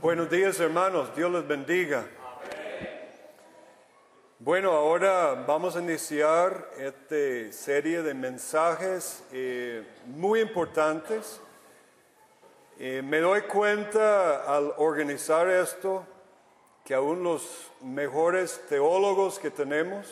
Buenos 0.00 0.30
días 0.30 0.58
hermanos, 0.58 1.14
Dios 1.14 1.30
les 1.30 1.46
bendiga. 1.46 2.04
Bueno, 4.38 4.72
ahora 4.72 5.44
vamos 5.46 5.76
a 5.76 5.80
iniciar 5.80 6.70
esta 6.78 7.52
serie 7.52 8.02
de 8.02 8.14
mensajes 8.14 9.22
eh, 9.32 9.86
muy 10.06 10.40
importantes. 10.40 11.40
Eh, 12.78 13.02
me 13.04 13.20
doy 13.20 13.42
cuenta 13.42 14.42
al 14.44 14.72
organizar 14.78 15.48
esto 15.48 16.04
que 16.84 16.94
aún 16.94 17.22
los 17.22 17.70
mejores 17.82 18.60
teólogos 18.68 19.38
que 19.38 19.50
tenemos 19.50 20.08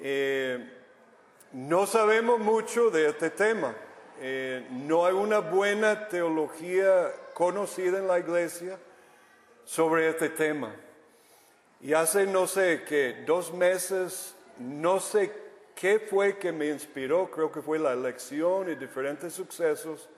eh, 0.00 0.72
no 1.52 1.84
sabemos 1.84 2.38
mucho 2.38 2.90
de 2.90 3.08
este 3.08 3.28
tema. 3.28 3.74
no 4.70 5.04
hay 5.04 5.14
una 5.14 5.40
buena 5.40 6.08
teología 6.08 7.12
conocida 7.36 7.98
en 7.98 8.08
la 8.08 8.18
iglesia 8.18 8.78
sobre 9.62 10.08
este 10.08 10.30
tema. 10.30 10.74
Y 11.82 11.92
hace 11.92 12.26
no 12.26 12.46
sé 12.46 12.82
qué, 12.88 13.24
dos 13.26 13.52
meses, 13.52 14.34
no 14.58 15.00
sé 15.00 15.30
qué 15.74 16.00
fue 16.00 16.38
que 16.38 16.50
me 16.50 16.68
inspiró, 16.68 17.30
creo 17.30 17.52
que 17.52 17.60
fue 17.60 17.78
la 17.78 17.92
elección 17.92 18.70
y 18.70 18.74
diferentes 18.74 19.34
sucesos, 19.34 20.08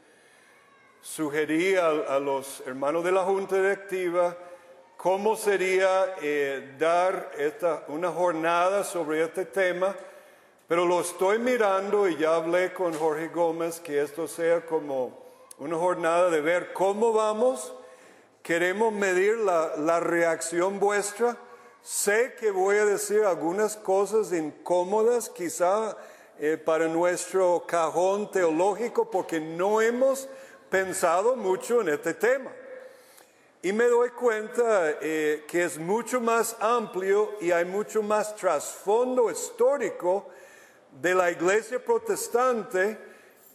sugerí 1.01 1.75
a, 1.75 2.21
los 2.21 2.63
hermanos 2.65 3.03
de 3.03 3.11
la 3.11 3.25
Junta 3.25 3.57
Directiva 3.57 4.37
cómo 4.97 5.35
sería 5.35 6.15
eh, 6.23 6.77
dar 6.79 7.33
esta, 7.37 7.83
una 7.89 8.13
jornada 8.13 8.85
sobre 8.85 9.25
este 9.25 9.45
tema, 9.45 9.93
pero 10.69 10.87
lo 10.87 11.01
estoy 11.01 11.41
mirando 11.41 12.09
y 12.09 12.17
ya 12.17 12.37
hablé 12.37 12.73
con 12.73 12.95
Jorge 12.95 13.27
Gómez 13.27 13.81
que 13.81 14.03
esto 14.03 14.29
sea 14.29 14.65
como 14.65 15.28
una 15.59 15.77
jornada 15.77 16.31
de 16.31 16.41
ver 16.41 16.73
cómo 16.73 17.13
vamos. 17.13 17.75
Queremos 18.43 18.93
medir 18.93 19.39
la, 19.39 20.01
reacción 20.01 20.79
vuestra. 20.79 21.37
Sé 21.83 22.35
que 22.39 22.51
voy 22.51 22.77
a 22.77 22.85
decir 22.85 23.25
algunas 23.25 23.77
cosas 23.77 24.33
incómodas, 24.33 25.29
quizá 25.29 25.97
eh, 26.39 26.57
para 26.57 26.87
nuestro 26.87 27.65
cajón 27.67 28.31
teológico, 28.31 29.11
porque 29.11 29.41
no 29.41 29.81
hemos 29.81 30.29
pensado 30.71 31.35
mucho 31.35 31.81
en 31.81 31.89
este 31.89 32.15
tema. 32.15 32.53
Y 33.61 33.73
me 33.73 33.87
doy 33.87 34.11
cuenta 34.11 34.91
eh, 35.01 35.45
que 35.49 35.65
es 35.65 35.79
mucho 35.79 36.21
más 36.21 36.57
amplio 36.61 37.33
y 37.41 37.51
hay 37.51 37.65
mucho 37.65 38.03
más 38.03 38.37
trasfondo 38.37 39.31
histórico 39.31 40.29
de 41.03 41.15
la 41.15 41.31
iglesia 41.33 41.85
protestante 41.85 43.08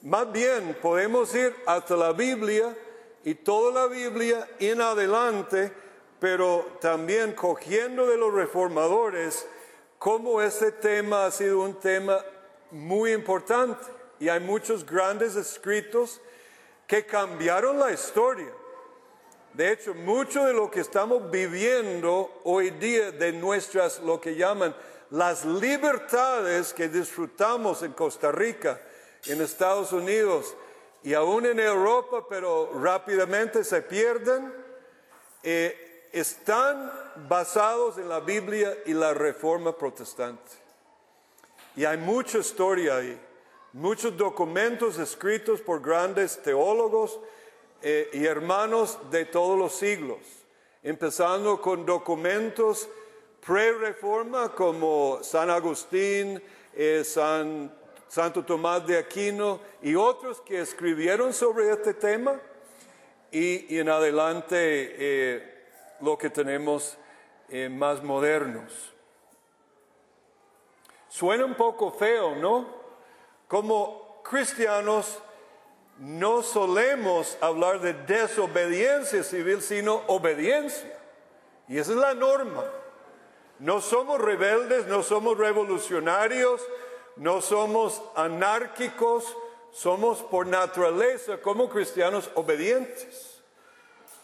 más 0.03 0.31
bien 0.31 0.77
podemos 0.81 1.33
ir 1.33 1.55
hasta 1.65 1.95
la 1.95 2.11
Biblia 2.11 2.75
y 3.23 3.35
toda 3.35 3.71
la 3.71 3.87
Biblia 3.87 4.47
en 4.59 4.81
adelante, 4.81 5.71
pero 6.19 6.77
también 6.81 7.33
cogiendo 7.33 8.05
de 8.05 8.17
los 8.17 8.33
reformadores 8.33 9.47
cómo 9.97 10.41
ese 10.41 10.73
tema 10.73 11.25
ha 11.25 11.31
sido 11.31 11.61
un 11.61 11.79
tema 11.79 12.19
muy 12.71 13.13
importante. 13.13 13.85
Y 14.19 14.27
hay 14.27 14.41
muchos 14.41 14.85
grandes 14.85 15.37
escritos 15.37 16.19
que 16.85 17.05
cambiaron 17.05 17.79
la 17.79 17.91
historia. 17.91 18.51
De 19.53 19.71
hecho, 19.71 19.93
mucho 19.93 20.45
de 20.45 20.53
lo 20.53 20.69
que 20.69 20.81
estamos 20.81 21.31
viviendo 21.31 22.41
hoy 22.43 22.71
día 22.71 23.11
de 23.11 23.31
nuestras, 23.31 23.99
lo 23.99 24.19
que 24.19 24.35
llaman 24.35 24.75
las 25.11 25.45
libertades 25.45 26.73
que 26.73 26.89
disfrutamos 26.89 27.83
en 27.83 27.93
Costa 27.93 28.31
Rica, 28.31 28.81
en 29.25 29.41
Estados 29.41 29.91
Unidos 29.91 30.55
y 31.03 31.13
aún 31.13 31.45
en 31.45 31.59
Europa, 31.59 32.25
pero 32.29 32.71
rápidamente 32.79 33.63
se 33.63 33.81
pierden, 33.81 34.53
eh, 35.43 36.09
están 36.13 36.91
basados 37.27 37.97
en 37.97 38.07
la 38.07 38.19
Biblia 38.19 38.77
y 38.85 38.93
la 38.93 39.13
Reforma 39.13 39.77
Protestante. 39.77 40.51
Y 41.75 41.85
hay 41.85 41.97
mucha 41.97 42.37
historia 42.37 42.97
ahí, 42.97 43.19
muchos 43.73 44.15
documentos 44.15 44.97
escritos 44.99 45.59
por 45.59 45.81
grandes 45.81 46.41
teólogos 46.41 47.19
eh, 47.81 48.09
y 48.13 48.25
hermanos 48.25 48.97
de 49.09 49.25
todos 49.25 49.57
los 49.57 49.73
siglos, 49.73 50.19
empezando 50.83 51.59
con 51.59 51.85
documentos 51.85 52.87
pre-reforma 53.45 54.53
como 54.53 55.19
San 55.21 55.49
Agustín, 55.49 56.41
eh, 56.75 57.03
San 57.03 57.73
Santo 58.13 58.45
Tomás 58.45 58.85
de 58.85 58.95
Aquino 58.99 59.59
y 59.81 59.95
otros 59.95 60.39
que 60.41 60.61
escribieron 60.61 61.33
sobre 61.33 61.71
este 61.71 61.95
tema 61.95 62.39
y, 63.31 63.79
en 63.79 63.89
adelante 63.89 64.55
eh, 64.59 65.65
lo 65.99 66.15
que 66.15 66.29
tenemos 66.29 66.95
eh, 67.49 67.69
más 67.69 68.03
modernos. 68.03 68.93
Suena 71.09 71.43
un 71.43 71.55
poco 71.55 71.89
feo, 71.89 72.35
¿no? 72.35 72.67
Como 73.47 74.21
cristianos 74.23 75.17
no 75.97 76.43
solemos 76.43 77.35
hablar 77.41 77.79
de 77.79 77.93
desobediencia 77.93 79.23
civil, 79.23 79.59
sino 79.59 80.03
obediencia. 80.05 80.99
Y 81.67 81.79
esa 81.79 81.93
es 81.93 81.97
la 81.97 82.13
norma. 82.13 82.63
No 83.57 83.81
somos 83.81 84.21
rebeldes, 84.21 84.85
no 84.85 85.01
somos 85.01 85.35
revolucionarios, 85.35 86.61
no 87.15 87.41
somos 87.41 88.01
anárquicos, 88.15 89.37
somos 89.71 90.21
por 90.21 90.47
naturaleza 90.47 91.39
como 91.41 91.69
cristianos 91.69 92.29
obedientes. 92.35 93.41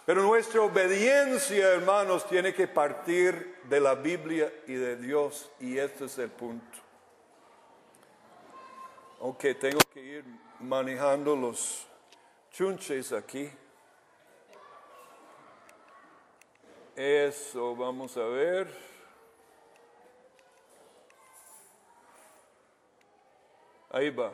Pero 0.06 0.24
nuestra 0.24 0.62
obediencia, 0.62 1.68
hermanos, 1.74 2.28
tiene 2.28 2.54
que 2.54 2.68
partir 2.68 3.60
de 3.66 3.80
la 3.80 3.94
Biblia 3.94 4.52
y 4.66 4.74
de 4.74 4.96
Dios, 4.96 5.52
y 5.60 5.78
este 5.78 6.06
es 6.06 6.18
el 6.18 6.32
punto. 6.32 6.80
Ok, 9.20 9.46
tengo 9.60 9.80
que 9.94 10.00
ir 10.00 10.26
manejando 10.60 11.36
los 11.36 11.86
chunches 12.52 13.12
aquí. 13.12 13.52
Eso, 16.96 17.76
vamos 17.76 18.18
a 18.18 18.24
ver. 18.24 18.89
Ahí 23.90 24.10
va. 24.12 24.32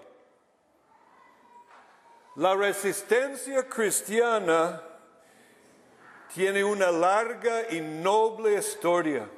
La 2.36 2.54
resistencia 2.54 3.64
cristiana 3.70 4.82
tiene 6.34 6.64
una 6.64 6.92
larga 6.92 7.72
y 7.72 7.80
noble 7.80 8.56
historia. 8.56 9.30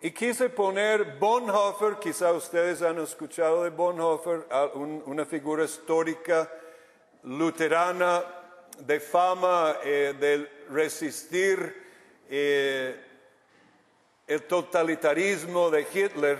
Y 0.00 0.10
quise 0.10 0.48
poner 0.48 1.18
Bonhoeffer, 1.18 1.98
quizá 2.00 2.32
ustedes 2.32 2.82
han 2.82 2.98
escuchado 2.98 3.62
de 3.62 3.70
Bonhoeffer, 3.70 4.46
una 4.74 5.24
figura 5.24 5.64
histórica 5.64 6.50
luterana 7.22 8.24
de 8.78 8.98
fama 8.98 9.76
eh, 9.84 10.14
de 10.18 10.50
resistir 10.70 11.86
eh, 12.28 12.98
el 14.26 14.42
totalitarismo 14.44 15.70
de 15.70 15.86
Hitler 15.92 16.38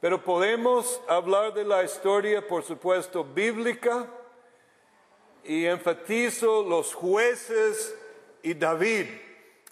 pero 0.00 0.22
podemos 0.22 1.00
hablar 1.06 1.52
de 1.52 1.64
la 1.64 1.84
historia, 1.84 2.46
por 2.46 2.62
supuesto, 2.62 3.22
bíblica, 3.22 4.06
y 5.44 5.66
enfatizo 5.66 6.62
los 6.62 6.94
jueces 6.94 7.94
y 8.42 8.54
David. 8.54 9.06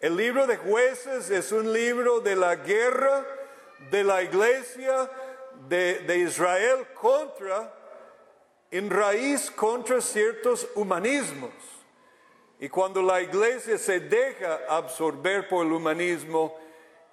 El 0.00 0.16
libro 0.16 0.46
de 0.46 0.56
jueces 0.56 1.30
es 1.30 1.50
un 1.52 1.72
libro 1.72 2.20
de 2.20 2.36
la 2.36 2.56
guerra 2.56 3.26
de 3.90 4.04
la 4.04 4.22
iglesia 4.22 5.10
de, 5.68 6.18
Israel 6.18 6.86
contra, 6.94 7.74
en 8.70 8.90
raíz 8.90 9.50
contra 9.50 10.00
ciertos 10.00 10.68
humanismos. 10.74 11.52
Y 12.60 12.68
cuando 12.68 13.02
la 13.02 13.20
iglesia 13.20 13.78
se 13.78 14.00
deja 14.00 14.60
absorber 14.68 15.48
por 15.48 15.64
el 15.64 15.72
humanismo, 15.72 16.58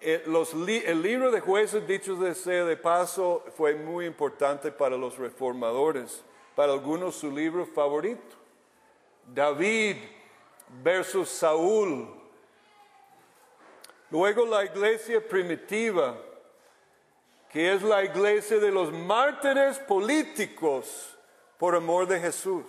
eh, 0.07 0.83
el 0.85 1.01
libro 1.01 1.31
de 1.31 1.39
jueces, 1.41 1.87
dichos 1.87 2.19
de 2.19 2.35
sea 2.35 2.63
de 2.63 2.77
paso, 2.77 3.43
fue 3.57 3.73
muy 3.73 4.05
importante 4.05 4.71
para 4.71 4.95
los 4.95 5.17
reformadores, 5.17 6.23
para 6.55 6.73
algunos 6.73 7.15
su 7.15 7.31
libro 7.31 7.65
favorito. 7.65 8.35
David 9.33 9.97
versus 10.83 11.27
Saúl. 11.27 12.07
Luego 14.11 14.45
la 14.45 14.63
iglesia 14.63 15.27
primitiva, 15.27 16.15
que 17.49 17.73
es 17.73 17.81
la 17.81 18.03
iglesia 18.03 18.59
de 18.59 18.71
los 18.71 18.93
mártires 18.93 19.79
políticos 19.79 21.17
por 21.57 21.73
amor 21.73 22.05
de 22.05 22.19
Jesús. 22.19 22.65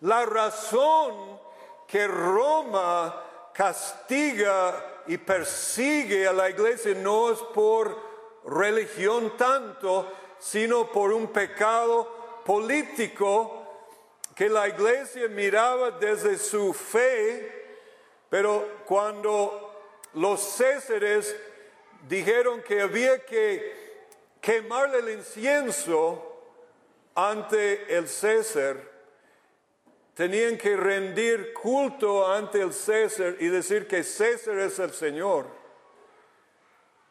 La 0.00 0.24
razón 0.24 1.38
que 1.86 2.06
Roma 2.06 3.22
castiga 3.52 4.95
y 5.06 5.18
persigue 5.18 6.26
a 6.26 6.32
la 6.32 6.50
iglesia 6.50 6.94
no 6.94 7.32
es 7.32 7.38
por 7.54 7.96
religión 8.46 9.36
tanto, 9.36 10.10
sino 10.38 10.90
por 10.90 11.12
un 11.12 11.28
pecado 11.28 12.42
político 12.44 13.62
que 14.34 14.48
la 14.48 14.68
iglesia 14.68 15.28
miraba 15.28 15.92
desde 15.92 16.38
su 16.38 16.72
fe, 16.72 17.78
pero 18.28 18.82
cuando 18.84 19.72
los 20.14 20.40
césares 20.40 21.34
dijeron 22.08 22.62
que 22.62 22.82
había 22.82 23.24
que 23.24 23.86
quemarle 24.40 24.98
el 24.98 25.08
incienso 25.18 26.36
ante 27.14 27.96
el 27.96 28.08
César, 28.08 28.76
tenían 30.16 30.56
que 30.56 30.74
rendir 30.74 31.52
culto 31.52 32.26
ante 32.26 32.62
el 32.62 32.72
César 32.72 33.36
y 33.38 33.48
decir 33.48 33.86
que 33.86 34.02
César 34.02 34.58
es 34.58 34.78
el 34.78 34.90
Señor. 34.92 35.44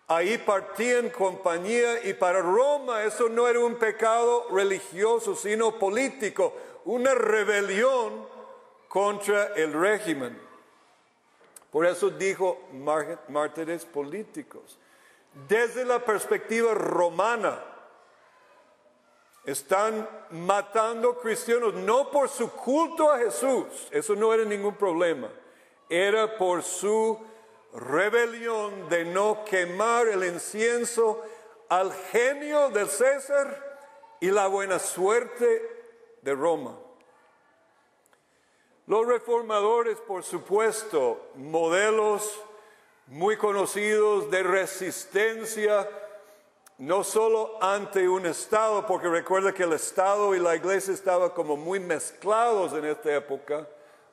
Ahí 0.07 0.39
partían 0.39 1.11
compañía 1.11 2.03
y 2.03 2.13
para 2.13 2.41
Roma 2.41 3.03
eso 3.03 3.29
no 3.29 3.47
era 3.47 3.59
un 3.59 3.75
pecado 3.75 4.47
religioso, 4.49 5.35
sino 5.35 5.77
político, 5.77 6.55
una 6.85 7.13
rebelión 7.13 8.27
contra 8.87 9.53
el 9.55 9.73
régimen. 9.73 10.41
Por 11.69 11.85
eso 11.85 12.09
dijo 12.09 12.59
mártires 13.29 13.85
políticos. 13.85 14.79
Desde 15.47 15.85
la 15.85 15.99
perspectiva 15.99 16.73
romana, 16.73 17.63
están 19.45 20.09
matando 20.31 21.17
cristianos 21.19 21.73
no 21.73 22.09
por 22.09 22.29
su 22.29 22.51
culto 22.51 23.11
a 23.11 23.19
Jesús, 23.19 23.65
eso 23.91 24.15
no 24.15 24.33
era 24.33 24.43
ningún 24.43 24.75
problema, 24.75 25.29
era 25.89 26.37
por 26.37 26.63
su 26.63 27.19
rebelión 27.73 28.89
de 28.89 29.05
no 29.05 29.43
quemar 29.45 30.07
el 30.07 30.23
incienso 30.23 31.21
al 31.69 31.93
genio 32.11 32.69
del 32.69 32.87
César 32.87 33.77
y 34.19 34.31
la 34.31 34.47
buena 34.47 34.79
suerte 34.79 35.61
de 36.21 36.33
Roma. 36.33 36.77
Los 38.87 39.05
reformadores, 39.05 39.97
por 39.99 40.23
supuesto, 40.23 41.31
modelos 41.35 42.39
muy 43.07 43.35
conocidos 43.35 44.29
de 44.31 44.43
resistencia, 44.43 45.89
no 46.77 47.03
solo 47.03 47.57
ante 47.61 48.07
un 48.07 48.25
Estado, 48.25 48.85
porque 48.85 49.07
recuerda 49.07 49.53
que 49.53 49.63
el 49.63 49.73
Estado 49.73 50.35
y 50.35 50.39
la 50.39 50.55
iglesia 50.55 50.93
estaban 50.93 51.29
como 51.29 51.55
muy 51.55 51.79
mezclados 51.79 52.73
en 52.73 52.85
esta 52.85 53.15
época, 53.15 53.67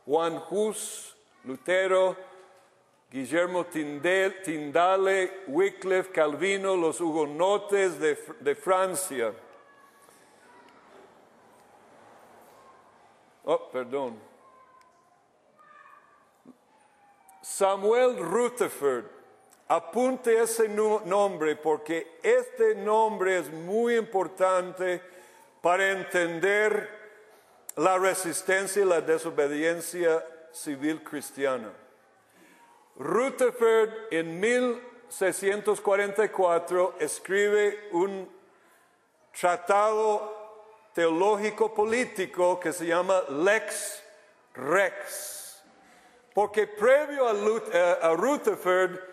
Juan 0.07 0.43
Hus, 0.51 1.17
Lutero, 1.45 2.17
Guillermo 3.11 3.67
Tindale, 3.67 5.43
Wycliffe, 5.49 6.13
Calvino, 6.13 6.77
los 6.77 7.01
hugonotes 7.01 7.99
de, 7.99 8.19
de 8.41 8.55
Francia. 8.55 9.35
Oh, 13.45 13.69
perdón. 13.71 14.19
Samuel 17.43 18.17
Rutherford, 18.17 19.05
apunte 19.75 20.43
ese 20.43 20.69
nombre 20.69 21.57
porque 21.57 22.19
este 22.23 22.75
nombre 22.75 23.39
es 23.39 23.51
muy 23.51 23.97
importante 23.97 25.01
para 25.63 25.93
entender 25.93 26.91
la 27.77 27.97
resistencia 27.97 28.83
y 28.83 28.85
la 28.85 29.01
desobediencia 29.01 30.23
civil 30.53 31.03
cristiana. 31.03 31.73
Rutherford 32.97 33.89
en 34.11 34.39
1644 34.39 36.97
escribe 36.99 37.89
un 37.93 38.29
tratado 39.41 40.91
teológico 40.93 41.73
político 41.73 42.61
que 42.61 42.75
se 42.75 42.85
llama 42.85 43.23
Lex 43.31 44.03
Rex. 44.55 45.63
Porque 46.35 46.67
previo 46.67 47.27
a, 47.27 47.33
eh, 47.33 48.15
Rutherford, 48.17 49.12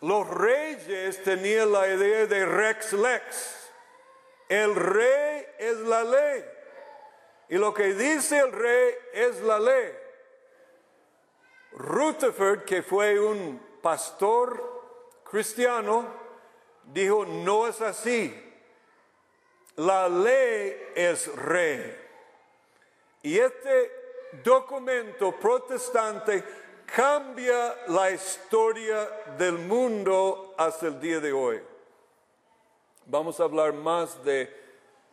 los 0.00 0.28
reyes 0.28 1.22
tenían 1.22 1.72
la 1.72 1.88
idea 1.88 2.26
de 2.26 2.46
Rex 2.46 2.92
Lex. 2.94 3.70
El 4.48 4.74
rey 4.74 5.46
es 5.58 5.76
la 5.78 6.02
ley. 6.02 6.44
Y 7.50 7.56
lo 7.56 7.74
que 7.74 7.94
dice 7.94 8.38
el 8.38 8.52
rey 8.52 8.94
es 9.12 9.40
la 9.42 9.58
ley. 9.58 9.92
Rutherford, 11.72 12.64
que 12.64 12.82
fue 12.82 13.20
un 13.20 13.60
pastor 13.82 15.20
cristiano, 15.24 16.06
dijo, 16.84 17.24
no 17.26 17.68
es 17.68 17.80
así. 17.80 18.34
La 19.76 20.08
ley 20.08 20.92
es 20.94 21.34
rey. 21.36 21.96
Y 23.22 23.38
este 23.38 23.92
documento 24.44 25.32
protestante 25.32 26.44
cambia 26.94 27.76
la 27.88 28.10
historia 28.10 29.08
del 29.38 29.58
mundo 29.58 30.54
hasta 30.56 30.88
el 30.88 31.00
día 31.00 31.20
de 31.20 31.32
hoy. 31.32 31.60
Vamos 33.06 33.38
a 33.40 33.44
hablar 33.44 33.72
más 33.72 34.22
de 34.24 34.48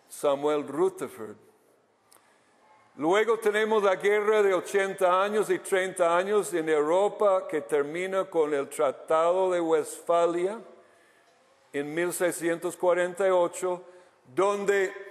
Samuel 0.08 0.68
Rutherford. 0.68 1.36
Luego 2.96 3.38
tenemos 3.38 3.84
la 3.84 3.96
guerra 3.96 4.42
de 4.42 4.56
80 4.56 5.24
años 5.24 5.50
y 5.52 5.60
30 5.60 6.18
años 6.18 6.52
en 6.54 6.68
Europa 6.68 7.48
que 7.48 7.62
termina 7.62 8.26
con 8.26 8.54
el 8.54 8.68
Tratado 8.70 9.52
de 9.52 9.62
Westfalia 9.62 10.60
en 11.74 11.94
1648, 11.94 13.84
donde 14.34 15.07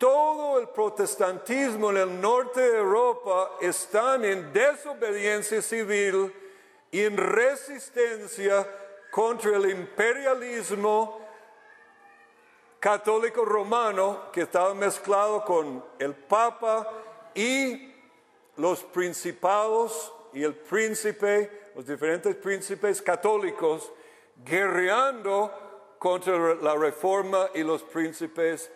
todo 0.00 0.58
el 0.58 0.70
protestantismo 0.70 1.90
en 1.90 1.98
el 1.98 2.20
norte 2.22 2.58
de 2.58 2.78
Europa 2.78 3.58
están 3.60 4.24
en 4.24 4.50
desobediencia 4.50 5.60
civil 5.60 6.34
y 6.90 7.02
en 7.02 7.18
resistencia 7.18 8.66
contra 9.10 9.58
el 9.58 9.68
imperialismo 9.68 11.20
católico 12.80 13.44
romano 13.44 14.32
que 14.32 14.40
estaba 14.40 14.72
mezclado 14.72 15.44
con 15.44 15.84
el 15.98 16.14
Papa 16.14 16.90
y 17.34 17.92
los 18.56 18.82
principados 18.84 20.14
y 20.32 20.42
el 20.42 20.54
príncipe, 20.54 21.72
los 21.76 21.86
diferentes 21.86 22.34
príncipes 22.36 23.02
católicos, 23.02 23.92
guerreando 24.46 25.52
contra 25.98 26.54
la 26.54 26.74
reforma 26.74 27.50
y 27.52 27.62
los 27.62 27.82
príncipes 27.82 28.70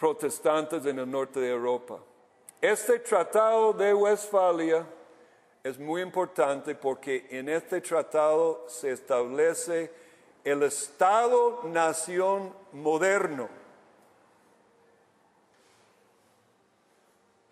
protestantes 0.00 0.86
en 0.86 0.98
el 0.98 1.10
norte 1.10 1.38
de 1.38 1.50
Europa. 1.50 1.98
Este 2.58 2.98
tratado 3.00 3.74
de 3.74 3.92
Westfalia 3.92 4.86
es 5.62 5.78
muy 5.78 6.00
importante 6.00 6.74
porque 6.74 7.26
en 7.30 7.50
este 7.50 7.82
tratado 7.82 8.64
se 8.66 8.92
establece 8.92 9.92
el 10.42 10.62
Estado-nación 10.62 12.54
moderno. 12.72 13.50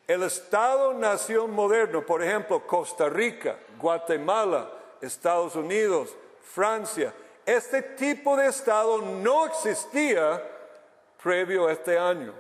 El 0.07 0.23
Estado-nación 0.23 1.51
moderno, 1.51 2.07
por 2.07 2.23
ejemplo, 2.23 2.67
Costa 2.67 3.11
Rica, 3.11 3.59
Guatemala, 3.79 4.73
Estados 5.03 5.55
Unidos, 5.55 6.17
Francia, 6.41 7.13
este 7.45 7.83
tipo 7.83 8.39
de 8.39 8.47
Estado 8.47 9.03
no 9.03 9.45
existía 9.45 10.58
previo 11.29 11.69
a 11.69 11.73
este 11.73 11.99
año. 11.99 12.33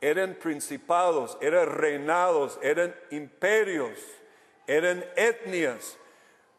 Eran 0.00 0.34
principados, 0.34 1.38
eran 1.40 1.68
reinados, 1.68 2.58
eran 2.60 2.92
imperios, 3.10 4.00
eran 4.66 5.04
etnias 5.14 5.96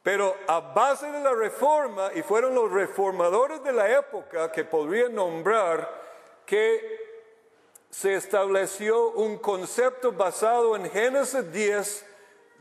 pero 0.02 0.38
a 0.48 0.62
base 0.62 1.06
de 1.12 1.20
la 1.20 1.34
reforma, 1.34 2.12
y 2.16 2.22
fueron 2.22 2.56
los 2.56 2.72
reformadores 2.72 3.62
de 3.62 3.74
la 3.74 3.92
época 3.92 4.50
que 4.54 4.64
podrían 4.64 5.14
nombrar 5.14 5.86
que 6.46 6.80
se 7.90 8.16
estableció 8.16 9.10
un 9.10 9.38
concepto 9.38 10.14
basado 10.14 10.78
en 10.78 10.90
Génesis 10.90 11.52
10 11.52 12.06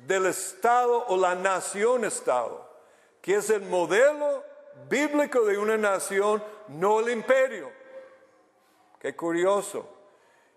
del 0.09 0.27
Estado 0.27 1.07
o 1.07 1.17
la 1.17 1.37
nación-Estado, 1.37 2.69
que 3.23 3.37
es 3.37 3.49
el 3.51 3.63
modelo 3.63 4.43
bíblico 4.89 5.45
de 5.45 5.57
una 5.57 5.77
nación, 5.77 6.43
no 6.67 6.99
el 6.99 7.11
imperio. 7.11 7.76
Qué 9.07 9.15
curioso. 9.15 9.89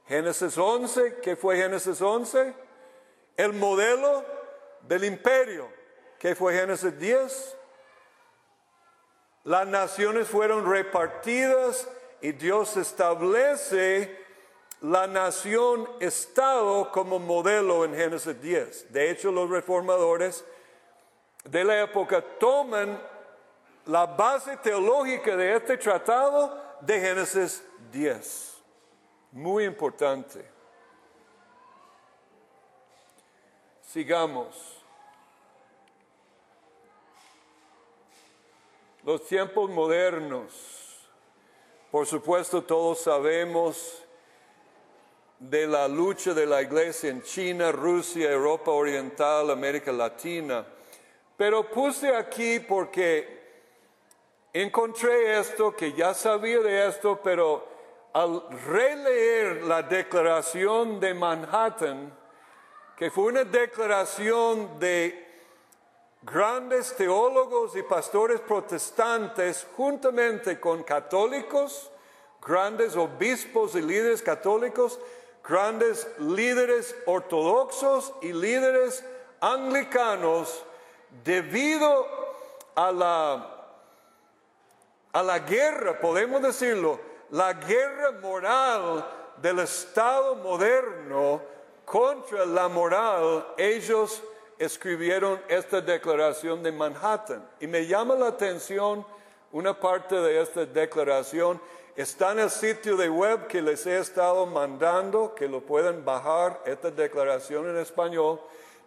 Génesis 0.08 0.58
11, 0.58 1.18
¿qué 1.22 1.36
fue 1.36 1.56
Génesis 1.58 2.02
11? 2.02 2.52
El 3.38 3.54
modelo 3.54 4.26
del 4.82 5.04
imperio. 5.04 5.70
¿Qué 6.18 6.34
fue 6.34 6.56
Génesis 6.56 6.98
10? 6.98 7.58
Las 9.44 9.68
naciones 9.68 10.28
fueron 10.28 10.68
repartidas 10.68 11.88
y 12.22 12.32
Dios 12.32 12.76
establece 12.76 14.18
la 14.82 15.06
nación 15.06 15.88
Estado 16.00 16.92
como 16.92 17.20
modelo 17.20 17.86
en 17.86 17.94
Génesis 17.94 18.42
10. 18.42 18.92
De 18.92 19.12
hecho, 19.12 19.32
los 19.32 19.48
reformadores 19.48 20.44
de 21.44 21.64
la 21.64 21.84
época 21.84 22.20
toman 22.40 23.00
la 23.86 24.08
base 24.08 24.58
teológica 24.58 25.38
de 25.38 25.56
este 25.56 25.78
tratado 25.78 26.69
de 26.82 27.00
Génesis 27.00 27.64
10. 27.92 28.58
Muy 29.32 29.66
importante. 29.66 30.46
Sigamos. 33.82 34.76
Los 39.04 39.26
tiempos 39.28 39.70
modernos. 39.70 41.00
Por 41.92 42.06
supuesto, 42.06 42.64
todos 42.64 43.02
sabemos 43.02 44.04
de 45.40 45.66
la 45.66 45.88
lucha 45.88 46.34
de 46.34 46.46
la 46.46 46.62
iglesia 46.62 47.10
en 47.10 47.24
China, 47.24 47.72
Rusia, 47.72 48.30
Europa 48.30 48.72
Oriental, 48.72 49.50
América 49.50 49.92
Latina. 49.92 50.66
Pero 51.38 51.70
puse 51.70 52.14
aquí 52.14 52.60
porque 52.60 53.39
encontré 54.54 55.40
esto, 55.40 55.76
que 55.76 55.94
ya 55.94 56.14
sabía 56.14 56.60
de 56.60 56.88
esto, 56.88 57.20
pero 57.24 57.68
al 58.14 58.44
releer 58.66 59.64
la 59.64 59.84
declaración 59.84 61.00
de 61.00 61.14
Manhattan, 61.14 62.18
que 62.98 63.12
fue 63.12 63.26
una 63.26 63.44
declaración 63.44 64.80
de 64.80 65.28
grandes 66.22 66.96
teólogos 66.96 67.76
y 67.76 67.84
pastores 67.84 68.42
protestantes 68.42 69.66
juntamente 69.78 70.60
con 70.60 70.84
católicos, 70.84 71.90
grandes 72.42 72.96
obispos 72.96 73.76
y 73.76 73.82
líderes 73.82 74.22
católicos, 74.22 75.00
grandes 75.48 76.08
líderes 76.20 76.96
ortodoxos 77.06 78.14
y 78.22 78.34
líderes 78.34 79.04
anglicanos, 79.40 80.64
debido 81.24 82.06
a 82.76 82.92
la, 82.92 83.59
a 85.12 85.24
la 85.24 85.40
guerra, 85.40 86.00
podemos 86.00 86.42
decirlo, 86.42 87.00
la 87.32 87.54
guerra 87.54 88.12
moral 88.22 89.06
del 89.42 89.60
Estado 89.60 90.36
moderno 90.36 91.42
contra 91.86 92.46
la 92.46 92.68
moral, 92.68 93.54
ellos 93.58 94.22
escribieron 94.58 95.42
esta 95.48 95.82
declaración 95.82 96.62
de 96.62 96.72
Manhattan. 96.72 97.48
Y 97.60 97.68
me 97.68 97.88
llama 97.88 98.16
la 98.16 98.28
atención 98.28 99.06
una 99.52 99.80
parte 99.80 100.16
de 100.16 100.42
esta 100.42 100.66
declaración. 100.66 101.60
Está 101.96 102.34
en 102.34 102.40
el 102.40 102.50
sitio 102.50 102.96
de 102.96 103.10
web 103.10 103.48
que 103.48 103.62
les 103.62 103.86
he 103.88 103.98
estado 103.98 104.46
mandando, 104.46 105.34
que 105.34 105.48
lo 105.48 105.62
pueden 105.62 106.06
bajar, 106.06 106.62
esta 106.66 106.92
declaración 106.92 107.70
en 107.70 107.78
español. 107.78 108.40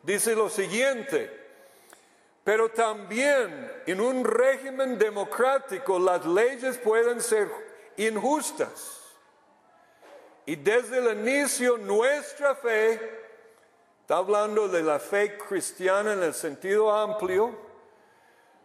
Dice 0.02 0.34
lo 0.36 0.48
siguiente, 0.48 1.41
pero 2.44 2.68
también 2.70 3.70
en 3.86 4.00
un 4.00 4.24
régimen 4.24 4.98
democrático 4.98 5.98
las 5.98 6.26
leyes 6.26 6.76
pueden 6.78 7.20
ser 7.20 7.48
injustas. 7.96 9.00
Y 10.44 10.56
desde 10.56 10.98
el 10.98 11.18
inicio 11.18 11.78
nuestra 11.78 12.56
fe, 12.56 12.94
está 14.00 14.16
hablando 14.16 14.66
de 14.66 14.82
la 14.82 14.98
fe 14.98 15.38
cristiana 15.38 16.14
en 16.14 16.22
el 16.22 16.34
sentido 16.34 16.90
amplio, 16.90 17.56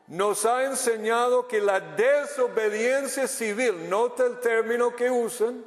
nos 0.08 0.46
ha 0.46 0.64
enseñado 0.64 1.48
que 1.48 1.62
la 1.62 1.80
desobediencia 1.80 3.28
civil, 3.28 3.88
nota 3.90 4.26
el 4.26 4.40
término 4.40 4.96
que 4.96 5.12
usan, 5.12 5.64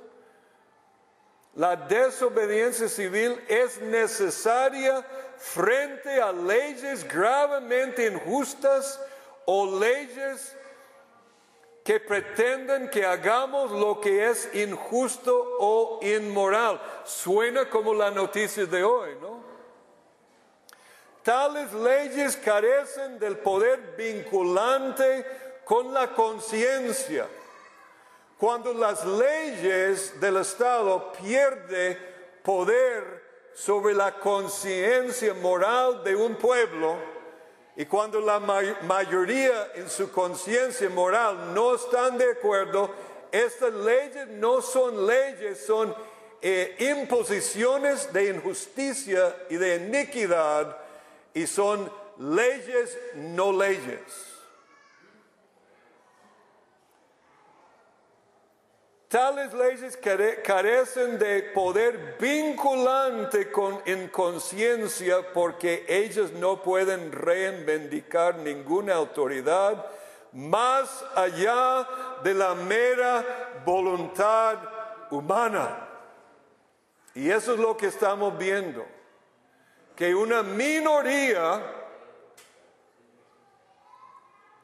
la 1.61 1.76
desobediencia 1.76 2.88
civil 2.88 3.38
es 3.47 3.79
necesaria 3.83 5.05
frente 5.37 6.19
a 6.19 6.33
leyes 6.33 7.07
gravemente 7.07 8.07
injustas 8.07 8.99
o 9.45 9.79
leyes 9.79 10.57
que 11.85 12.00
pretenden 12.00 12.88
que 12.88 13.05
hagamos 13.05 13.73
lo 13.73 14.00
que 14.00 14.31
es 14.31 14.49
injusto 14.55 15.59
o 15.59 16.00
inmoral. 16.00 16.81
Suena 17.05 17.69
como 17.69 17.93
la 17.93 18.11
noticia 18.11 18.64
de 18.64 18.83
hoy, 18.83 19.11
¿no? 19.21 19.45
Tales 21.23 21.75
leyes 21.75 22.38
carecen 22.38 23.19
del 23.19 23.37
poder 23.37 23.97
vinculante 23.99 25.26
con 25.67 25.93
la 25.93 26.14
conciencia. 26.14 27.29
Cuando 28.40 28.73
las 28.73 29.04
leyes 29.04 30.18
del 30.18 30.38
Estado 30.38 31.12
pierden 31.12 31.99
poder 32.42 33.23
sobre 33.52 33.92
la 33.92 34.14
conciencia 34.14 35.35
moral 35.35 36.02
de 36.02 36.16
un 36.16 36.37
pueblo, 36.37 36.97
y 37.76 37.85
cuando 37.85 38.18
la 38.18 38.40
mayoría 38.40 39.73
en 39.75 39.90
su 39.90 40.11
conciencia 40.11 40.88
moral 40.88 41.52
no 41.52 41.75
están 41.75 42.16
de 42.16 42.30
acuerdo, 42.30 42.90
estas 43.30 43.75
leyes 43.75 44.26
no 44.28 44.62
son 44.62 45.06
leyes, 45.06 45.66
son 45.66 45.94
eh, 46.40 46.76
imposiciones 46.99 48.11
de 48.11 48.30
injusticia 48.30 49.37
y 49.50 49.56
de 49.56 49.76
iniquidad 49.76 50.78
y 51.35 51.47
son 51.47 51.92
leyes 52.18 52.99
no 53.16 53.52
leyes. 53.52 54.29
Tales 59.11 59.52
leyes 59.52 59.99
carecen 60.45 61.19
de 61.19 61.43
poder 61.52 62.17
vinculante 62.21 63.50
con, 63.50 63.83
en 63.85 64.07
conciencia 64.07 65.33
porque 65.33 65.85
ellas 65.88 66.31
no 66.31 66.62
pueden 66.62 67.11
reivindicar 67.11 68.37
ninguna 68.37 68.95
autoridad 68.95 69.85
más 70.31 71.05
allá 71.17 71.88
de 72.23 72.35
la 72.35 72.55
mera 72.55 73.25
voluntad 73.64 74.59
humana. 75.11 75.88
Y 77.12 77.31
eso 77.31 77.55
es 77.55 77.59
lo 77.59 77.76
que 77.76 77.87
estamos 77.87 78.38
viendo, 78.38 78.87
que 79.97 80.14
una 80.14 80.45
minoría 80.45 81.61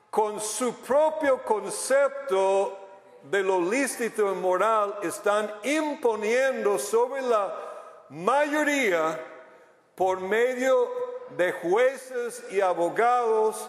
con 0.08 0.40
su 0.40 0.72
propio 0.82 1.42
concepto 1.42 2.85
de 3.30 3.42
lo 3.42 3.60
lícito 3.60 4.32
y 4.32 4.34
moral 4.36 4.98
están 5.02 5.52
imponiendo 5.64 6.78
sobre 6.78 7.22
la 7.22 7.54
mayoría 8.08 9.20
por 9.94 10.20
medio 10.20 10.88
de 11.36 11.52
jueces 11.52 12.44
y 12.50 12.60
abogados 12.60 13.68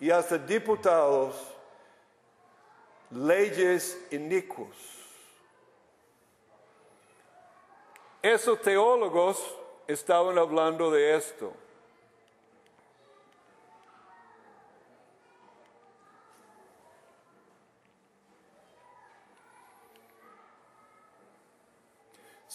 y 0.00 0.10
hasta 0.10 0.38
diputados 0.38 1.34
leyes 3.10 3.98
inicuos. 4.10 4.76
Esos 8.20 8.60
teólogos 8.60 9.38
estaban 9.86 10.38
hablando 10.38 10.90
de 10.90 11.16
esto. 11.16 11.52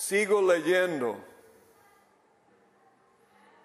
Sigo 0.06 0.42
leyendo, 0.42 1.16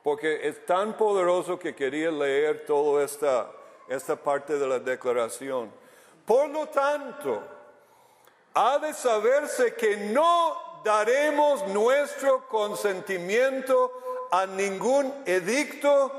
porque 0.04 0.46
es 0.46 0.64
tan 0.64 0.96
poderoso 0.96 1.58
que 1.58 1.74
quería 1.74 2.12
leer 2.12 2.64
toda 2.64 3.04
esta, 3.04 3.50
esta 3.88 4.14
parte 4.14 4.56
de 4.56 4.64
la 4.64 4.78
declaración. 4.78 5.68
Por 6.24 6.48
lo 6.50 6.68
tanto, 6.68 7.42
ha 8.54 8.78
de 8.78 8.94
saberse 8.94 9.74
que 9.74 9.96
no 9.96 10.80
daremos 10.84 11.66
nuestro 11.66 12.46
consentimiento 12.46 14.28
a 14.30 14.46
ningún 14.46 15.12
edicto 15.26 16.12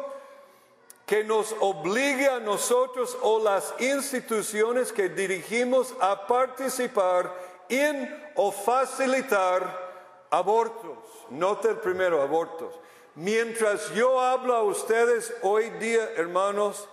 que 1.05 1.23
nos 1.23 1.55
obligue 1.61 2.27
a 2.27 2.41
nosotros 2.41 3.17
o 3.21 3.39
las 3.39 3.73
instituciones 3.79 4.91
que 4.91 5.07
dirigimos 5.07 5.95
a 6.01 6.27
participar 6.27 7.33
en 7.69 8.31
o 8.35 8.51
facilitar 8.51 9.88
abortos. 10.29 10.97
Note 11.29 11.69
el 11.69 11.77
primero, 11.77 12.21
abortos. 12.21 12.79
Mientras 13.15 13.93
yo 13.93 14.19
hablo 14.19 14.55
a 14.55 14.63
ustedes 14.63 15.33
hoy 15.41 15.69
día, 15.71 16.11
hermanos, 16.15 16.87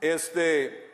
este 0.00 0.90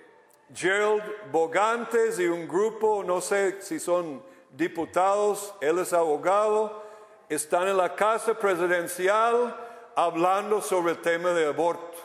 Gerald 0.54 1.02
Bogantes 1.30 2.18
y 2.18 2.26
un 2.26 2.46
grupo, 2.46 3.02
no 3.04 3.20
sé 3.20 3.60
si 3.62 3.80
son 3.80 4.22
diputados, 4.50 5.54
él 5.60 5.78
es 5.78 5.92
abogado, 5.92 6.82
están 7.28 7.68
en 7.68 7.76
la 7.76 7.94
casa 7.94 8.34
presidencial 8.34 9.56
hablando 9.94 10.60
sobre 10.60 10.92
el 10.92 11.02
tema 11.02 11.30
de 11.30 11.46
aborto. 11.46 11.98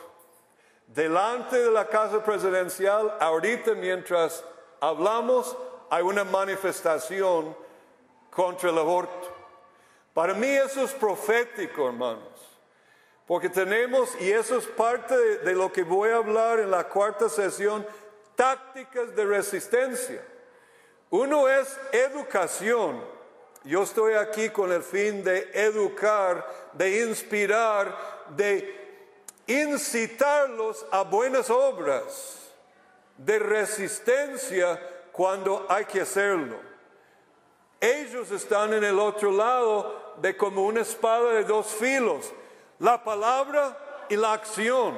Delante 0.86 1.58
de 1.58 1.70
la 1.70 1.86
casa 1.86 2.22
presidencial, 2.22 3.16
ahorita 3.20 3.74
mientras 3.74 4.44
hablamos, 4.80 5.56
hay 5.90 6.02
una 6.02 6.24
manifestación 6.24 7.56
contra 8.30 8.70
el 8.70 8.78
aborto. 8.78 9.31
Para 10.14 10.34
mí 10.34 10.46
eso 10.46 10.84
es 10.84 10.92
profético, 10.92 11.88
hermanos, 11.88 12.28
porque 13.26 13.48
tenemos, 13.48 14.14
y 14.20 14.30
eso 14.30 14.58
es 14.58 14.66
parte 14.66 15.16
de, 15.16 15.54
lo 15.54 15.72
que 15.72 15.82
voy 15.82 16.10
a 16.10 16.16
hablar 16.16 16.60
en 16.60 16.70
la 16.70 16.84
cuarta 16.84 17.28
sesión, 17.28 17.86
tácticas 18.36 19.14
de 19.16 19.24
resistencia. 19.24 20.22
Uno 21.08 21.48
es 21.48 21.78
educación. 21.92 23.02
Yo 23.64 23.84
estoy 23.84 24.14
aquí 24.14 24.50
con 24.50 24.72
el 24.72 24.82
fin 24.82 25.22
de 25.22 25.50
educar, 25.54 26.46
de 26.72 27.04
inspirar, 27.04 27.96
de 28.36 29.06
incitarlos 29.46 30.84
a 30.90 31.02
buenas 31.02 31.48
obras, 31.48 32.50
de 33.16 33.38
resistencia 33.38 34.80
cuando 35.12 35.64
hay 35.68 35.84
que 35.84 36.00
hacerlo. 36.00 36.58
Ellos 37.80 38.30
están 38.30 38.72
en 38.74 38.84
el 38.84 38.98
otro 38.98 39.32
lado 39.32 40.01
de 40.18 40.36
como 40.36 40.64
una 40.64 40.80
espada 40.80 41.32
de 41.32 41.44
dos 41.44 41.66
filos, 41.66 42.32
la 42.78 43.02
palabra 43.02 44.04
y 44.08 44.16
la 44.16 44.32
acción. 44.32 44.96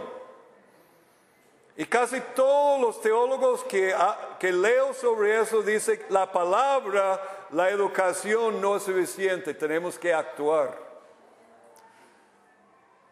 Y 1.77 1.85
casi 1.87 2.21
todos 2.37 2.81
los 2.81 3.01
teólogos 3.01 3.65
que, 3.65 3.95
que 4.39 4.53
leo 4.53 4.95
sobre 4.95 5.41
eso 5.41 5.63
dicen, 5.63 6.01
la 6.09 6.31
palabra, 6.31 7.21
la 7.51 7.69
educación 7.69 8.61
no 8.61 8.77
es 8.77 8.85
suficiente, 8.85 9.55
tenemos 9.55 9.99
que 9.99 10.15
actuar. 10.15 10.79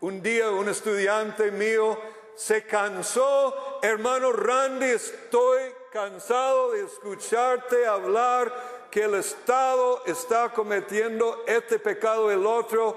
Un 0.01 0.23
día 0.23 0.51
un 0.51 0.69
estudiante 0.69 1.51
mío 1.51 1.99
se 2.35 2.65
cansó, 2.65 3.81
hermano 3.83 4.33
Randy, 4.33 4.87
estoy 4.87 5.61
cansado 5.93 6.73
de 6.73 6.85
escucharte 6.85 7.87
hablar 7.87 8.53
que 8.93 9.03
el 9.03 9.17
Estado 9.17 10.05
está 10.07 10.53
cometiendo 10.53 11.43
este 11.49 11.81
pecado 11.81 12.31
el 12.31 12.47
otro. 12.47 12.95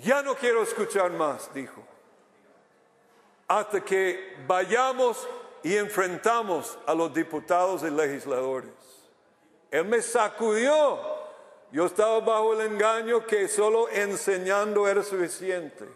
Ya 0.00 0.22
no 0.22 0.36
quiero 0.36 0.62
escuchar 0.62 1.10
más, 1.10 1.52
dijo 1.52 1.82
hasta 3.58 3.84
que 3.84 4.34
vayamos 4.46 5.28
y 5.62 5.76
enfrentamos 5.76 6.78
a 6.86 6.94
los 6.94 7.12
diputados 7.12 7.82
y 7.82 7.90
legisladores. 7.90 8.72
Él 9.70 9.84
me 9.84 10.00
sacudió. 10.00 10.98
Yo 11.70 11.84
estaba 11.84 12.20
bajo 12.20 12.54
el 12.54 12.72
engaño 12.72 13.26
que 13.26 13.48
solo 13.48 13.90
enseñando 13.90 14.88
era 14.88 15.02
suficiente. 15.02 15.86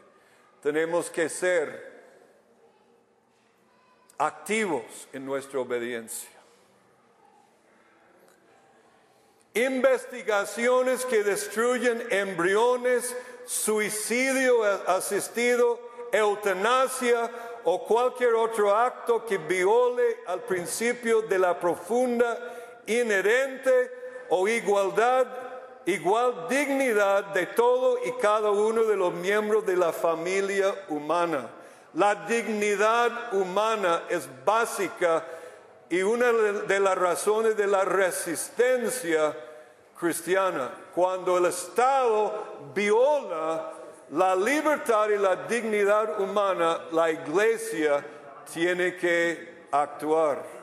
Tenemos 0.62 1.08
que 1.08 1.30
ser 1.30 1.94
activos 4.18 5.08
en 5.14 5.24
nuestra 5.24 5.60
obediencia. 5.60 6.35
Investigaciones 9.56 11.06
que 11.06 11.24
destruyen 11.24 12.08
embriones, 12.10 13.16
suicidio 13.46 14.62
asistido, 14.86 15.80
eutanasia 16.12 17.30
o 17.64 17.82
cualquier 17.86 18.34
otro 18.34 18.76
acto 18.76 19.24
que 19.24 19.38
viole 19.38 20.18
al 20.26 20.40
principio 20.42 21.22
de 21.22 21.38
la 21.38 21.58
profunda, 21.58 22.38
inherente 22.86 23.90
o 24.28 24.46
igualdad, 24.46 25.26
igual 25.86 26.48
dignidad 26.50 27.24
de 27.32 27.46
todo 27.46 27.96
y 28.04 28.12
cada 28.20 28.50
uno 28.50 28.84
de 28.84 28.96
los 28.96 29.14
miembros 29.14 29.64
de 29.64 29.78
la 29.78 29.90
familia 29.90 30.74
humana. 30.90 31.48
La 31.94 32.14
dignidad 32.14 33.32
humana 33.32 34.02
es 34.10 34.28
básica 34.44 35.24
y 35.88 36.02
una 36.02 36.30
de 36.30 36.78
las 36.78 36.98
razones 36.98 37.56
de 37.56 37.66
la 37.66 37.86
resistencia 37.86 39.34
cristiana. 39.98 40.70
Cuando 40.94 41.38
el 41.38 41.46
Estado 41.46 42.70
viola 42.74 43.72
la 44.10 44.36
libertad 44.36 45.08
y 45.08 45.18
la 45.18 45.36
dignidad 45.46 46.20
humana, 46.20 46.78
la 46.92 47.10
iglesia 47.10 48.04
tiene 48.52 48.96
que 48.96 49.66
actuar. 49.70 50.56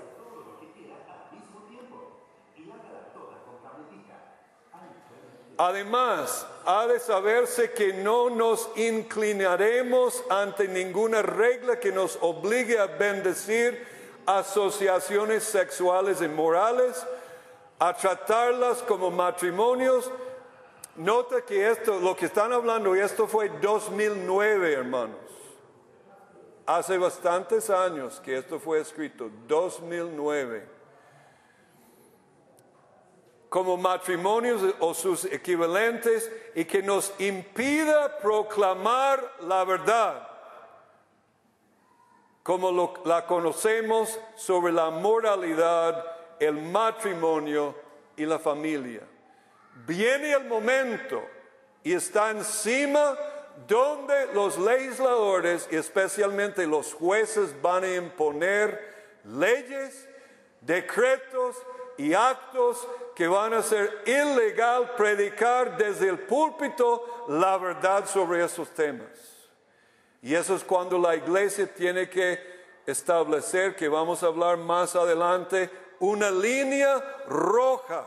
Además, 5.57 6.47
ha 6.65 6.87
de 6.87 6.99
saberse 6.99 7.71
que 7.71 7.93
no 7.93 8.29
nos 8.29 8.69
inclinaremos 8.75 10.23
ante 10.29 10.67
ninguna 10.67 11.21
regla 11.21 11.79
que 11.79 11.91
nos 11.91 12.17
obligue 12.21 12.79
a 12.79 12.87
bendecir 12.87 13.85
asociaciones 14.25 15.43
sexuales 15.43 16.21
inmorales, 16.21 17.05
a 17.83 17.93
tratarlas 17.93 18.81
como 18.83 19.11
matrimonios 19.11 20.09
Nota 20.95 21.41
que 21.41 21.71
esto, 21.71 21.99
lo 21.99 22.15
que 22.15 22.27
están 22.27 22.53
hablando, 22.53 22.93
esto 22.93 23.27
fue 23.27 23.49
2009, 23.49 24.73
hermanos. 24.73 25.17
Hace 26.67 26.99
bastantes 26.99 27.69
años 27.71 28.21
que 28.23 28.37
esto 28.37 28.59
fue 28.59 28.79
escrito, 28.79 29.31
2009. 29.47 30.67
Como 33.49 33.75
matrimonios 33.75 34.61
o 34.79 34.93
sus 34.93 35.25
equivalentes 35.25 36.31
y 36.53 36.65
que 36.65 36.83
nos 36.83 37.11
impida 37.19 38.19
proclamar 38.19 39.19
la 39.41 39.63
verdad 39.63 40.29
como 42.43 42.93
la 43.05 43.25
conocemos 43.25 44.19
sobre 44.35 44.73
la 44.73 44.89
moralidad, 44.89 46.12
el 46.39 46.53
matrimonio 46.53 47.75
y 48.15 48.25
la 48.25 48.39
familia 48.39 49.01
viene 49.85 50.31
el 50.31 50.45
momento 50.45 51.23
y 51.83 51.93
está 51.93 52.31
encima 52.31 53.17
donde 53.67 54.33
los 54.33 54.57
legisladores 54.57 55.67
y 55.71 55.75
especialmente 55.75 56.65
los 56.65 56.93
jueces 56.93 57.59
van 57.61 57.83
a 57.83 57.95
imponer 57.95 58.93
leyes, 59.25 60.07
decretos 60.61 61.55
y 61.97 62.13
actos 62.13 62.87
que 63.15 63.27
van 63.27 63.53
a 63.53 63.61
ser 63.61 64.01
ilegal 64.05 64.95
predicar 64.95 65.77
desde 65.77 66.09
el 66.09 66.19
púlpito 66.19 67.25
la 67.27 67.57
verdad 67.57 68.07
sobre 68.07 68.43
esos 68.43 68.69
temas. 68.69 69.07
Y 70.21 70.33
eso 70.33 70.55
es 70.55 70.63
cuando 70.63 70.97
la 70.97 71.15
iglesia 71.15 71.71
tiene 71.71 72.09
que 72.09 72.39
establecer, 72.85 73.75
que 73.75 73.87
vamos 73.87 74.23
a 74.23 74.27
hablar 74.27 74.57
más 74.57 74.95
adelante, 74.95 75.69
una 76.03 76.29
línea 76.29 76.99
roja 77.27 78.05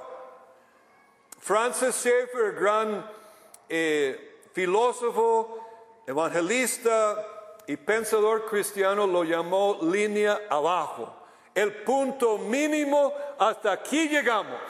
Francis 1.47 1.95
Schaeffer, 1.95 2.55
gran 2.55 3.09
eh, 3.69 4.41
filósofo, 4.53 6.03
evangelista 6.05 7.63
y 7.69 7.77
pensador 7.77 8.47
cristiano, 8.47 9.07
lo 9.07 9.23
llamó 9.23 9.79
línea 9.81 10.41
abajo. 10.51 11.15
El 11.55 11.85
punto 11.85 12.37
mínimo, 12.37 13.13
hasta 13.39 13.71
aquí 13.71 14.09
llegamos. 14.09 14.61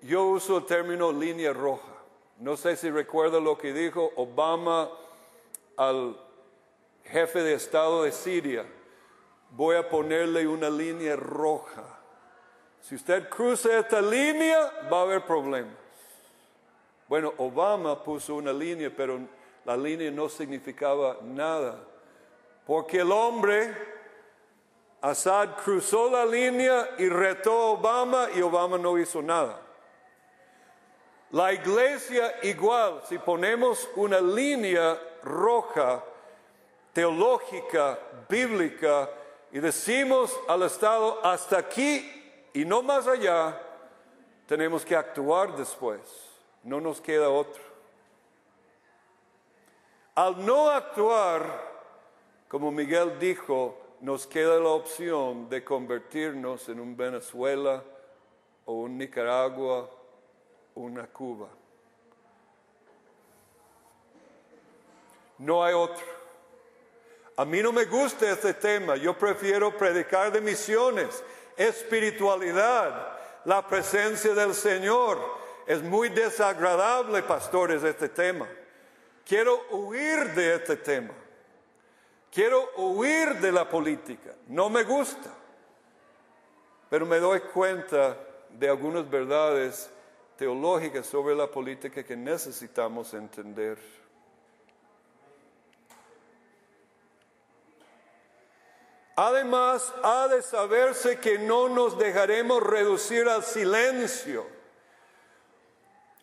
Yo 0.00 0.24
uso 0.24 0.56
el 0.56 0.64
término 0.64 1.12
línea 1.12 1.52
roja. 1.52 1.92
No 2.38 2.56
sé 2.56 2.76
si 2.76 2.90
recuerda 2.90 3.38
lo 3.38 3.58
que 3.58 3.74
dijo 3.74 4.12
Obama 4.16 4.88
al 5.76 6.18
jefe 7.04 7.42
de 7.42 7.52
Estado 7.52 8.04
de 8.04 8.12
Siria. 8.12 8.64
Voy 9.50 9.76
a 9.76 9.88
ponerle 9.88 10.46
una 10.46 10.70
línea 10.70 11.16
roja 11.16 12.00
si 12.80 12.94
usted 12.94 13.28
cruza 13.28 13.78
esta 13.78 14.00
línea, 14.00 14.88
va 14.92 14.98
a 14.98 15.02
haber 15.02 15.24
problemas. 15.24 15.74
Bueno, 17.08 17.32
Obama 17.38 18.02
puso 18.02 18.36
una 18.36 18.52
línea, 18.52 18.90
pero 18.94 19.20
la 19.64 19.76
línea 19.76 20.10
no 20.10 20.28
significaba 20.28 21.18
nada. 21.22 21.78
Porque 22.66 23.00
el 23.00 23.12
hombre, 23.12 23.74
Assad, 25.00 25.56
cruzó 25.62 26.10
la 26.10 26.24
línea 26.24 26.90
y 26.98 27.08
retó 27.08 27.52
a 27.52 27.70
Obama 27.72 28.28
y 28.34 28.40
Obama 28.40 28.78
no 28.78 28.98
hizo 28.98 29.20
nada. 29.20 29.60
La 31.32 31.52
iglesia 31.52 32.34
igual, 32.42 33.02
si 33.08 33.18
ponemos 33.18 33.88
una 33.94 34.20
línea 34.20 34.98
roja, 35.22 36.02
teológica, 36.92 37.98
bíblica, 38.28 39.08
y 39.52 39.58
decimos 39.58 40.38
al 40.48 40.62
Estado, 40.62 41.24
hasta 41.24 41.58
aquí 41.58 42.10
y 42.52 42.64
no 42.64 42.82
más 42.82 43.06
allá, 43.06 43.60
tenemos 44.46 44.84
que 44.84 44.96
actuar 44.96 45.56
después. 45.56 46.00
No 46.62 46.80
nos 46.80 47.00
queda 47.00 47.30
otro. 47.30 47.62
Al 50.14 50.44
no 50.44 50.68
actuar, 50.68 51.42
como 52.48 52.70
Miguel 52.70 53.18
dijo, 53.18 53.78
nos 54.00 54.26
queda 54.26 54.58
la 54.58 54.70
opción 54.70 55.48
de 55.48 55.64
convertirnos 55.64 56.68
en 56.68 56.80
un 56.80 56.96
Venezuela 56.96 57.82
o 58.64 58.72
un 58.72 58.98
Nicaragua 58.98 59.88
o 60.74 60.80
una 60.80 61.06
Cuba. 61.06 61.48
No 65.38 65.64
hay 65.64 65.74
otro. 65.74 66.19
A 67.36 67.44
mí 67.44 67.62
no 67.62 67.72
me 67.72 67.84
gusta 67.84 68.30
este 68.30 68.54
tema, 68.54 68.96
yo 68.96 69.16
prefiero 69.16 69.76
predicar 69.76 70.30
de 70.30 70.40
misiones 70.40 71.22
espiritualidad, 71.60 73.18
la 73.44 73.66
presencia 73.66 74.34
del 74.34 74.54
Señor. 74.54 75.18
Es 75.66 75.82
muy 75.82 76.08
desagradable, 76.08 77.22
pastores, 77.22 77.82
este 77.82 78.08
tema. 78.08 78.48
Quiero 79.26 79.60
huir 79.70 80.34
de 80.34 80.54
este 80.54 80.76
tema. 80.76 81.14
Quiero 82.32 82.70
huir 82.76 83.40
de 83.40 83.52
la 83.52 83.68
política. 83.68 84.34
No 84.48 84.70
me 84.70 84.84
gusta. 84.84 85.30
Pero 86.88 87.04
me 87.04 87.18
doy 87.18 87.40
cuenta 87.40 88.16
de 88.48 88.68
algunas 88.68 89.08
verdades 89.08 89.90
teológicas 90.36 91.06
sobre 91.06 91.34
la 91.34 91.48
política 91.48 92.02
que 92.02 92.16
necesitamos 92.16 93.12
entender. 93.14 93.78
Además, 99.22 99.92
ha 100.02 100.28
de 100.28 100.40
saberse 100.40 101.18
que 101.18 101.38
no 101.38 101.68
nos 101.68 101.98
dejaremos 101.98 102.62
reducir 102.62 103.28
al 103.28 103.44
silencio 103.44 104.46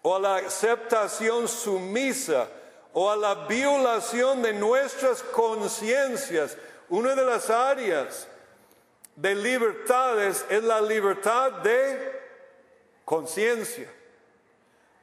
o 0.02 0.16
a 0.16 0.20
la 0.20 0.38
aceptación 0.38 1.48
sumisa 1.48 2.48
o 2.94 3.12
a 3.12 3.16
la 3.16 3.36
violación 3.46 4.42
de 4.42 4.52
nuestras 4.54 5.22
conciencias. 5.22 6.58
Una 6.90 7.14
de 7.14 7.24
las 7.24 7.52
áreas 7.52 8.28
de 9.16 9.36
libertades 9.36 10.44
es 10.50 10.64
la 10.64 10.82
libertad 10.82 11.52
de 11.52 12.20
conciencia. 13.06 13.94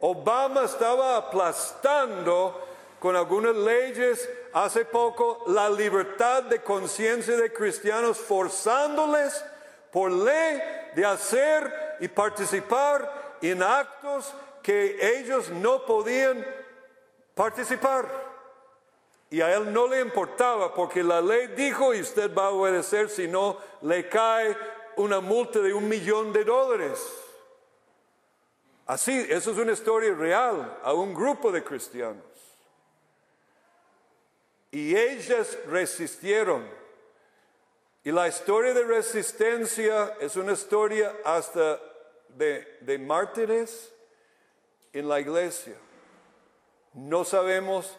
Obama 0.01 0.65
estaba 0.65 1.17
aplastando 1.17 2.61
con 2.99 3.15
algunas 3.15 3.55
leyes 3.55 4.29
hace 4.55 4.85
poco 4.85 5.43
la 5.49 5.69
libertad 5.69 6.45
de 6.45 6.63
conciencia 6.63 7.37
de 7.37 7.53
cristianos, 7.53 8.19
forzándoles 8.19 9.45
por 9.93 10.11
ley 10.11 10.63
de 10.95 11.05
hacer 11.05 11.97
y 12.01 12.07
participar 12.07 13.37
en 13.43 13.63
actos 13.63 14.33
que 14.63 15.19
ellos 15.19 15.51
no 15.51 15.85
podían 15.85 16.47
participar. 17.35 18.09
Y 19.29 19.41
a 19.41 19.53
él 19.57 19.73
no 19.73 19.89
le 19.89 20.01
importaba 20.01 20.73
porque 20.73 21.03
la 21.03 21.21
ley 21.21 21.49
dijo 21.49 21.93
y 21.93 22.01
usted 22.01 22.33
va 22.33 22.47
a 22.47 22.51
obedecer 22.51 23.11
si 23.11 23.27
no 23.27 23.59
le 23.83 24.09
cae 24.09 24.57
una 24.97 25.19
multa 25.19 25.59
de 25.59 25.75
un 25.75 25.89
millón 25.89 26.33
de 26.33 26.45
dólares. 26.45 27.05
Así, 28.87 29.27
eso 29.29 29.51
es 29.51 29.59
una 29.59 29.73
historia 29.73 30.15
real 30.15 30.79
a 30.85 30.93
un 30.93 31.13
grupo 31.13 31.51
de 31.51 31.65
cristianos. 31.65 32.34
Y 34.75 34.97
ellas 34.97 35.57
resistieron. 35.69 36.69
Y 38.03 38.11
la 38.11 38.27
historia 38.27 38.75
de 38.75 38.83
resistencia 38.83 40.17
es 40.21 40.35
una 40.35 40.55
historia 40.55 41.15
hasta 41.25 41.81
de, 42.31 42.99
mártires 42.99 43.95
en 44.93 45.09
la 45.09 45.21
iglesia. 45.21 45.77
No 46.93 47.25
sabemos 47.25 47.97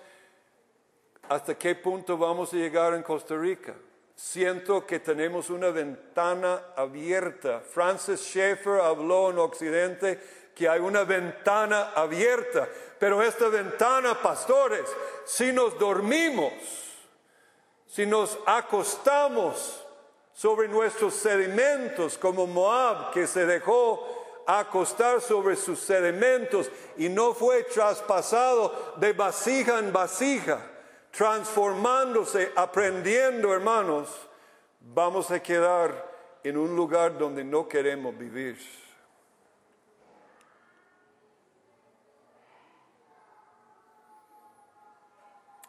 hasta 1.29 1.57
qué 1.57 1.75
punto 1.75 2.17
vamos 2.17 2.51
a 2.51 2.57
llegar 2.57 2.93
en 2.93 3.03
Costa 3.03 3.37
Rica. 3.37 3.73
Siento 4.13 4.85
que 4.85 4.99
tenemos 4.99 5.49
una 5.49 5.69
ventana 5.69 6.61
abierta. 6.75 7.61
Francis 7.61 8.19
Schaeffer 8.19 8.81
habló 8.81 9.31
en 9.31 9.37
Occidente 9.39 10.19
que 10.55 10.69
hay 10.69 10.79
una 10.79 11.03
ventana 11.03 11.91
abierta, 11.93 12.67
pero 12.97 13.21
esta 13.21 13.49
ventana, 13.49 14.21
pastores, 14.21 14.85
si 15.25 15.51
nos 15.51 15.77
dormimos, 15.77 16.53
si 17.87 18.05
nos 18.05 18.39
acostamos 18.45 19.83
sobre 20.33 20.67
nuestros 20.67 21.13
sedimentos 21.13 22.17
como 22.17 22.47
Moab, 22.47 23.11
que 23.11 23.27
se 23.27 23.45
dejó 23.45 24.43
acostar 24.47 25.21
sobre 25.21 25.55
sus 25.55 25.79
sedimentos 25.79 26.69
y 26.97 27.09
no 27.09 27.33
fue 27.33 27.63
traspasado 27.63 28.93
de 28.97 29.13
vasija 29.13 29.79
en 29.79 29.91
vasija, 29.91 30.59
transformándose, 31.11 32.51
aprendiendo, 32.55 33.53
hermanos, 33.53 34.09
vamos 34.79 35.31
a 35.31 35.41
quedar 35.41 36.13
en 36.43 36.57
un 36.57 36.75
lugar 36.75 37.17
donde 37.17 37.43
no 37.43 37.67
queremos 37.67 38.17
vivir. 38.17 38.84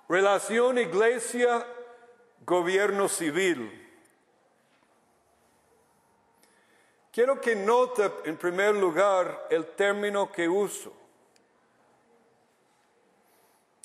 Relación 0.09 0.79
iglesia, 0.79 1.67
gobierno 2.45 3.09
civil. 3.09 3.83
Quiero 7.11 7.41
que 7.41 7.57
note 7.57 8.13
en 8.25 8.37
primer 8.37 8.75
lugar 8.75 9.49
el 9.51 9.67
término 9.75 10.31
que 10.31 10.49
uso. 10.49 10.93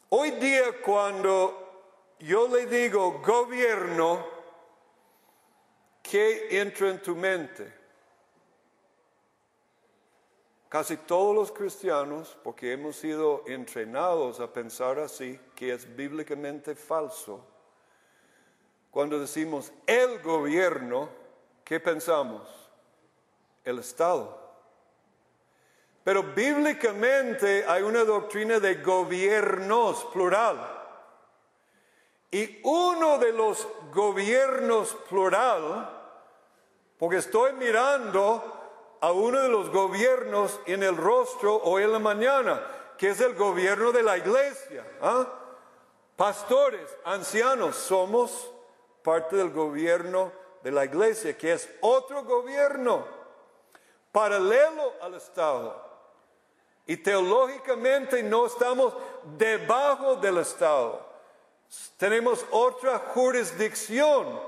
Hoy 0.09 0.31
día 0.31 0.81
cuando 0.81 2.15
yo 2.19 2.47
le 2.49 2.65
digo 2.65 3.21
gobierno, 3.21 4.27
¿qué 6.03 6.59
entra 6.59 6.89
en 6.89 7.01
tu 7.01 7.15
mente? 7.15 7.80
Casi 10.71 10.95
todos 10.95 11.35
los 11.35 11.51
cristianos, 11.51 12.37
porque 12.45 12.71
hemos 12.71 12.95
sido 12.95 13.43
entrenados 13.45 14.39
a 14.39 14.53
pensar 14.53 14.99
así, 14.99 15.37
que 15.53 15.73
es 15.73 15.97
bíblicamente 15.97 16.75
falso, 16.75 17.45
cuando 18.89 19.19
decimos 19.19 19.73
el 19.85 20.21
gobierno, 20.21 21.09
¿qué 21.65 21.81
pensamos? 21.81 22.47
El 23.65 23.79
Estado. 23.79 24.39
Pero 26.05 26.23
bíblicamente 26.23 27.65
hay 27.67 27.83
una 27.83 28.05
doctrina 28.05 28.61
de 28.61 28.75
gobiernos 28.75 30.05
plural. 30.05 30.57
Y 32.31 32.61
uno 32.63 33.17
de 33.17 33.33
los 33.33 33.67
gobiernos 33.91 34.95
plural, 35.09 35.99
porque 36.97 37.17
estoy 37.17 37.51
mirando 37.51 38.60
a 39.01 39.11
uno 39.11 39.41
de 39.41 39.49
los 39.49 39.69
gobiernos 39.71 40.59
en 40.65 40.83
el 40.83 40.95
rostro 40.95 41.55
o 41.55 41.79
en 41.79 41.91
la 41.91 41.99
mañana, 41.99 42.61
que 42.97 43.09
es 43.09 43.19
el 43.19 43.33
gobierno 43.33 43.91
de 43.91 44.03
la 44.03 44.17
iglesia. 44.17 44.85
¿ah? 45.01 45.27
Pastores, 46.15 46.87
ancianos, 47.03 47.75
somos 47.75 48.51
parte 49.01 49.35
del 49.35 49.49
gobierno 49.49 50.31
de 50.63 50.71
la 50.71 50.85
iglesia, 50.85 51.35
que 51.35 51.53
es 51.53 51.67
otro 51.81 52.23
gobierno 52.23 53.03
paralelo 54.11 54.93
al 55.01 55.15
Estado. 55.15 55.89
Y 56.85 56.97
teológicamente 56.97 58.21
no 58.21 58.45
estamos 58.45 58.93
debajo 59.37 60.17
del 60.17 60.37
Estado. 60.37 61.03
Tenemos 61.97 62.45
otra 62.51 62.99
jurisdicción. 62.99 64.39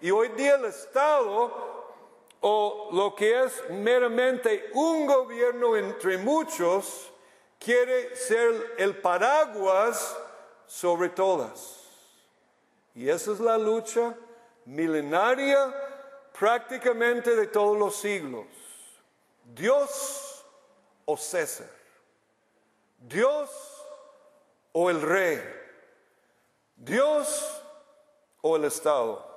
Y 0.00 0.10
hoy 0.10 0.28
día 0.28 0.56
el 0.56 0.66
Estado 0.66 1.71
o 2.42 2.88
lo 2.92 3.14
que 3.14 3.44
es 3.44 3.70
meramente 3.70 4.70
un 4.74 5.06
gobierno 5.06 5.76
entre 5.76 6.18
muchos, 6.18 7.10
quiere 7.58 8.14
ser 8.16 8.74
el 8.78 8.96
paraguas 8.96 10.16
sobre 10.66 11.08
todas. 11.08 11.78
Y 12.94 13.08
esa 13.08 13.32
es 13.32 13.40
la 13.40 13.56
lucha 13.56 14.14
milenaria 14.64 15.72
prácticamente 16.38 17.36
de 17.36 17.46
todos 17.46 17.78
los 17.78 17.96
siglos. 17.96 18.46
Dios 19.54 20.44
o 21.04 21.16
César. 21.16 21.70
Dios 22.98 23.50
o 24.72 24.90
el 24.90 25.00
rey. 25.00 25.40
Dios 26.74 27.62
o 28.40 28.56
el 28.56 28.64
Estado. 28.64 29.31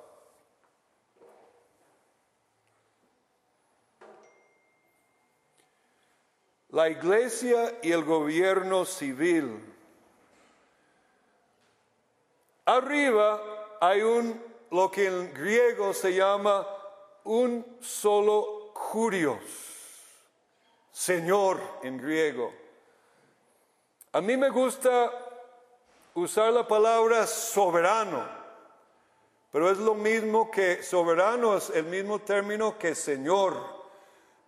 La 6.76 6.90
iglesia 6.90 7.80
y 7.82 7.94
el 7.94 8.04
gobierno 8.04 8.84
civil. 8.84 9.64
Arriba 12.66 13.42
hay 13.80 14.02
un, 14.02 14.44
lo 14.72 14.92
que 14.92 15.08
en 15.08 15.34
griego 15.34 15.94
se 15.94 16.14
llama 16.14 16.68
un 17.24 17.78
solo 17.80 18.74
curios, 18.92 19.38
Señor 20.92 21.62
en 21.82 21.98
griego. 21.98 22.52
A 24.12 24.20
mí 24.20 24.36
me 24.36 24.50
gusta 24.50 25.14
usar 26.14 26.52
la 26.52 26.68
palabra 26.68 27.26
soberano, 27.26 28.22
pero 29.50 29.72
es 29.72 29.78
lo 29.78 29.96
mismo 29.96 30.52
que 30.52 30.84
soberano, 30.84 31.56
es 31.56 31.70
el 31.70 31.86
mismo 31.86 32.20
término 32.20 32.78
que 32.78 32.96
Señor. 32.96 33.56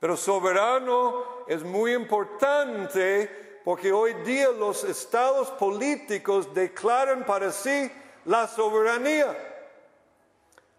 Pero 0.02 0.18
soberano 0.18 1.37
es 1.48 1.64
muy 1.64 1.94
importante 1.94 3.62
porque 3.64 3.92
hoy 3.92 4.14
día 4.26 4.50
los 4.52 4.84
estados 4.84 5.50
políticos 5.52 6.54
declaran 6.54 7.26
para 7.26 7.52
sí 7.52 7.92
la 8.26 8.48
soberanía. 8.48 9.36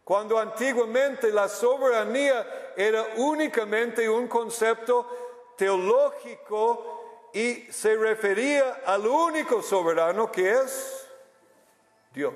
Cuando 0.05 0.39
antiguamente 0.39 1.31
la 1.31 1.49
soberanía 1.49 2.73
era 2.77 3.05
únicamente 3.17 4.09
un 4.09 4.27
concepto 4.27 5.55
teológico 5.57 7.29
y 7.35 7.71
se 7.71 7.95
refería 7.97 8.83
al 8.87 9.07
único 9.07 9.61
soberano 9.61 10.33
que 10.33 10.51
es 10.51 11.07
Dios. 12.15 12.35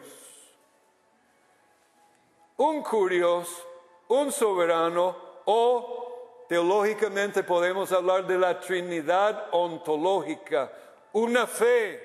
Un 2.59 2.83
curioso, 2.83 3.67
un 4.09 4.31
soberano 4.31 5.17
o 5.47 6.12
Teológicamente 6.53 7.43
podemos 7.43 7.91
hablar 7.93 8.27
de 8.27 8.37
la 8.37 8.61
Trinidad 8.61 9.49
ontológica, 9.53 10.71
una 11.15 11.47
fe. 11.47 11.99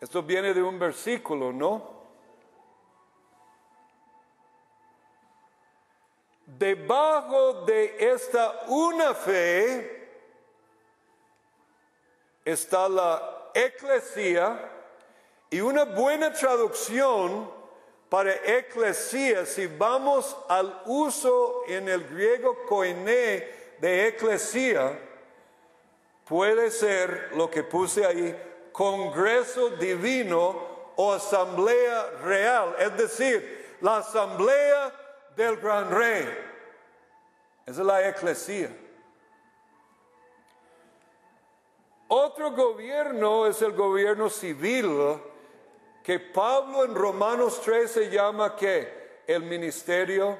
Esto 0.00 0.22
viene 0.22 0.54
de 0.54 0.62
un 0.62 0.78
versículo, 0.78 1.52
¿no? 1.52 1.98
debajo 6.46 7.66
de 7.66 7.96
esta 7.98 8.62
una 8.68 9.12
fe 9.12 10.08
está 12.46 12.88
la 12.88 13.50
eclesía 13.52 14.72
y 15.50 15.60
una 15.60 15.84
buena 15.84 16.32
traducción 16.32 17.57
para 18.08 18.34
eclesía, 18.34 19.44
si 19.44 19.66
vamos 19.66 20.36
al 20.48 20.82
uso 20.86 21.62
en 21.66 21.88
el 21.88 22.04
griego 22.08 22.64
koiné 22.66 23.76
de 23.78 24.08
eclesía, 24.08 24.98
puede 26.24 26.70
ser 26.70 27.30
lo 27.34 27.50
que 27.50 27.62
puse 27.62 28.06
ahí, 28.06 28.34
congreso 28.72 29.70
divino 29.70 30.92
o 30.96 31.12
asamblea 31.12 32.10
real, 32.22 32.76
es 32.78 32.96
decir, 32.96 33.76
la 33.80 33.98
asamblea 33.98 34.92
del 35.36 35.56
gran 35.58 35.90
rey. 35.90 36.26
Esa 37.66 37.80
es 37.80 37.86
la 37.86 38.08
eclesía. 38.08 38.70
Otro 42.08 42.52
gobierno 42.52 43.46
es 43.46 43.60
el 43.60 43.72
gobierno 43.72 44.30
civil 44.30 45.20
que 46.08 46.18
Pablo 46.18 46.86
en 46.86 46.94
Romanos 46.94 47.60
13 47.60 48.08
llama 48.08 48.56
que 48.56 49.22
el 49.26 49.42
ministerio 49.42 50.38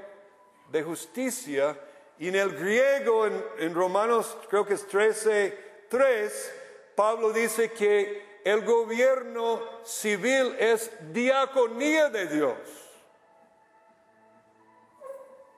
de 0.71 0.83
justicia 0.83 1.79
y 2.19 2.29
en 2.29 2.37
el 2.37 2.57
griego 2.57 3.27
en, 3.27 3.75
Romanos 3.75 4.35
creo 4.49 4.65
que 4.65 4.73
es 4.73 4.89
13, 4.89 5.85
3, 5.91 6.55
Pablo 6.97 7.35
dice 7.35 7.71
que 7.71 8.41
el 8.45 8.65
gobierno 8.65 9.61
civil 9.85 10.57
es 10.59 10.91
diaconía 11.13 12.09
de 12.09 12.27
Dios. 12.29 12.57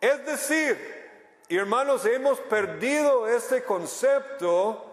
Es 0.00 0.26
decir, 0.26 0.76
hermanos, 1.48 2.04
hemos 2.04 2.40
perdido 2.40 3.28
este 3.28 3.62
concepto 3.62 4.92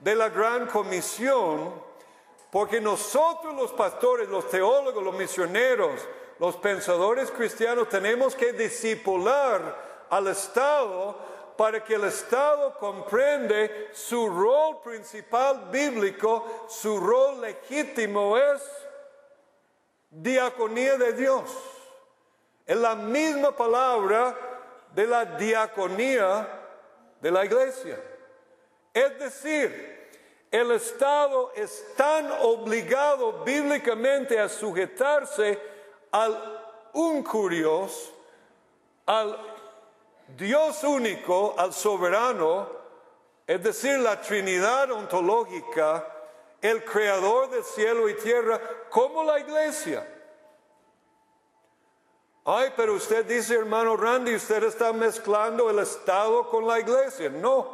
de 0.00 0.14
la 0.14 0.28
gran 0.28 0.66
comisión 0.66 1.83
porque 2.54 2.80
nosotros 2.80 3.52
los 3.52 3.72
pastores, 3.72 4.28
los 4.28 4.48
teólogos, 4.48 5.02
los 5.02 5.16
misioneros, 5.16 6.00
los 6.38 6.56
pensadores 6.58 7.32
cristianos 7.32 7.88
tenemos 7.88 8.36
que 8.36 8.52
discipular 8.52 10.06
al 10.08 10.28
Estado 10.28 11.16
para 11.56 11.82
que 11.82 11.96
el 11.96 12.04
Estado 12.04 12.78
comprende 12.78 13.88
su 13.92 14.28
rol 14.28 14.80
principal 14.84 15.68
bíblico, 15.72 16.64
su 16.68 17.00
rol 17.00 17.40
legítimo 17.40 18.38
es 18.38 18.62
diaconía 20.08 20.96
de 20.96 21.12
Dios. 21.12 21.50
Es 22.64 22.76
la 22.76 22.94
misma 22.94 23.50
palabra 23.50 24.32
de 24.94 25.08
la 25.08 25.24
diaconía 25.24 26.48
de 27.20 27.32
la 27.32 27.44
iglesia. 27.44 28.00
Es 28.92 29.18
decir, 29.18 29.93
el 30.54 30.70
Estado 30.70 31.50
es 31.56 31.84
tan 31.96 32.30
obligado 32.30 33.42
bíblicamente 33.42 34.38
a 34.38 34.48
sujetarse 34.48 35.60
al 36.12 36.60
un 36.92 37.24
curios, 37.24 38.12
al 39.04 39.36
Dios 40.28 40.84
único, 40.84 41.56
al 41.58 41.72
soberano, 41.72 42.68
es 43.44 43.64
decir, 43.64 43.98
la 43.98 44.20
Trinidad 44.20 44.92
ontológica, 44.92 46.06
el 46.62 46.84
creador 46.84 47.50
del 47.50 47.64
cielo 47.64 48.08
y 48.08 48.14
tierra, 48.14 48.60
como 48.90 49.24
la 49.24 49.40
iglesia. 49.40 50.08
Ay, 52.44 52.72
pero 52.76 52.94
usted 52.94 53.26
dice, 53.26 53.56
hermano 53.56 53.96
Randy, 53.96 54.36
usted 54.36 54.62
está 54.62 54.92
mezclando 54.92 55.68
el 55.68 55.80
Estado 55.80 56.48
con 56.48 56.64
la 56.64 56.78
iglesia. 56.78 57.28
No. 57.28 57.73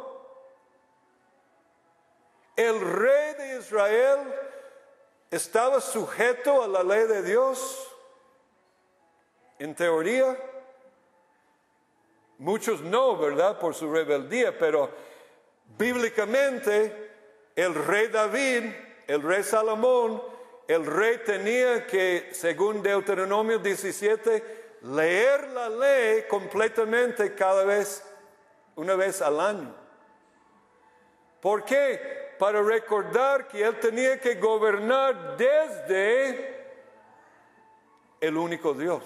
El 2.55 2.79
rey 2.79 3.33
de 3.35 3.59
Israel 3.59 4.19
estaba 5.29 5.79
sujeto 5.79 6.61
a 6.61 6.67
la 6.67 6.83
ley 6.83 7.07
de 7.07 7.23
Dios. 7.23 7.87
En 9.59 9.73
teoría, 9.75 10.37
muchos 12.37 12.81
no, 12.81 13.17
¿verdad? 13.17 13.59
Por 13.59 13.73
su 13.73 13.91
rebeldía, 13.91 14.57
pero 14.57 14.89
bíblicamente 15.77 17.11
el 17.55 17.73
rey 17.73 18.07
David, 18.07 18.73
el 19.07 19.21
rey 19.21 19.43
Salomón, 19.43 20.21
el 20.67 20.85
rey 20.85 21.19
tenía 21.25 21.85
que, 21.85 22.29
según 22.33 22.81
Deuteronomio 22.81 23.59
17, 23.59 24.79
leer 24.83 25.49
la 25.49 25.69
ley 25.69 26.23
completamente 26.27 27.35
cada 27.35 27.63
vez, 27.63 28.03
una 28.75 28.95
vez 28.95 29.21
al 29.21 29.39
año. 29.39 29.75
¿Por 31.39 31.63
qué? 31.65 32.20
Para 32.41 32.63
recordar 32.63 33.47
que 33.47 33.63
él 33.63 33.79
tenía 33.79 34.19
que 34.19 34.33
gobernar 34.33 35.37
desde 35.37 36.59
el 38.19 38.35
único 38.35 38.73
Dios. 38.73 39.03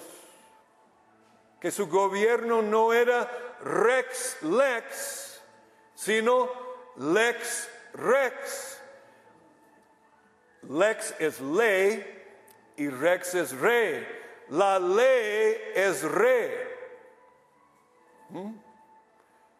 Que 1.60 1.70
su 1.70 1.86
gobierno 1.86 2.62
no 2.62 2.94
era 2.94 3.30
rex 3.60 4.42
lex, 4.42 5.42
sino 5.94 6.48
lex 6.96 7.68
rex. 7.92 8.80
Lex 10.62 11.14
es 11.18 11.38
ley 11.38 12.24
y 12.78 12.88
rex 12.88 13.34
es 13.34 13.54
rey. 13.60 14.08
La 14.48 14.78
ley 14.78 15.72
es 15.74 16.02
rey. 16.04 16.52
¿Mm? 18.30 18.54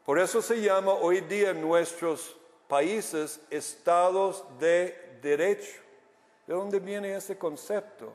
Por 0.06 0.18
eso 0.18 0.40
se 0.40 0.62
llama 0.62 0.94
hoy 0.94 1.20
día 1.20 1.52
nuestros 1.52 2.38
países, 2.68 3.40
estados 3.50 4.44
de 4.58 5.18
derecho. 5.22 5.80
¿De 6.46 6.54
dónde 6.54 6.78
viene 6.78 7.14
ese 7.14 7.36
concepto? 7.36 8.12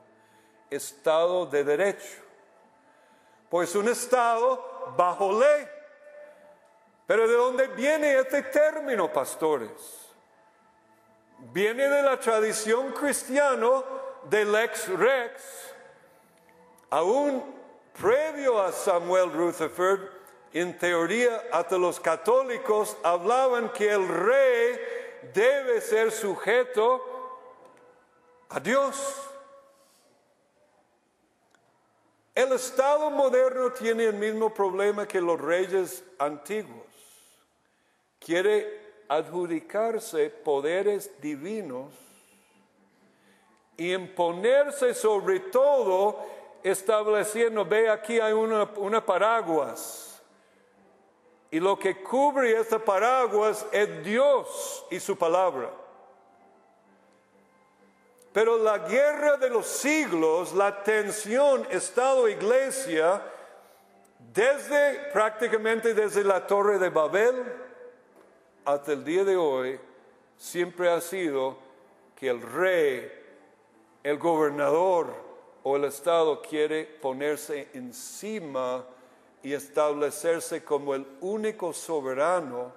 Estado 0.69 1.45
de 1.45 1.63
derecho. 1.63 2.21
Pues 3.49 3.75
un 3.75 3.89
estado 3.89 4.93
bajo 4.97 5.37
ley. 5.37 5.67
Pero 7.05 7.27
¿de 7.27 7.35
dónde 7.35 7.67
viene 7.67 8.17
este 8.17 8.43
término, 8.43 9.11
pastores? 9.11 10.07
Viene 11.51 11.89
de 11.89 12.03
la 12.03 12.17
tradición 12.19 12.93
cristiana 12.93 13.83
del 14.29 14.55
ex 14.55 14.87
rex, 14.87 15.41
aún 16.89 17.43
previo 17.99 18.61
a 18.61 18.71
Samuel 18.71 19.33
Rutherford, 19.33 20.01
en 20.53 20.77
teoría 20.77 21.43
hasta 21.51 21.77
los 21.77 21.99
católicos 21.99 22.97
hablaban 23.03 23.71
que 23.71 23.89
el 23.89 24.07
rey 24.07 24.79
debe 25.33 25.79
ser 25.81 26.11
sujeto 26.11 27.01
a 28.49 28.59
Dios. 28.59 29.15
El 32.35 32.51
Estado 32.53 33.09
moderno 33.11 33.71
tiene 33.71 34.05
el 34.05 34.15
mismo 34.15 34.53
problema 34.53 35.07
que 35.07 35.21
los 35.21 35.39
reyes 35.39 36.03
antiguos. 36.17 36.85
Quiere 38.19 38.79
adjudicarse 39.07 40.29
poderes 40.29 41.11
divinos 41.21 41.93
y 43.77 43.93
imponerse 43.93 44.93
sobre 44.93 45.39
todo 45.39 46.19
estableciendo, 46.63 47.65
ve 47.65 47.89
aquí 47.89 48.19
hay 48.19 48.33
una, 48.33 48.63
una 48.75 49.03
paraguas 49.05 50.10
y 51.51 51.59
lo 51.59 51.77
que 51.77 52.01
cubre 52.01 52.57
este 52.57 52.79
paraguas 52.79 53.65
es 53.73 54.03
Dios 54.05 54.85
y 54.89 55.01
su 55.01 55.17
palabra. 55.17 55.69
Pero 58.31 58.57
la 58.57 58.77
guerra 58.77 59.35
de 59.35 59.49
los 59.49 59.67
siglos, 59.67 60.53
la 60.53 60.81
tensión 60.81 61.67
Estado-Iglesia, 61.69 63.21
desde 64.33 65.09
prácticamente 65.11 65.93
desde 65.93 66.23
la 66.23 66.47
Torre 66.47 66.79
de 66.79 66.87
Babel 66.89 67.35
hasta 68.63 68.93
el 68.93 69.03
día 69.03 69.25
de 69.25 69.35
hoy, 69.35 69.77
siempre 70.37 70.89
ha 70.89 71.01
sido 71.01 71.57
que 72.15 72.29
el 72.29 72.41
rey, 72.41 73.11
el 74.03 74.17
gobernador 74.17 75.13
o 75.63 75.75
el 75.75 75.83
Estado 75.83 76.41
quiere 76.41 76.85
ponerse 76.85 77.67
encima 77.73 78.85
y 79.43 79.53
establecerse 79.53 80.63
como 80.63 80.93
el 80.93 81.05
único 81.21 81.73
soberano. 81.73 82.71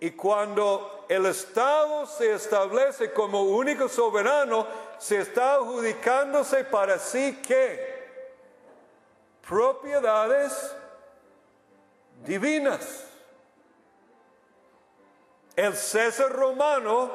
Y 0.00 0.10
cuando 0.12 1.04
el 1.08 1.26
Estado 1.26 2.06
se 2.06 2.32
establece 2.34 3.12
como 3.12 3.42
único 3.42 3.88
soberano, 3.88 4.66
se 4.98 5.18
está 5.18 5.54
adjudicándose 5.54 6.64
para 6.64 6.98
sí 6.98 7.40
que 7.46 7.92
propiedades 9.46 10.74
divinas. 12.24 13.04
El 15.54 15.74
César 15.76 16.32
romano 16.32 17.10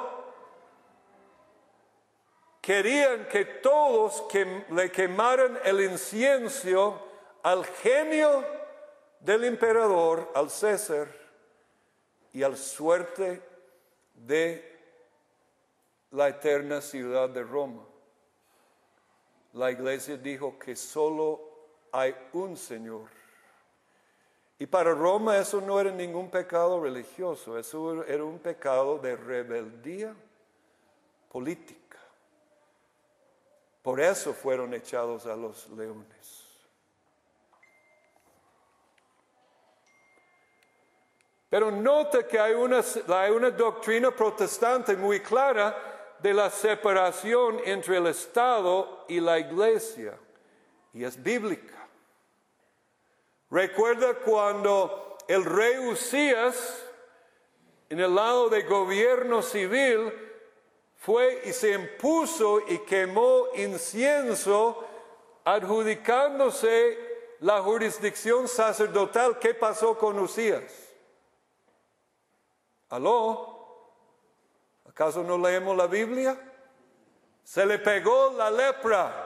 querían 2.61 3.25
que 3.27 3.45
todos 3.45 4.25
le 4.69 4.91
quemaran 4.91 5.59
el 5.63 5.81
incienso 5.81 7.01
al 7.41 7.65
genio 7.65 8.56
del 9.27 9.43
emperador 9.43 10.31
al 10.33 10.49
César 10.49 11.09
y 12.31 12.43
al 12.43 12.55
suerte 12.55 13.41
de 14.13 14.79
la 16.11 16.29
eterna 16.29 16.79
ciudad 16.79 17.27
de 17.27 17.43
Roma. 17.43 17.83
La 19.51 19.69
iglesia 19.69 20.15
dijo 20.15 20.57
que 20.57 20.77
solo 20.77 21.41
hay 21.91 22.15
un 22.31 22.55
Señor. 22.55 23.09
Y 24.59 24.65
para 24.65 24.93
Roma 24.93 25.37
eso 25.37 25.59
no 25.59 25.77
era 25.77 25.91
ningún 25.91 26.31
pecado 26.31 26.81
religioso, 26.81 27.59
eso 27.59 28.05
era 28.05 28.23
un 28.23 28.39
pecado 28.39 28.97
de 28.97 29.17
rebeldía 29.17 30.15
política. 31.29 31.99
Por 33.81 33.99
eso 33.99 34.33
fueron 34.33 34.73
echados 34.73 35.25
a 35.25 35.35
los 35.35 35.67
leones. 35.71 36.46
Pero 41.49 41.71
nota 41.71 42.27
que 42.27 42.39
hay 42.39 42.53
una, 42.53 42.81
doctrina 43.51 44.11
protestante 44.11 44.95
muy 44.95 45.21
clara 45.21 46.15
de 46.19 46.33
la 46.33 46.49
separación 46.49 47.61
entre 47.63 47.97
el 47.97 48.07
Estado 48.07 49.05
y 49.07 49.19
la 49.19 49.39
iglesia, 49.39 50.17
y 50.93 51.03
es 51.03 51.21
bíblica. 51.21 51.87
Recuerda 53.49 54.15
cuando 54.15 55.17
el 55.27 55.45
rey 55.45 55.77
Usías, 55.77 56.83
en 57.89 58.01
el 58.01 58.13
lado 58.13 58.49
de 58.49 58.63
gobierno 58.63 59.41
civil, 59.41 60.11
fue 60.97 61.43
y 61.45 61.53
se 61.53 61.71
impuso 61.71 62.59
y 62.67 62.79
quemó 62.79 63.47
incienso, 63.55 64.83
adjudicándose 65.45 66.97
la 67.39 67.61
jurisdicción 67.61 68.49
sacerdotal. 68.49 69.39
¿Qué 69.39 69.53
pasó 69.53 69.97
con 69.97 70.19
Usías? 70.19 70.86
¿Aló? 72.89 73.57
¿Acaso 74.87 75.23
no 75.23 75.37
leemos 75.37 75.75
la 75.75 75.87
Biblia? 75.87 76.37
Se 77.43 77.65
le 77.65 77.79
pegó 77.79 78.33
la 78.35 78.49
lepra. 78.49 79.23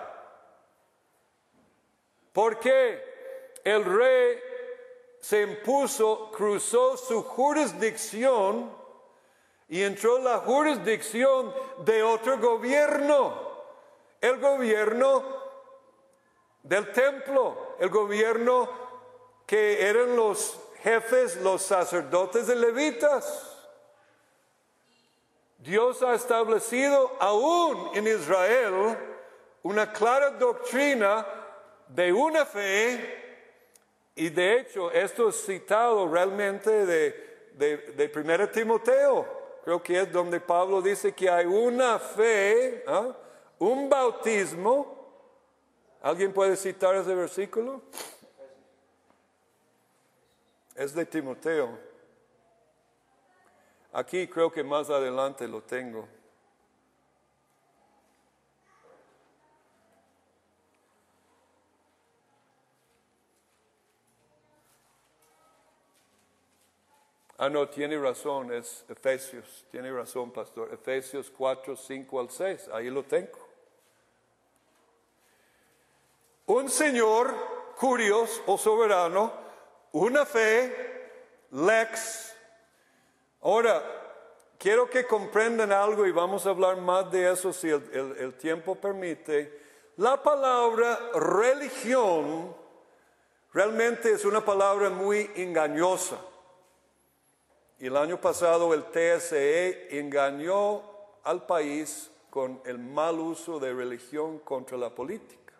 ¿Por 2.34 2.60
qué? 2.60 3.54
El 3.64 3.86
rey 3.86 4.40
se 5.20 5.44
impuso, 5.44 6.32
cruzó 6.32 6.98
su 6.98 7.24
jurisdicción 7.24 8.76
y 9.70 9.84
entró 9.84 10.20
la 10.20 10.40
jurisdicción 10.40 11.54
de 11.86 12.04
otro 12.04 12.40
gobierno, 12.40 13.34
el 14.20 14.40
gobierno 14.40 15.24
del 16.64 16.92
templo, 16.92 17.76
el 17.80 17.90
gobierno 17.90 18.70
que 19.46 19.88
eran 19.88 20.16
los 20.16 20.60
jefes, 20.84 21.38
los 21.38 21.62
sacerdotes 21.62 22.48
de 22.48 22.56
levitas. 22.56 23.51
Dios 25.62 26.02
ha 26.02 26.16
establecido 26.16 27.12
aún 27.20 27.92
en 27.94 28.08
Israel 28.08 28.98
una 29.62 29.94
clara 29.94 30.32
doctrina 30.32 31.24
de 31.88 32.12
una 32.12 32.46
fe, 32.46 33.20
y 34.16 34.30
de 34.30 34.60
hecho 34.60 34.90
esto 34.92 35.30
es 35.30 35.46
citado 35.46 36.12
realmente 36.12 36.86
de, 36.86 37.54
de, 37.54 38.12
1 38.14 38.50
Timoteo, 38.50 39.28
creo 39.64 39.84
que 39.84 40.02
es 40.02 40.12
donde 40.12 40.40
Pablo 40.40 40.82
dice 40.82 41.14
que 41.14 41.30
hay 41.30 41.46
una 41.46 42.00
fe, 42.00 42.84
¿ah? 42.88 43.16
un 43.60 43.88
bautismo. 43.88 45.00
¿Alguien 46.02 46.34
puede 46.34 46.56
citar 46.56 46.96
ese 46.96 47.14
versículo? 47.14 47.84
Es 50.74 50.96
de 50.96 51.06
Timoteo. 51.06 51.91
Aquí 53.94 54.28
creo 54.28 54.52
que 54.52 54.64
más 54.64 54.90
adelante 54.90 55.48
lo 55.48 55.62
tengo. 55.64 56.08
Ah, 67.38 67.50
no, 67.50 67.68
tiene 67.68 67.98
razón, 67.98 68.54
es 68.54 68.86
Efesios, 68.88 69.66
tiene 69.72 69.92
razón, 69.92 70.32
pastor. 70.32 70.72
Efesios 70.72 71.32
4, 71.32 71.76
5 71.76 72.20
al 72.20 72.30
6, 72.30 72.70
ahí 72.72 72.90
lo 72.92 73.04
tengo. 73.04 73.40
Un 76.46 76.70
Señor, 76.70 77.34
curios 77.80 78.44
o 78.46 78.60
soberano, 78.60 79.34
una 79.94 80.24
fe, 80.24 81.10
lex 81.50 82.36
Ahora, 83.42 83.82
quiero 84.60 84.88
que 84.88 85.08
comprendan 85.08 85.72
algo 85.72 86.06
y 86.06 86.12
vamos 86.12 86.46
a 86.46 86.52
hablar 86.52 86.78
más 86.78 87.12
de 87.12 87.32
eso 87.32 87.52
si 87.52 87.70
el, 87.70 88.36
tiempo 88.38 88.76
permite. 88.76 89.60
La 89.98 90.22
palabra 90.22 91.00
religión 91.16 92.56
realmente 93.52 94.12
es 94.12 94.26
una 94.26 94.46
palabra 94.46 94.92
muy 94.92 95.32
engañosa. 95.36 96.18
Y 97.80 97.88
el 97.88 97.98
año 97.98 98.22
pasado 98.22 98.76
el 98.76 98.84
TSE 98.86 99.98
engañó 99.98 100.84
al 101.24 101.48
país 101.48 102.12
con 102.30 102.62
el 102.66 102.78
mal 102.78 103.20
uso 103.20 103.60
de 103.60 103.74
religión 103.74 104.38
contra 104.40 104.78
la 104.78 104.94
política. 104.94 105.54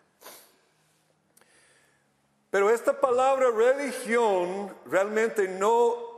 Pero 2.48 2.70
esta 2.70 3.00
palabra 3.00 3.50
religión 3.50 4.72
realmente 4.86 5.48
no 5.48 6.11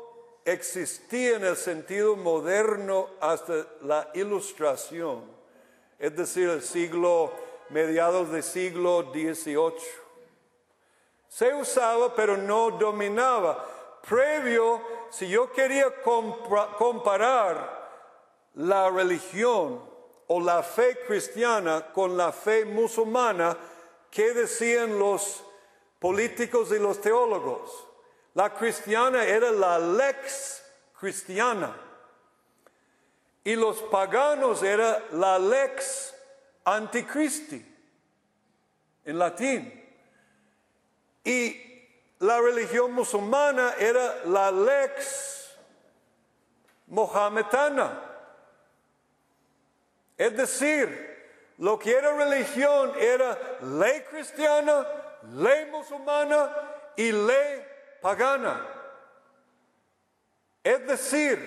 existía 0.44 1.36
en 1.36 1.44
el 1.44 1.56
sentido 1.56 2.16
moderno 2.16 3.08
hasta 3.20 3.66
la 3.82 4.10
ilustración, 4.14 5.24
es 5.98 6.14
decir, 6.14 6.48
el 6.48 6.62
siglo, 6.62 7.32
mediados 7.70 8.30
del 8.30 8.42
siglo 8.42 9.10
XVIII. 9.12 9.72
Se 11.28 11.54
usaba 11.54 12.14
pero 12.14 12.36
no 12.36 12.70
dominaba. 12.72 13.64
Previo, 14.06 14.82
si 15.10 15.28
yo 15.28 15.50
quería 15.50 15.86
comparar 16.76 17.84
la 18.54 18.90
religión 18.90 19.82
o 20.26 20.40
la 20.40 20.62
fe 20.62 20.98
cristiana 21.06 21.92
con 21.92 22.16
la 22.16 22.32
fe 22.32 22.66
musulmana, 22.66 23.56
¿qué 24.10 24.34
decían 24.34 24.98
los 24.98 25.42
políticos 25.98 26.70
y 26.70 26.78
los 26.78 27.00
teólogos? 27.00 27.93
La 28.34 28.50
cristiana 28.50 29.24
era 29.24 29.50
la 29.52 29.78
lex 29.78 30.62
cristiana. 30.98 31.74
Y 33.44 33.54
los 33.56 33.80
paganos 33.82 34.62
era 34.62 35.02
la 35.12 35.38
lex 35.38 36.14
anticristi, 36.64 37.64
en 39.04 39.18
latín. 39.18 39.84
Y 41.22 41.60
la 42.20 42.40
religión 42.40 42.92
musulmana 42.92 43.74
era 43.78 44.24
la 44.24 44.50
lex 44.50 45.54
mohametana. 46.86 48.00
Es 50.16 50.36
decir, 50.36 51.14
lo 51.58 51.78
que 51.78 51.92
era 51.92 52.16
religión 52.16 52.92
era 52.98 53.38
ley 53.60 54.00
cristiana, 54.10 54.86
ley 55.34 55.66
musulmana 55.70 56.50
y 56.96 57.12
ley 57.12 57.73
pagana. 58.04 58.60
Es 60.62 60.86
decir, 60.86 61.38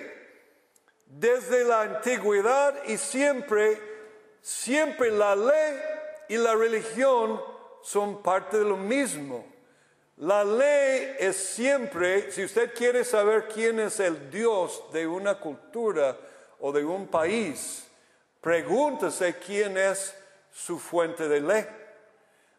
desde 1.06 1.62
la 1.62 1.82
antigüedad 1.82 2.82
y 2.84 2.98
siempre, 2.98 3.80
siempre 4.42 5.12
la 5.12 5.36
ley 5.36 5.80
y 6.28 6.36
la 6.36 6.56
religión 6.56 7.40
son 7.80 8.24
parte 8.24 8.58
de 8.58 8.64
lo 8.64 8.76
mismo. 8.76 9.46
La 10.16 10.42
ley 10.42 11.14
es 11.20 11.36
siempre, 11.36 12.32
si 12.32 12.42
usted 12.42 12.74
quiere 12.74 13.04
saber 13.04 13.46
quién 13.46 13.78
es 13.78 14.00
el 14.00 14.28
Dios 14.28 14.82
de 14.92 15.06
una 15.06 15.38
cultura 15.38 16.18
o 16.58 16.72
de 16.72 16.84
un 16.84 17.06
país, 17.06 17.86
pregúntese 18.40 19.36
quién 19.38 19.78
es 19.78 20.12
su 20.50 20.80
fuente 20.80 21.28
de 21.28 21.40
ley. 21.40 21.68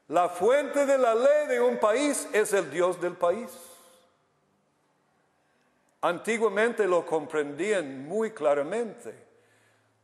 La 0.08 0.30
fuente 0.30 0.86
de 0.86 0.98
la 0.98 1.14
ley 1.14 1.48
de 1.50 1.60
un 1.60 1.78
país 1.78 2.30
es 2.32 2.54
el 2.54 2.72
Dios 2.72 3.02
del 3.02 3.18
país. 3.18 3.69
Antiguamente 6.02 6.88
lo 6.88 7.06
comprendían 7.06 8.08
muy 8.08 8.32
claramente. 8.32 9.14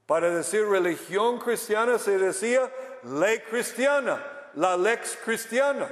Para 0.06 0.30
decir 0.30 0.68
religión 0.68 1.40
cristiana 1.40 1.98
se 1.98 2.18
decía 2.18 2.72
ley 3.04 3.40
cristiana, 3.40 4.24
la 4.56 4.76
lex 4.76 5.18
cristiana. 5.24 5.90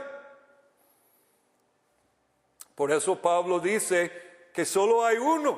Por 2.75 2.91
eso 2.91 3.15
Pablo 3.15 3.59
dice 3.59 4.11
que 4.53 4.65
solo 4.65 5.05
hay 5.05 5.17
uno. 5.17 5.57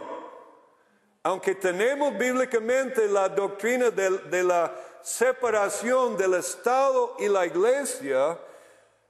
Aunque 1.23 1.55
tenemos 1.55 2.15
bíblicamente 2.17 3.07
la 3.07 3.27
doctrina 3.29 3.89
de, 3.89 4.09
de 4.09 4.43
la 4.43 4.71
separación 5.01 6.15
del 6.17 6.35
Estado 6.35 7.15
y 7.17 7.27
la 7.27 7.45
iglesia, 7.47 8.37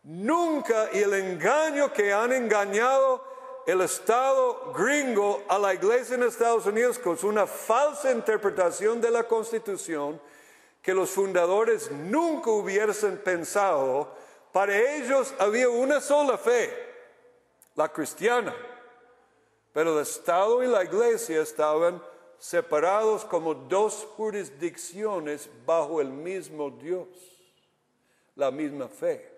nunca 0.04 0.90
el 0.92 1.14
engaño 1.14 1.92
que 1.92 2.14
han 2.14 2.32
engañado 2.32 3.35
el 3.66 3.82
Estado 3.82 4.74
gringo 4.74 5.44
a 5.48 5.58
la 5.58 5.74
iglesia 5.74 6.16
en 6.16 6.24
Estados 6.24 6.66
Unidos 6.68 7.00
con 7.00 7.18
una 7.24 7.48
falsa 7.48 8.12
interpretación 8.12 9.02
de 9.02 9.10
la 9.10 9.24
Constitución 9.24 10.22
que 10.82 10.94
los 10.94 11.10
fundadores 11.10 11.90
nunca 11.90 12.52
hubiesen 12.52 13.18
pensado. 13.18 14.08
Para 14.52 14.78
ellos 14.78 15.34
había 15.40 15.68
una 15.68 16.00
sola 16.00 16.38
fe, 16.38 16.72
la 17.74 17.92
cristiana. 17.92 18.56
Pero 19.74 19.96
el 19.96 20.04
Estado 20.04 20.64
y 20.64 20.68
la 20.68 20.84
iglesia 20.84 21.42
estaban 21.42 22.02
separados 22.38 23.26
como 23.26 23.56
dos 23.56 24.08
jurisdicciones 24.16 25.50
bajo 25.66 26.00
el 26.00 26.10
mismo 26.10 26.70
Dios, 26.70 27.08
la 28.36 28.52
misma 28.52 28.88
fe. 28.88 29.34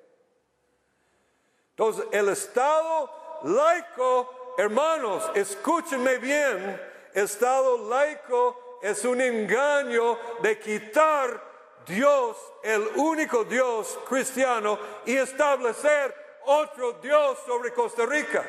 Entonces, 1.70 2.06
el 2.12 2.28
Estado 2.30 3.10
laico, 3.44 4.56
hermanos, 4.58 5.30
escúchenme 5.36 6.18
bien, 6.18 6.82
Estado 7.14 7.90
laico 7.90 8.80
es 8.82 9.04
un 9.06 9.20
engaño 9.22 10.18
de 10.42 10.60
quitar 10.60 11.42
Dios, 11.86 12.38
el 12.64 12.88
único 12.96 13.44
Dios 13.44 13.98
cristiano, 14.08 14.78
y 15.06 15.16
establecer 15.16 16.14
otro 16.46 16.94
Dios 16.94 17.38
sobre 17.46 17.74
Costa 17.74 18.06
Rica. 18.06 18.44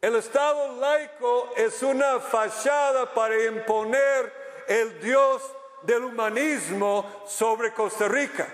El 0.00 0.14
Estado 0.16 0.80
laico 0.80 1.50
es 1.56 1.82
una 1.82 2.20
fachada 2.20 3.12
para 3.12 3.42
imponer 3.44 4.32
el 4.68 5.00
Dios 5.00 5.42
del 5.82 6.04
humanismo 6.04 7.24
sobre 7.26 7.72
Costa 7.72 8.06
Rica. 8.06 8.46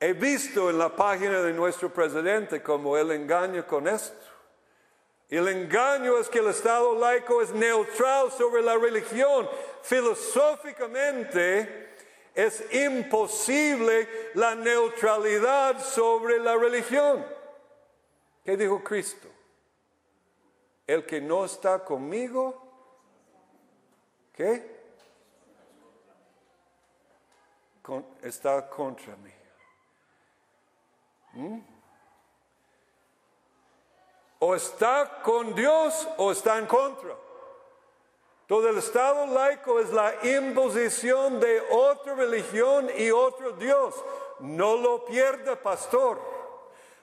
He 0.00 0.12
visto 0.12 0.70
en 0.70 0.78
la 0.78 0.94
página 0.94 1.42
de 1.42 1.52
nuestro 1.52 1.92
presidente 1.92 2.62
como 2.62 2.96
él 2.96 3.10
engaña 3.10 3.66
con 3.66 3.88
esto. 3.88 4.26
El 5.28 5.48
engaño 5.48 6.16
es 6.18 6.28
que 6.28 6.38
el 6.38 6.48
Estado 6.48 6.98
laico 6.98 7.42
es 7.42 7.50
neutral 7.50 8.30
sobre 8.32 8.62
la 8.62 8.76
religión. 8.76 9.48
Filosóficamente 9.82 11.88
es 12.34 12.64
imposible 12.72 14.30
la 14.34 14.54
neutralidad 14.54 15.84
sobre 15.84 16.38
la 16.38 16.56
religión. 16.56 17.26
¿Qué 18.44 18.56
dijo 18.56 18.82
Cristo? 18.82 19.28
El 20.86 21.04
que 21.04 21.20
no 21.20 21.44
está 21.44 21.84
conmigo, 21.84 22.62
¿qué? 24.32 24.78
está 28.22 28.68
contra 28.68 29.16
mí. 29.16 29.37
¿Mm? 31.32 31.58
O 34.40 34.54
está 34.54 35.20
con 35.22 35.54
Dios 35.54 36.08
o 36.16 36.30
está 36.30 36.58
en 36.58 36.66
contra. 36.66 37.16
Todo 38.46 38.70
el 38.70 38.78
Estado 38.78 39.26
laico 39.26 39.78
es 39.78 39.90
la 39.90 40.14
imposición 40.24 41.38
de 41.38 41.60
otra 41.70 42.14
religión 42.14 42.88
y 42.96 43.10
otro 43.10 43.52
Dios. 43.52 43.94
No 44.40 44.76
lo 44.76 45.04
pierda, 45.04 45.60
pastor. 45.60 46.18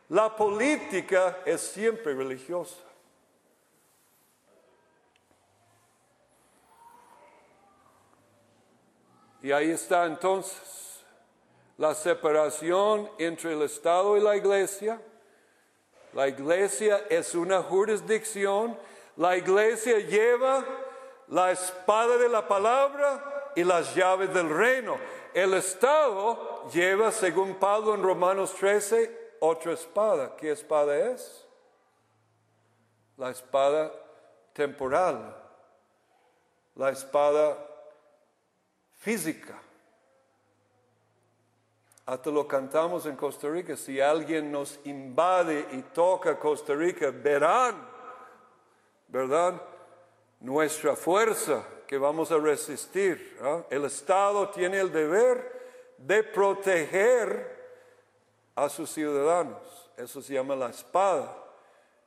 La 0.10 0.36
política 0.36 1.40
es 1.46 1.62
siempre 1.62 2.16
religiosa. 2.16 2.78
Y 9.44 9.52
ahí 9.52 9.70
está 9.70 10.06
entonces 10.06 10.85
la 11.78 11.94
separación 11.94 13.10
entre 13.18 13.54
el 13.54 13.62
Estado 13.64 14.18
y 14.18 14.22
la 14.22 14.36
iglesia. 14.36 15.02
La 16.14 16.28
iglesia 16.28 17.06
es 17.10 17.36
una 17.36 17.62
jurisdicción. 17.62 18.78
La 19.18 19.36
iglesia 19.36 20.00
lleva 20.00 20.64
la 21.28 21.52
espada 21.52 22.18
de 22.18 22.30
la 22.30 22.48
palabra 22.48 23.52
y 23.56 23.64
las 23.64 23.94
llaves 23.96 24.34
del 24.34 24.50
reino. 24.50 24.98
El 25.34 25.54
Estado 25.54 26.70
lleva, 26.72 27.12
según 27.12 27.56
Pablo 27.56 27.96
en 27.96 28.04
Romanos 28.04 28.54
13, 28.54 29.36
otra 29.42 29.74
espada. 29.74 30.36
¿Qué 30.38 30.52
espada 30.52 31.12
es? 31.12 31.46
La 33.18 33.32
espada 33.32 33.92
temporal, 34.54 35.36
la 36.76 36.90
espada 36.90 37.58
física. 39.00 39.60
Hasta 42.06 42.30
lo 42.30 42.48
cantamos 42.48 43.08
en 43.08 43.16
Costa 43.16 43.50
Rica. 43.50 43.76
Si 43.76 44.00
alguien 44.00 44.52
nos 44.52 44.80
invade 44.84 45.66
y 45.72 45.82
toca 45.82 46.38
Costa 46.38 46.76
Rica, 46.76 47.10
verán, 47.10 47.84
¿verdad? 49.08 49.60
Nuestra 50.40 50.96
fuerza 50.96 51.66
que 51.88 51.98
vamos 51.98 52.32
a 52.32 52.38
resistir. 52.38 53.40
El 53.72 53.86
Estado 53.86 54.50
tiene 54.50 54.80
el 54.80 54.92
deber 54.92 55.96
de 55.98 56.22
proteger 56.24 57.56
a 58.54 58.70
sus 58.70 58.92
ciudadanos. 58.92 59.90
Eso 59.98 60.22
se 60.22 60.34
llama 60.34 60.56
la 60.56 60.70
espada. 60.70 61.36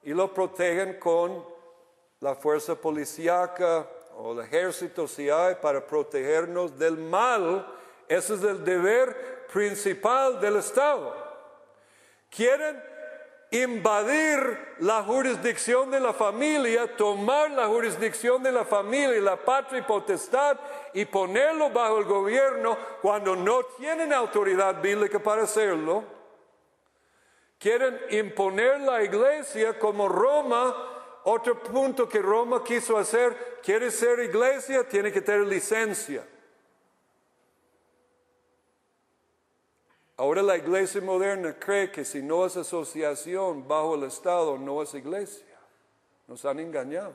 Y 0.05 0.15
lo 0.15 0.33
protegen 0.33 1.01
con 1.01 1.45
la 2.21 2.37
fuerza 2.37 2.77
policíaca 2.77 3.89
o 4.17 4.33
el 4.33 4.41
ejército 4.41 5.09
si 5.09 5.29
hay 5.29 5.57
para 5.57 5.85
protegernos 5.85 6.79
del 6.79 6.99
mal. 6.99 7.67
Ese 8.07 8.35
es 8.35 8.43
el 8.45 8.65
deber 8.65 9.38
principal 9.53 10.41
del 10.41 10.57
Estado. 10.57 11.15
Quieren 12.31 12.83
invadir 13.51 14.77
la 14.81 15.03
jurisdicción 15.03 15.91
de 15.91 16.01
la 16.01 16.13
familia, 16.13 16.97
tomar 16.97 17.51
la 17.51 17.67
jurisdicción 17.67 18.43
de 18.43 18.53
la 18.53 18.65
familia, 18.65 19.21
la 19.21 19.37
patria 19.37 19.81
y 19.81 19.83
potestad 19.83 20.59
y 20.93 21.07
ponerlo 21.07 21.71
bajo 21.71 21.99
el 21.99 22.05
gobierno 22.05 22.77
cuando 23.01 23.35
no 23.35 23.63
tienen 23.79 24.13
autoridad 24.13 24.81
bíblica 24.83 25.19
para 25.19 25.45
hacerlo. 25.45 26.05
Quieren 27.59 27.99
imponer 28.11 28.81
la 28.81 29.03
iglesia 29.03 29.79
como 29.79 30.09
Roma. 30.09 30.95
Otro 31.25 31.61
punto 31.63 32.09
que 32.09 32.23
Roma 32.23 32.63
quiso 32.63 32.97
hacer, 32.97 33.59
quiere 33.63 33.91
ser 33.91 34.21
iglesia, 34.21 34.89
tiene 34.89 35.11
que 35.11 35.21
tener 35.21 35.47
licencia. 35.47 36.25
Ahora 40.19 40.43
la 40.43 40.57
iglesia 40.57 41.01
moderna 41.01 41.57
cree 41.57 41.93
que 41.93 42.05
si 42.05 42.21
no 42.21 42.45
es 42.45 42.57
asociación 42.57 43.69
bajo 43.69 43.95
el 43.95 44.03
Estado, 44.03 44.59
no 44.59 44.83
es 44.83 44.93
iglesia. 44.93 45.47
Nos 46.27 46.45
han 46.45 46.59
engañado. 46.59 47.14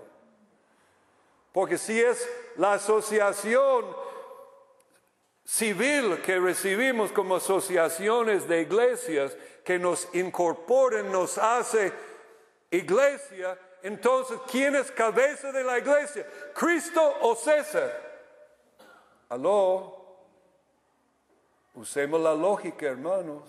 Porque 1.52 1.78
si 1.78 2.00
es 2.00 2.26
la 2.56 2.74
asociación 2.74 3.86
civil 5.44 6.22
que 6.22 6.40
recibimos 6.40 7.12
como 7.12 7.36
asociaciones 7.36 8.48
de 8.48 8.62
iglesias 8.62 9.36
que 9.66 9.78
nos 9.78 10.08
incorporen, 10.16 11.12
nos 11.12 11.38
hace 11.38 11.92
iglesia, 12.72 13.60
entonces 13.82 14.40
¿quién 14.50 14.78
es 14.78 14.90
cabeza 14.92 15.52
de 15.52 15.66
la 15.66 15.78
iglesia? 15.78 16.26
¿Cristo 16.56 17.16
o 17.22 17.36
César? 17.36 17.92
Aló. 19.28 20.03
Usemos 21.74 22.22
la 22.22 22.34
lógica, 22.34 22.86
hermanos. 22.86 23.42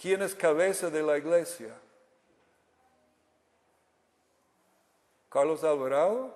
¿Quién 0.00 0.22
es 0.22 0.34
cabeza 0.34 0.90
de 0.90 1.02
la 1.02 1.16
iglesia? 1.18 1.74
¿Carlos 5.28 5.62
Alvarado 5.62 6.34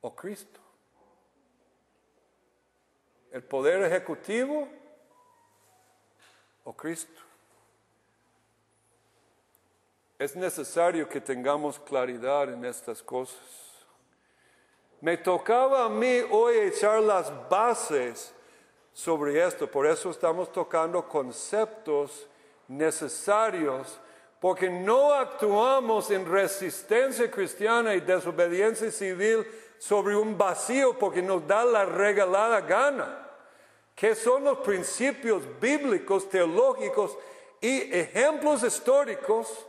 o 0.00 0.14
Cristo? 0.14 0.60
¿El 3.32 3.42
poder 3.42 3.82
ejecutivo 3.82 4.68
o 6.64 6.72
Cristo? 6.72 7.20
Es 10.18 10.36
necesario 10.36 11.08
que 11.08 11.20
tengamos 11.20 11.78
claridad 11.80 12.52
en 12.52 12.64
estas 12.64 13.02
cosas. 13.02 13.38
Me 15.00 15.16
tocaba 15.16 15.86
a 15.86 15.88
mí 15.88 16.20
hoy 16.30 16.56
echar 16.58 17.02
las 17.02 17.32
bases 17.48 18.32
sobre 18.94 19.44
esto. 19.44 19.66
Por 19.66 19.86
eso 19.86 20.10
estamos 20.10 20.50
tocando 20.50 21.06
conceptos 21.06 22.26
necesarios, 22.68 23.98
porque 24.40 24.70
no 24.70 25.12
actuamos 25.12 26.10
en 26.10 26.30
resistencia 26.30 27.30
cristiana 27.30 27.94
y 27.94 28.00
desobediencia 28.00 28.90
civil 28.90 29.46
sobre 29.78 30.16
un 30.16 30.38
vacío 30.38 30.98
porque 30.98 31.20
nos 31.20 31.46
da 31.46 31.64
la 31.64 31.84
regalada 31.84 32.60
gana. 32.60 33.20
que 33.94 34.16
son 34.16 34.42
los 34.42 34.58
principios 34.58 35.44
bíblicos, 35.60 36.28
teológicos 36.28 37.16
y 37.60 37.94
ejemplos 37.94 38.64
históricos 38.64 39.68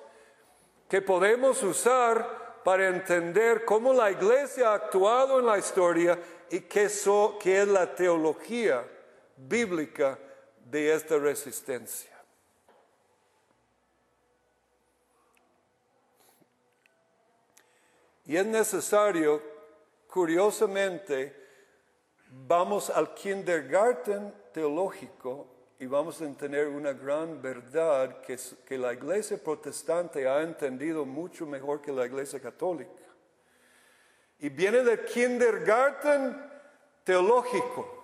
que 0.90 1.00
podemos 1.00 1.62
usar 1.62 2.62
para 2.64 2.88
entender 2.88 3.64
cómo 3.66 3.94
la 3.94 4.10
iglesia 4.10 4.70
ha 4.70 4.74
actuado 4.74 5.40
en 5.40 5.46
la 5.46 5.60
historia 5.60 6.20
y 6.50 6.62
qué, 6.62 6.90
qué 7.40 7.62
es 7.62 7.68
la 7.68 7.94
teología 7.94 8.84
bíblica 9.38 10.18
de 10.66 10.94
esta 10.94 11.18
resistencia. 11.18 12.12
Y 18.26 18.38
es 18.38 18.46
necesario, 18.46 19.42
curiosamente, 20.08 21.36
vamos 22.30 22.90
al 22.90 23.14
kindergarten 23.14 24.34
teológico 24.52 25.48
y 25.78 25.86
vamos 25.86 26.22
a 26.22 26.34
tener 26.34 26.68
una 26.68 26.94
gran 26.94 27.42
verdad 27.42 28.22
que, 28.22 28.40
que 28.66 28.78
la 28.78 28.94
iglesia 28.94 29.38
protestante 29.38 30.28
ha 30.28 30.42
entendido 30.42 31.06
mucho 31.06 31.46
mejor 31.46 31.82
que 31.82 31.92
la 31.92 32.06
iglesia 32.06 32.40
católica. 32.40 32.92
Y 34.40 34.50
viene 34.50 34.84
del 34.84 35.06
kindergarten 35.06 36.36
teológico. 37.04 37.95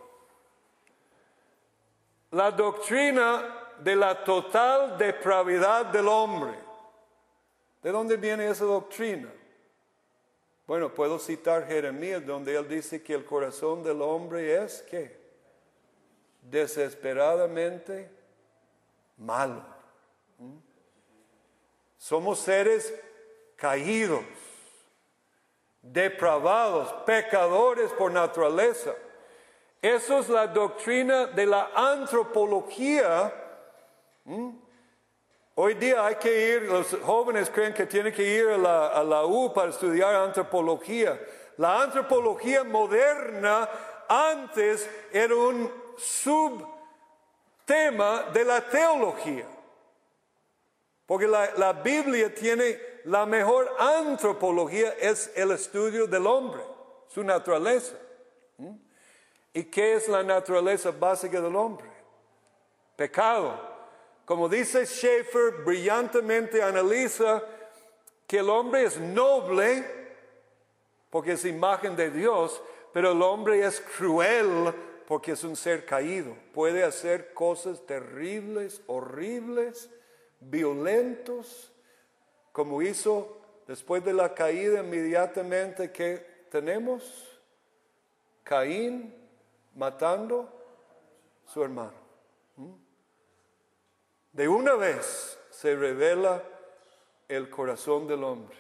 La 2.32 2.52
doctrina 2.52 3.74
de 3.80 3.96
la 3.96 4.24
total 4.24 4.98
depravidad 4.98 5.86
del 5.88 6.08
hombre. 6.08 6.58
¿De 7.82 7.92
dónde 7.92 8.16
viene 8.18 8.48
esa 8.48 8.66
doctrina? 8.66 9.32
Bueno, 10.68 10.94
puedo 10.94 11.20
citar 11.20 11.68
Jeremías 11.68 12.26
donde 12.26 12.56
él 12.56 12.68
dice 12.68 13.04
que 13.04 13.14
el 13.14 13.26
corazón 13.26 13.84
del 13.84 14.02
hombre 14.02 14.64
es 14.64 14.84
¿qué? 14.84 15.20
desesperadamente 16.42 18.10
malo. 19.18 19.66
¿Mm? 20.38 20.58
Somos 21.98 22.40
seres 22.40 22.94
caídos, 23.56 24.24
depravados, 25.82 26.92
pecadores 27.06 27.92
por 27.92 28.12
naturaleza. 28.12 28.94
Eso 29.82 30.20
es 30.20 30.30
la 30.30 30.46
doctrina 30.48 31.26
de 31.28 31.46
la 31.46 31.72
antropología. 31.74 33.34
Hoy 35.56 35.74
día 35.74 36.06
hay 36.06 36.16
que 36.16 36.56
ir, 36.56 36.62
los 36.64 36.96
jóvenes 37.04 37.50
creen 37.50 37.74
que 37.74 37.86
tienen 37.86 38.14
que 38.14 38.24
ir 38.24 38.48
a 38.48 39.04
la 39.04 39.26
U 39.26 39.52
para 39.54 39.70
estudiar 39.70 40.14
antropología. 40.16 41.20
La 41.58 41.82
antropología 41.82 42.64
moderna 42.64 43.68
antes 44.08 44.90
era 45.12 45.36
un 45.36 45.72
subtema 45.98 46.68
de 48.34 48.46
la 48.46 48.62
teología. 48.62 49.48
Porque 51.06 51.28
la, 51.28 51.74
Biblia 51.74 52.34
tiene 52.34 52.80
la 53.06 53.26
mejor 53.26 53.70
antropología, 53.78 54.94
es 55.00 55.32
el 55.36 55.52
estudio 55.52 56.08
del 56.08 56.26
hombre, 56.26 56.62
su 57.08 57.24
naturaleza. 57.24 57.96
¿Y 59.54 59.64
qué 59.66 59.96
es 59.96 60.08
la 60.08 60.24
naturaleza 60.24 60.92
básica 60.92 61.42
del 61.42 61.56
hombre? 61.56 61.88
Pecado. 62.96 63.70
Como 64.26 64.48
dice 64.48 64.86
Schaeffer, 64.86 65.64
brillantemente 65.66 66.62
analiza 66.62 67.44
que 68.26 68.38
el 68.38 68.50
hombre 68.50 68.86
es 68.86 68.98
noble 68.98 69.86
porque 71.10 71.34
es 71.34 71.44
imagen 71.44 71.96
de 71.98 72.10
Dios, 72.10 72.62
pero 72.94 73.12
el 73.12 73.22
hombre 73.22 73.66
es 73.66 73.82
cruel 73.98 74.74
porque 75.06 75.34
es 75.34 75.44
un 75.44 75.58
ser 75.58 75.86
caído. 75.86 76.34
Puede 76.54 76.84
hacer 76.84 77.34
cosas 77.34 77.86
terribles, 77.86 78.82
horribles, 78.88 79.90
violentos, 80.40 81.74
como 82.54 82.82
hizo 82.82 83.38
después 83.68 84.04
de 84.06 84.14
la 84.14 84.34
caída 84.34 84.80
inmediatamente 84.80 85.92
que 85.92 86.26
tenemos 86.50 87.28
Caín 88.44 89.21
matando 89.76 90.50
su 91.46 91.64
hermano. 91.64 91.94
¿Mm? 92.58 92.72
De 94.34 94.48
una 94.48 94.76
vez 94.76 95.38
se 95.50 95.76
revela 95.76 96.42
el 97.28 97.50
corazón 97.50 98.08
del 98.08 98.24
hombre. 98.24 98.58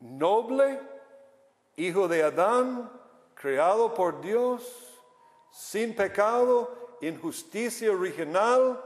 Noble, 0.00 0.80
hijo 1.76 2.08
de 2.08 2.22
Adán, 2.22 2.90
creado 3.34 3.94
por 3.94 4.20
Dios, 4.20 5.00
sin 5.50 5.94
pecado, 5.94 6.96
injusticia 7.00 7.92
original, 7.92 8.82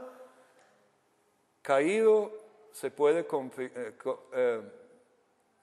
caído, 1.61 2.31
se 2.71 2.91
puede 2.91 3.21
eh, 3.21 3.93
eh, 4.33 4.61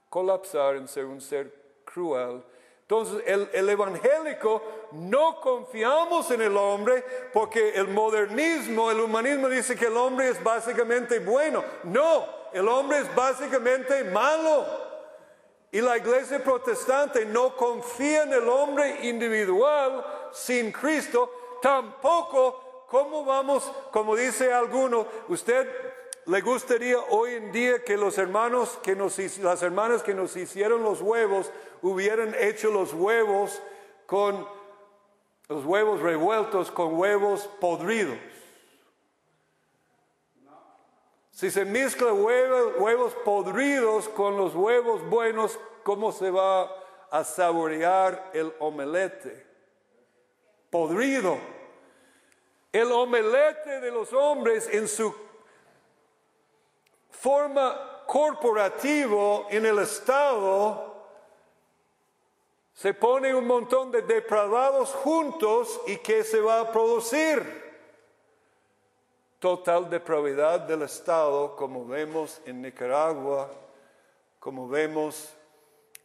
colapsar 0.09 0.77
en 0.77 0.89
ser 0.89 1.05
un 1.07 1.21
ser 1.21 1.81
cruel. 1.85 2.43
Entonces, 2.89 3.25
el, 3.27 3.51
el, 3.53 3.69
evangélico 3.69 4.63
no 4.93 5.41
confiamos 5.41 6.31
en 6.31 6.41
el 6.41 6.57
hombre 6.57 7.05
porque 7.33 7.71
el 7.71 7.89
modernismo, 7.89 8.93
el 8.93 9.01
humanismo 9.01 9.49
dice 9.49 9.75
que 9.75 9.87
el 9.87 9.97
hombre 9.97 10.29
es 10.29 10.41
básicamente 10.45 11.19
bueno. 11.19 11.65
No, 11.83 12.25
el 12.53 12.69
hombre 12.69 12.99
es 13.01 13.13
básicamente 13.17 14.05
malo. 14.05 14.65
Y 15.73 15.81
la 15.81 15.97
iglesia 15.97 16.43
protestante 16.45 17.25
no 17.25 17.57
confía 17.57 18.23
en 18.23 18.33
el 18.33 18.49
hombre 18.49 19.01
individual 19.03 20.07
sin 20.33 20.71
Cristo, 20.71 21.59
tampoco, 21.61 22.85
¿cómo 22.89 23.25
vamos, 23.25 23.69
como 23.91 24.15
dice 24.15 24.53
alguno, 24.53 25.09
usted 25.27 25.69
le 26.27 26.41
gustaría 26.41 26.99
hoy 27.11 27.35
en 27.35 27.53
día 27.53 27.85
que 27.85 27.97
los 27.97 28.19
hermanos 28.19 28.79
que 28.83 28.97
nos, 28.97 29.19
las 29.39 29.63
hermanas 29.63 30.03
que 30.03 30.13
nos 30.13 30.37
hicieron 30.37 30.83
los 30.83 31.01
huevos 31.01 31.53
hubieran 31.83 32.35
hecho 32.39 32.71
los 32.71 32.93
huevos 32.93 33.61
con 34.07 34.47
los 35.49 35.65
huevos 35.65 36.01
revueltos 36.01 36.71
con 36.71 36.95
huevos 36.95 37.49
podridos? 37.61 38.19
Si 41.31 41.51
se 41.51 41.65
mezcla 41.65 42.13
huevos, 42.13 42.75
huevos 42.79 43.15
podridos 43.25 44.09
con 44.09 44.37
los 44.37 44.55
huevos 44.55 45.09
buenos, 45.09 45.59
¿cómo 45.83 46.11
se 46.11 46.31
va 46.31 46.71
a 47.11 47.25
saborear 47.25 48.31
el 48.33 48.55
omelete? 48.59 49.47
podrido. 50.71 51.39
El 52.71 52.93
omelete 52.93 53.81
de 53.81 53.91
los 53.91 54.13
hombres 54.13 54.69
en 54.71 54.87
su 54.87 55.15
forma 57.11 58.03
corporativo 58.07 59.47
en 59.51 59.65
el 59.65 59.79
Estado 59.79 60.86
se 62.77 62.93
pone 62.93 63.35
un 63.35 63.47
montón 63.47 63.91
de 63.91 64.03
depravados 64.03 64.91
juntos 64.91 65.81
y 65.87 65.97
¿qué 65.97 66.23
se 66.23 66.41
va 66.41 66.61
a 66.61 66.71
producir? 66.71 67.43
Total 69.39 69.89
depravidad 69.89 70.61
del 70.61 70.83
Estado, 70.83 71.57
como 71.57 71.87
vemos 71.87 72.39
en 72.45 72.61
Nicaragua, 72.61 73.51
como 74.39 74.69
vemos 74.69 75.33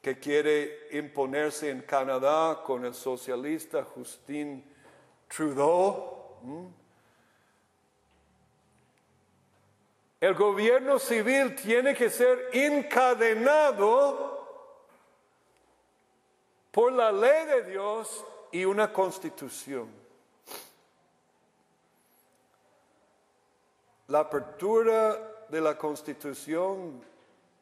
que 0.01 0.17
quiere 0.17 0.87
imponerse 0.91 1.69
en 1.69 1.81
Canadá 1.81 2.63
con 2.63 2.85
el 2.85 2.93
socialista 2.93 3.83
Justin 3.83 4.63
Trudeau. 5.27 6.71
El 10.21 10.33
gobierno 10.35 10.99
civil 10.99 11.53
tiene 11.53 11.93
que 11.93 12.09
ser 12.09 12.49
encadenado 12.53 14.30
por 16.71 16.91
la 16.93 17.11
ley 17.11 17.45
de 17.45 17.63
Dios 17.63 18.25
y 18.51 18.65
una 18.65 18.91
constitución. 18.91 19.89
La 24.07 24.21
apertura 24.21 25.45
de 25.49 25.61
la 25.61 25.77
constitución 25.77 27.01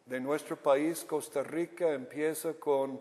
de 0.05 0.19
nuestro 0.19 0.55
país, 0.55 1.03
Costa 1.03 1.43
Rica, 1.43 1.91
empieza 1.91 2.53
con 2.53 2.99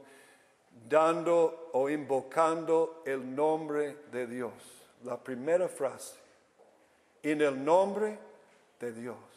dando 0.88 1.70
o 1.72 1.88
invocando 1.88 3.02
el 3.06 3.34
nombre 3.34 3.96
de 4.12 4.26
Dios. 4.26 4.52
La 5.04 5.16
primera 5.16 5.68
frase, 5.68 6.18
en 7.22 7.40
el 7.40 7.64
nombre 7.64 8.18
de 8.80 8.92
Dios. 8.92 9.27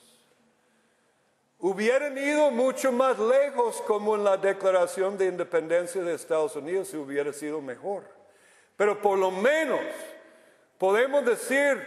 Hubieran 1.63 2.17
ido 2.17 2.49
mucho 2.49 2.91
más 2.91 3.19
lejos 3.19 3.81
como 3.85 4.15
en 4.15 4.23
la 4.23 4.35
Declaración 4.35 5.15
de 5.15 5.27
Independencia 5.27 6.01
de 6.01 6.15
Estados 6.15 6.55
Unidos 6.55 6.87
si 6.87 6.97
hubiera 6.97 7.31
sido 7.31 7.61
mejor. 7.61 8.03
Pero 8.75 8.99
por 8.99 9.19
lo 9.19 9.29
menos 9.29 9.79
podemos 10.79 11.23
decir 11.23 11.77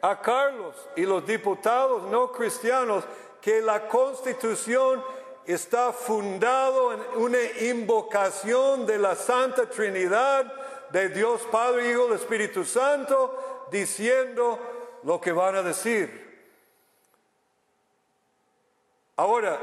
a 0.00 0.20
Carlos 0.20 0.76
y 0.94 1.02
los 1.02 1.26
diputados 1.26 2.04
no 2.04 2.30
cristianos 2.30 3.02
que 3.40 3.60
la 3.60 3.88
constitución 3.88 5.02
está 5.46 5.92
fundado 5.92 6.92
en 6.92 7.00
una 7.16 7.42
invocación 7.60 8.86
de 8.86 8.98
la 8.98 9.16
Santa 9.16 9.68
Trinidad, 9.68 10.44
de 10.90 11.08
Dios 11.08 11.42
Padre, 11.50 11.90
Hijo 11.90 12.08
y 12.10 12.14
Espíritu 12.14 12.64
Santo, 12.64 13.66
diciendo 13.72 14.60
lo 15.02 15.20
que 15.20 15.32
van 15.32 15.56
a 15.56 15.62
decir. 15.62 16.23
Ahora, 19.16 19.60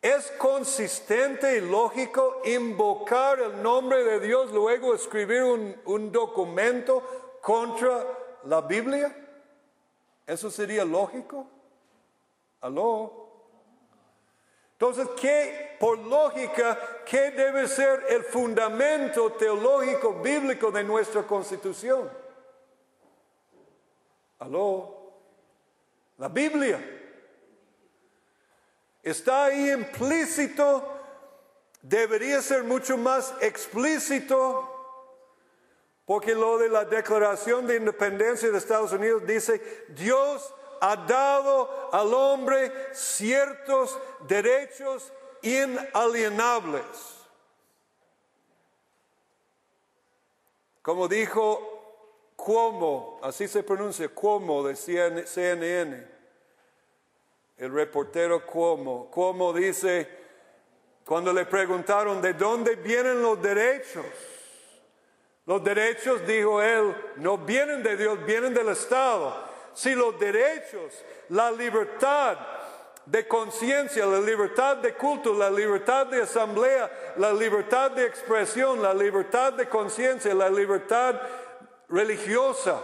¿es 0.00 0.30
consistente 0.32 1.58
y 1.58 1.60
lógico 1.60 2.40
invocar 2.44 3.38
el 3.40 3.62
nombre 3.62 4.02
de 4.02 4.20
Dios, 4.20 4.50
luego 4.50 4.94
escribir 4.94 5.42
un, 5.42 6.10
documento 6.10 7.38
contra 7.42 8.06
la 8.44 8.62
Biblia? 8.62 9.14
¿Eso 10.26 10.50
sería 10.50 10.84
lógico? 10.84 11.46
¿Aló? 12.62 13.28
Entonces, 14.72 15.06
¿qué, 15.20 15.76
por 15.78 15.98
lógica, 15.98 16.78
qué 17.04 17.32
debe 17.32 17.68
ser 17.68 18.06
el 18.08 18.24
fundamento 18.24 19.32
teológico 19.32 20.14
bíblico 20.14 20.70
de 20.70 20.82
nuestra 20.82 21.24
constitución? 21.24 22.10
¿Aló? 24.38 24.96
La 26.16 26.28
Biblia. 26.28 26.99
Está 29.02 29.46
ahí 29.46 29.70
implícito, 29.70 30.86
debería 31.80 32.42
ser 32.42 32.64
mucho 32.64 32.98
más 32.98 33.34
explícito, 33.40 34.66
porque 36.04 36.34
lo 36.34 36.58
de 36.58 36.68
la 36.68 36.84
Declaración 36.84 37.66
de 37.66 37.76
Independencia 37.76 38.50
de 38.50 38.58
Estados 38.58 38.92
Unidos 38.92 39.26
dice, 39.26 39.86
Dios 39.88 40.54
ha 40.80 40.96
dado 40.96 41.88
al 41.92 42.12
hombre 42.12 42.72
ciertos 42.92 43.98
derechos 44.26 45.12
inalienables. 45.42 46.84
Como 50.82 51.08
dijo 51.08 52.32
Cuomo, 52.36 53.20
así 53.22 53.46
se 53.46 53.62
pronuncia, 53.62 54.08
Cuomo 54.08 54.62
de 54.62 54.74
CNN, 54.74 56.19
el 57.60 57.72
reportero 57.72 58.44
Cuomo. 58.46 59.10
Cuomo 59.10 59.52
dice, 59.52 60.08
cuando 61.04 61.30
le 61.30 61.44
preguntaron 61.44 62.22
de 62.22 62.32
dónde 62.32 62.76
vienen 62.76 63.20
los 63.20 63.40
derechos, 63.40 64.06
los 65.44 65.62
derechos, 65.62 66.26
dijo 66.26 66.62
él, 66.62 66.94
no 67.16 67.36
vienen 67.36 67.82
de 67.82 67.96
Dios, 67.98 68.24
vienen 68.24 68.54
del 68.54 68.70
Estado. 68.70 69.34
Si 69.74 69.94
los 69.94 70.18
derechos, 70.18 71.04
la 71.28 71.50
libertad 71.50 72.38
de 73.04 73.28
conciencia, 73.28 74.06
la 74.06 74.20
libertad 74.20 74.78
de 74.78 74.94
culto, 74.94 75.34
la 75.34 75.50
libertad 75.50 76.06
de 76.06 76.22
asamblea, 76.22 77.14
la 77.16 77.32
libertad 77.32 77.90
de 77.90 78.06
expresión, 78.06 78.80
la 78.80 78.94
libertad 78.94 79.52
de 79.52 79.68
conciencia, 79.68 80.32
la 80.32 80.48
libertad 80.48 81.20
religiosa 81.88 82.80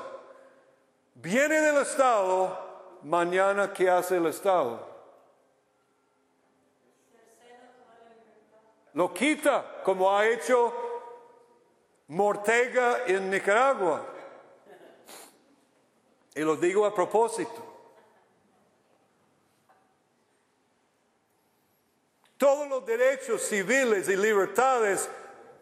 viene 1.14 1.60
del 1.60 1.78
Estado, 1.78 2.65
mañana 3.06 3.72
¿qué 3.72 3.88
hace 3.88 4.16
el 4.16 4.26
Estado? 4.26 4.94
Lo 8.94 9.12
quita, 9.12 9.82
como 9.84 10.10
ha 10.10 10.26
hecho 10.26 10.72
Mortega 12.08 13.04
en 13.06 13.30
Nicaragua. 13.30 14.06
Y 16.34 16.40
lo 16.40 16.56
digo 16.56 16.84
a 16.84 16.94
propósito. 16.94 17.74
Todos 22.36 22.68
los 22.68 22.84
derechos 22.84 23.42
civiles 23.42 24.08
y 24.08 24.16
libertades 24.16 25.08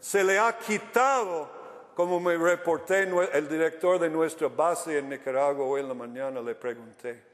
se 0.00 0.24
le 0.24 0.38
ha 0.38 0.56
quitado 0.58 1.48
como 1.94 2.18
me 2.18 2.36
reporté 2.36 3.02
el 3.32 3.48
director 3.48 4.00
de 4.00 4.10
nuestra 4.10 4.48
base 4.48 4.98
en 4.98 5.08
Nicaragua 5.08 5.64
hoy 5.64 5.80
en 5.80 5.88
la 5.88 5.94
mañana, 5.94 6.40
le 6.40 6.54
pregunté. 6.54 7.33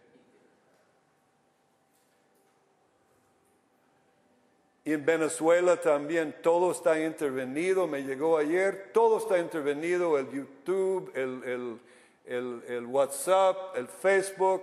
Y 4.85 4.95
en 4.95 5.05
Venezuela 5.05 5.79
también 5.79 6.37
todo 6.43 6.73
está 6.73 6.99
intervenido, 6.99 7.87
me 7.87 8.03
llegó 8.03 8.39
ayer, 8.39 8.91
todo 8.95 9.19
está 9.19 9.39
intervenido, 9.39 10.19
el 10.19 10.31
YouTube, 10.31 11.13
el, 11.15 12.87
WhatsApp, 12.87 13.77
el 13.77 13.89
Facebook. 13.89 14.63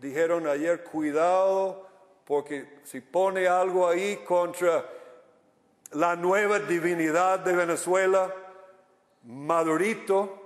Dijeron 0.00 0.46
ayer, 0.46 0.82
cuidado, 0.82 1.86
porque 2.24 2.78
si 2.84 3.02
pone 3.02 3.46
algo 3.48 3.86
ahí 3.86 4.16
contra 4.24 4.88
la 5.92 6.16
nueva 6.16 6.58
divinidad 6.60 7.40
de 7.40 7.52
Venezuela, 7.52 8.34
Madurito, 9.24 10.40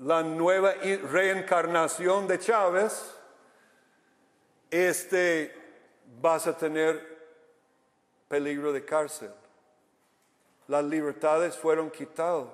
la 0.00 0.22
nueva 0.22 0.72
reencarnación 1.12 2.26
de 2.26 2.38
Chávez, 2.38 3.14
este 4.70 5.54
vas 6.22 6.46
a 6.46 6.56
tener 6.56 7.09
peligro 8.30 8.72
de 8.72 8.84
cárcel. 8.84 9.32
Las 10.68 10.84
libertades 10.84 11.56
fueron 11.56 11.90
quitadas. 11.90 12.46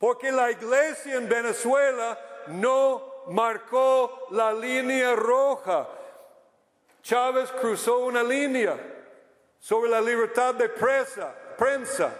Porque 0.00 0.32
la 0.32 0.50
iglesia 0.50 1.14
en 1.14 1.28
Venezuela 1.28 2.18
no 2.48 3.22
marcó 3.28 4.26
la 4.30 4.52
línea 4.52 5.14
roja. 5.14 5.88
Chávez 7.02 7.52
cruzó 7.52 7.98
una 8.00 8.24
línea 8.24 8.76
sobre 9.60 9.90
la 9.90 10.00
libertad 10.00 10.56
de 10.56 10.68
prensa 10.68 12.12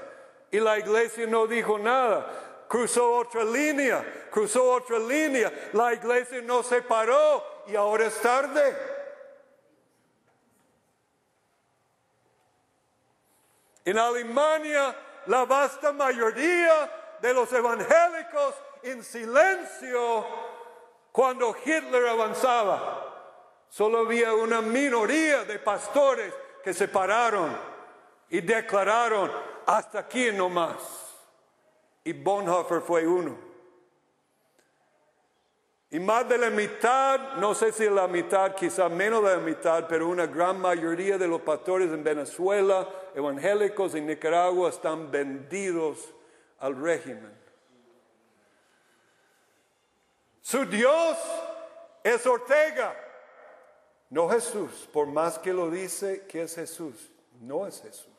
y 0.53 0.61
la 0.61 0.79
iglesia 0.79 1.27
no 1.27 1.49
dijo 1.49 1.77
nada. 1.77 2.65
Cruzó 2.69 3.15
otra 3.15 3.43
línea, 3.43 4.29
cruzó 4.31 4.75
otra 4.75 5.01
línea. 5.01 5.53
La 5.73 5.93
iglesia 5.93 6.41
no 6.41 6.63
se 6.63 6.83
paró 6.83 7.65
y 7.67 7.75
ahora 7.75 8.07
es 8.07 8.21
tarde. 8.21 9.00
En 13.85 13.99
Alemania, 13.99 14.95
la 15.27 15.45
vasta 15.45 15.93
mayoría 15.93 17.19
de 17.21 17.35
los 17.35 17.53
evangélicos 17.53 18.55
en 18.83 19.03
silencio 19.03 20.27
cuando 21.13 21.55
Hitler 21.65 22.07
avanzaba. 22.09 23.07
Solo 23.69 24.01
había 24.01 24.35
una 24.35 24.61
minoría 24.61 25.45
de 25.45 25.59
pastores 25.59 26.35
que 26.63 26.75
se 26.75 26.89
pararon 26.89 27.57
y 28.29 28.41
declararon, 28.41 29.31
hasta 29.67 30.01
aquí 30.01 30.31
no 30.33 30.49
más. 30.49 30.77
Y 32.05 32.13
Bonhoeffer 32.13 32.81
fue 32.81 33.07
uno. 33.07 33.50
Y 35.93 35.99
más 35.99 36.29
de 36.29 36.39
la 36.39 36.51
mitad, 36.51 37.35
no 37.39 37.53
sé 37.53 37.73
si 37.73 37.89
la 37.91 38.07
mitad, 38.07 38.55
quizá 38.55 38.89
menos 38.89 39.25
de 39.25 39.31
la 39.31 39.43
mitad, 39.43 39.89
pero 39.89 40.09
una 40.09 40.27
gran 40.27 40.61
mayoría 40.61 41.19
de 41.19 41.27
los 41.27 41.41
pastores 41.41 41.91
en 41.91 42.05
Venezuela, 42.05 42.89
evangélicos 43.13 43.97
en 43.97 44.07
Nicaragua, 44.07 44.71
están 44.71 45.11
vendidos 45.11 46.15
al 46.61 46.81
régimen. 46.81 47.37
Su 50.41 50.65
Dios 50.65 51.19
es 52.05 52.25
Ortega, 52.25 52.95
no 54.11 54.29
Jesús, 54.29 54.89
por 54.93 55.09
más 55.09 55.39
que 55.39 55.53
lo 55.53 55.71
dice 55.71 56.25
que 56.27 56.43
es 56.43 56.55
Jesús, 56.55 57.11
no 57.41 57.67
es 57.67 57.83
Jesús. 57.83 58.10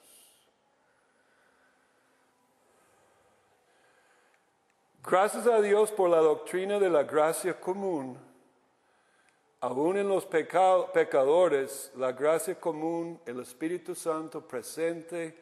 Gracias 5.04 5.47
a 5.47 5.60
Dios 5.62 5.91
por 5.91 6.12
la 6.12 6.20
doctrina 6.20 6.78
de 6.78 6.89
la 6.89 7.04
gracia 7.04 7.60
común. 7.60 8.20
Aún 9.60 9.97
en 9.97 10.08
los 10.08 10.26
pecadores, 10.26 11.91
la 11.95 12.12
gracia 12.12 12.60
común, 12.60 13.20
el 13.26 13.39
Espíritu 13.39 13.95
Santo 13.95 14.47
presente, 14.47 15.36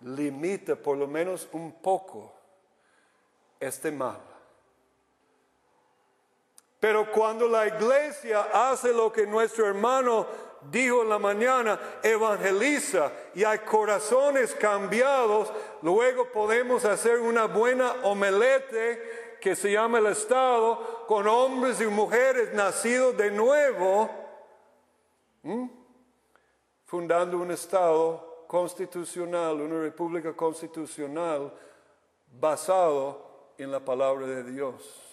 limita 0.00 0.74
por 0.74 0.96
lo 0.96 1.06
menos 1.06 1.48
un 1.52 1.72
poco 1.72 2.32
este 3.60 3.92
mal. 3.92 4.20
Pero 6.80 7.10
cuando 7.12 7.46
la 7.46 7.68
iglesia 7.68 8.48
hace 8.52 8.92
lo 8.92 9.12
que 9.12 9.24
nuestro 9.24 9.64
hermano 9.66 10.26
dijo 10.70 11.02
en 11.02 11.08
la 11.08 11.18
mañana, 11.18 11.78
evangeliza 12.02 13.12
y 13.34 13.44
hay 13.44 13.58
corazones 13.60 14.54
cambiados, 14.54 15.52
luego 15.82 16.30
podemos 16.30 16.84
hacer 16.84 17.20
una 17.20 17.46
buena 17.46 17.92
omelete 18.04 19.38
que 19.40 19.56
se 19.56 19.72
llama 19.72 19.98
el 19.98 20.06
Estado 20.06 21.04
con 21.06 21.26
hombres 21.26 21.80
y 21.80 21.86
mujeres 21.86 22.54
nacidos 22.54 23.16
de 23.16 23.30
nuevo, 23.30 24.08
fundando 26.84 27.38
un 27.38 27.50
Estado 27.50 28.44
constitucional, 28.46 29.60
una 29.60 29.80
república 29.80 30.32
constitucional 30.34 31.52
basado 32.38 33.54
en 33.58 33.72
la 33.72 33.80
palabra 33.80 34.26
de 34.26 34.44
Dios. 34.44 35.11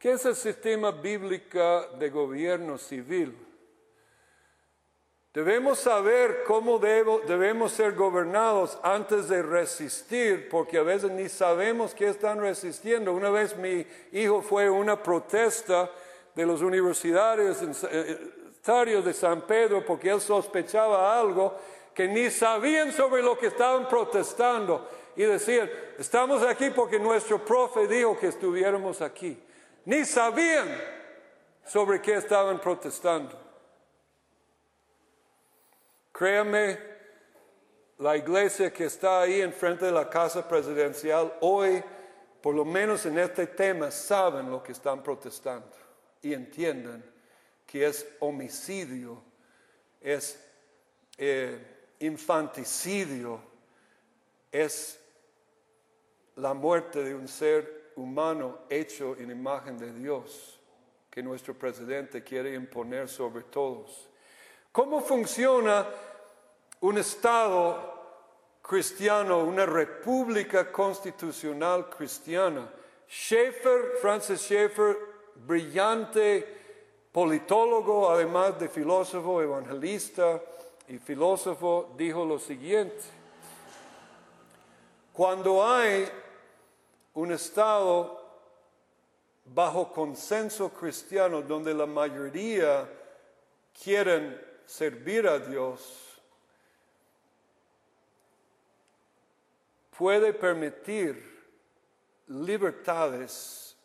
¿Qué 0.00 0.12
es 0.12 0.24
el 0.24 0.34
sistema 0.34 0.92
bíblico 0.92 1.86
de 1.98 2.08
gobierno 2.08 2.78
civil? 2.78 3.36
Debemos 5.34 5.78
saber 5.78 6.42
cómo 6.46 6.78
debemos 6.78 7.72
ser 7.72 7.94
gobernados 7.94 8.78
antes 8.82 9.28
de 9.28 9.42
resistir, 9.42 10.48
porque 10.48 10.78
a 10.78 10.82
veces 10.82 11.10
ni 11.10 11.28
sabemos 11.28 11.94
qué 11.94 12.08
están 12.08 12.40
resistiendo. 12.40 13.12
Una 13.12 13.28
vez 13.28 13.54
mi 13.58 13.86
hijo 14.12 14.40
fue 14.40 14.68
a 14.68 14.72
una 14.72 15.02
protesta 15.02 15.90
de 16.34 16.46
los 16.46 16.62
universitarios 16.62 17.58
eh, 17.92 19.02
de 19.04 19.12
San 19.12 19.42
Pedro 19.42 19.84
porque 19.84 20.08
él 20.08 20.22
sospechaba 20.22 21.20
algo 21.20 21.54
que 21.92 22.08
ni 22.08 22.30
sabían 22.30 22.90
sobre 22.90 23.20
lo 23.20 23.38
que 23.38 23.48
estaban 23.48 23.86
protestando. 23.86 24.88
y 25.14 25.24
decían, 25.24 25.70
estamos 25.98 26.42
aquí 26.42 26.70
porque 26.70 26.98
nuestro 26.98 27.44
profe 27.44 27.86
dijo 27.86 28.18
que 28.18 28.28
estuviéramos 28.28 29.02
aquí. 29.02 29.38
Ni 29.90 30.04
sabían 30.04 30.68
sobre 31.66 32.00
qué 32.00 32.14
estaban 32.14 32.60
protestando. 32.60 33.36
Créame, 36.12 36.78
la 37.98 38.16
iglesia 38.16 38.72
que 38.72 38.84
está 38.84 39.22
ahí 39.22 39.40
enfrente 39.40 39.86
de 39.86 39.90
la 39.90 40.08
casa 40.08 40.46
presidencial 40.46 41.36
hoy, 41.40 41.82
por 42.40 42.54
lo 42.54 42.64
menos 42.64 43.04
en 43.04 43.18
este 43.18 43.48
tema, 43.48 43.90
saben 43.90 44.48
lo 44.48 44.62
que 44.62 44.70
están 44.70 45.02
protestando 45.02 45.76
y 46.22 46.34
entienden 46.34 47.04
que 47.66 47.84
es 47.84 48.06
homicidio, 48.20 49.20
es 50.00 50.40
eh, 51.18 51.58
infanticidio, 51.98 53.40
es 54.52 55.00
la 56.36 56.54
muerte 56.54 57.02
de 57.02 57.12
un 57.12 57.26
ser 57.26 57.79
humano 57.96 58.60
hecho 58.68 59.16
en 59.18 59.30
imagen 59.30 59.78
de 59.78 59.92
Dios 59.92 60.58
que 61.10 61.22
nuestro 61.22 61.54
presidente 61.54 62.22
quiere 62.22 62.54
imponer 62.54 63.08
sobre 63.08 63.42
todos. 63.42 64.08
¿Cómo 64.72 65.00
funciona 65.00 65.86
un 66.80 66.98
Estado 66.98 67.98
cristiano, 68.62 69.38
una 69.44 69.66
república 69.66 70.70
constitucional 70.70 71.90
cristiana? 71.90 72.70
Schaeffer, 73.08 73.96
Francis 74.00 74.40
Schaeffer, 74.40 74.96
brillante 75.34 76.46
politólogo, 77.12 78.08
además 78.08 78.58
de 78.60 78.68
filósofo, 78.68 79.42
evangelista 79.42 80.40
y 80.86 80.98
filósofo, 80.98 81.92
dijo 81.96 82.24
lo 82.24 82.38
siguiente. 82.38 83.02
Cuando 85.12 85.66
hay 85.66 86.08
un 87.14 87.32
Estado 87.32 88.20
bajo 89.44 89.92
consenso 89.92 90.70
cristiano 90.70 91.42
donde 91.42 91.74
la 91.74 91.86
mayoría 91.86 92.88
quieren 93.82 94.40
servir 94.64 95.26
a 95.26 95.38
Dios, 95.38 96.20
puede 99.96 100.32
permitir 100.32 101.44
libertades 102.28 103.76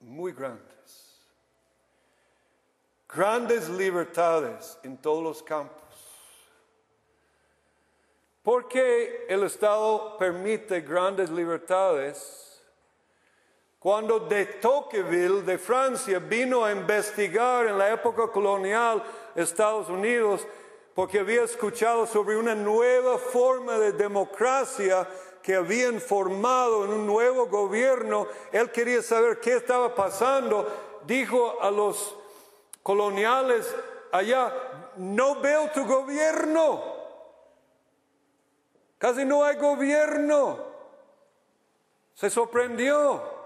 muy 0.00 0.32
grandes. 0.32 0.68
Grandes 3.08 3.68
libertades 3.70 4.78
en 4.82 4.98
todos 4.98 5.22
los 5.24 5.42
campos. 5.42 5.82
¿Por 8.42 8.68
qué 8.68 9.26
el 9.28 9.44
Estado 9.44 10.16
permite 10.18 10.82
grandes 10.82 11.30
libertades? 11.30 12.47
Cuando 13.78 14.18
de 14.18 14.44
Tocqueville 14.44 15.42
de 15.42 15.56
Francia 15.56 16.18
vino 16.18 16.64
a 16.64 16.72
investigar 16.72 17.66
en 17.66 17.78
la 17.78 17.92
época 17.92 18.26
colonial 18.26 19.02
Estados 19.36 19.88
Unidos, 19.88 20.44
porque 20.94 21.20
había 21.20 21.44
escuchado 21.44 22.04
sobre 22.04 22.36
una 22.36 22.56
nueva 22.56 23.18
forma 23.18 23.78
de 23.78 23.92
democracia 23.92 25.08
que 25.40 25.54
habían 25.54 26.00
formado 26.00 26.84
en 26.84 26.90
un 26.90 27.06
nuevo 27.06 27.46
gobierno, 27.46 28.26
él 28.50 28.72
quería 28.72 29.00
saber 29.00 29.38
qué 29.38 29.54
estaba 29.54 29.94
pasando, 29.94 30.66
dijo 31.06 31.62
a 31.62 31.70
los 31.70 32.16
coloniales 32.82 33.72
allá, 34.10 34.52
no 34.96 35.36
veo 35.36 35.70
tu 35.70 35.86
gobierno, 35.86 36.82
casi 38.98 39.24
no 39.24 39.44
hay 39.44 39.54
gobierno, 39.54 40.58
se 42.14 42.28
sorprendió. 42.28 43.37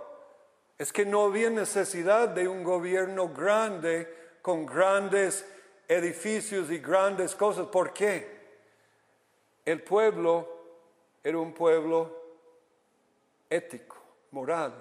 Es 0.82 0.92
que 0.92 1.06
no 1.06 1.26
había 1.26 1.48
necesidad 1.48 2.28
de 2.30 2.48
un 2.48 2.64
gobierno 2.64 3.28
grande 3.28 4.38
con 4.42 4.66
grandes 4.66 5.48
edificios 5.86 6.72
y 6.72 6.78
grandes 6.78 7.36
cosas. 7.36 7.68
¿Por 7.68 7.92
qué? 7.92 8.40
El 9.64 9.80
pueblo 9.84 10.48
era 11.22 11.38
un 11.38 11.54
pueblo 11.54 12.10
ético, 13.48 13.96
moral, 14.32 14.74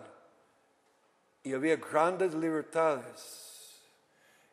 y 1.44 1.54
había 1.54 1.76
grandes 1.76 2.34
libertades. 2.34 3.84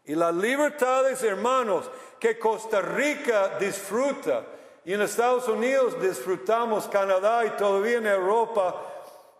Y 0.04 0.14
las 0.16 0.34
libertades, 0.34 1.22
hermanos, 1.22 1.90
que 2.20 2.38
Costa 2.38 2.82
Rica 2.82 3.58
disfruta, 3.58 4.44
y 4.84 4.92
en 4.92 5.00
Estados 5.00 5.48
Unidos 5.48 5.98
disfrutamos, 5.98 6.86
Canadá 6.88 7.46
y 7.46 7.50
todavía 7.56 7.96
en 7.96 8.06
Europa 8.06 8.84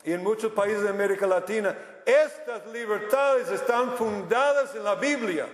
y 0.05 0.13
en 0.15 0.23
muchos 0.23 0.53
países 0.53 0.83
de 0.85 0.89
América 0.89 1.27
Latina, 1.27 1.77
estas 2.09 2.67
libertades 2.69 3.51
están 3.51 3.95
fundadas 3.97 4.75
en 4.75 4.83
la 4.83 4.95
Biblia. 4.95 5.47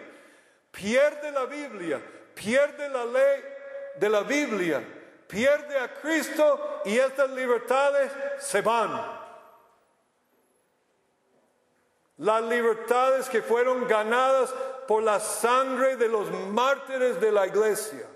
Pierde 0.70 1.32
la 1.32 1.46
Biblia, 1.46 2.00
pierde 2.34 2.88
la 2.88 3.04
ley 3.04 3.44
de 3.96 4.08
la 4.08 4.22
Biblia, 4.22 4.82
pierde 5.26 5.76
a 5.78 5.92
Cristo 5.94 6.82
y 6.84 6.96
estas 6.96 7.30
libertades 7.30 8.12
se 8.38 8.60
van. 8.60 9.24
Las 12.18 12.42
libertades 12.44 13.28
que 13.28 13.42
fueron 13.42 13.88
ganadas 13.88 14.54
por 14.86 15.02
la 15.02 15.18
sangre 15.18 15.96
de 15.96 16.08
los 16.08 16.30
mártires 16.30 17.20
de 17.20 17.32
la 17.32 17.48
iglesia, 17.48 18.06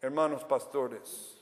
hermanos 0.00 0.42
pastores. 0.42 1.33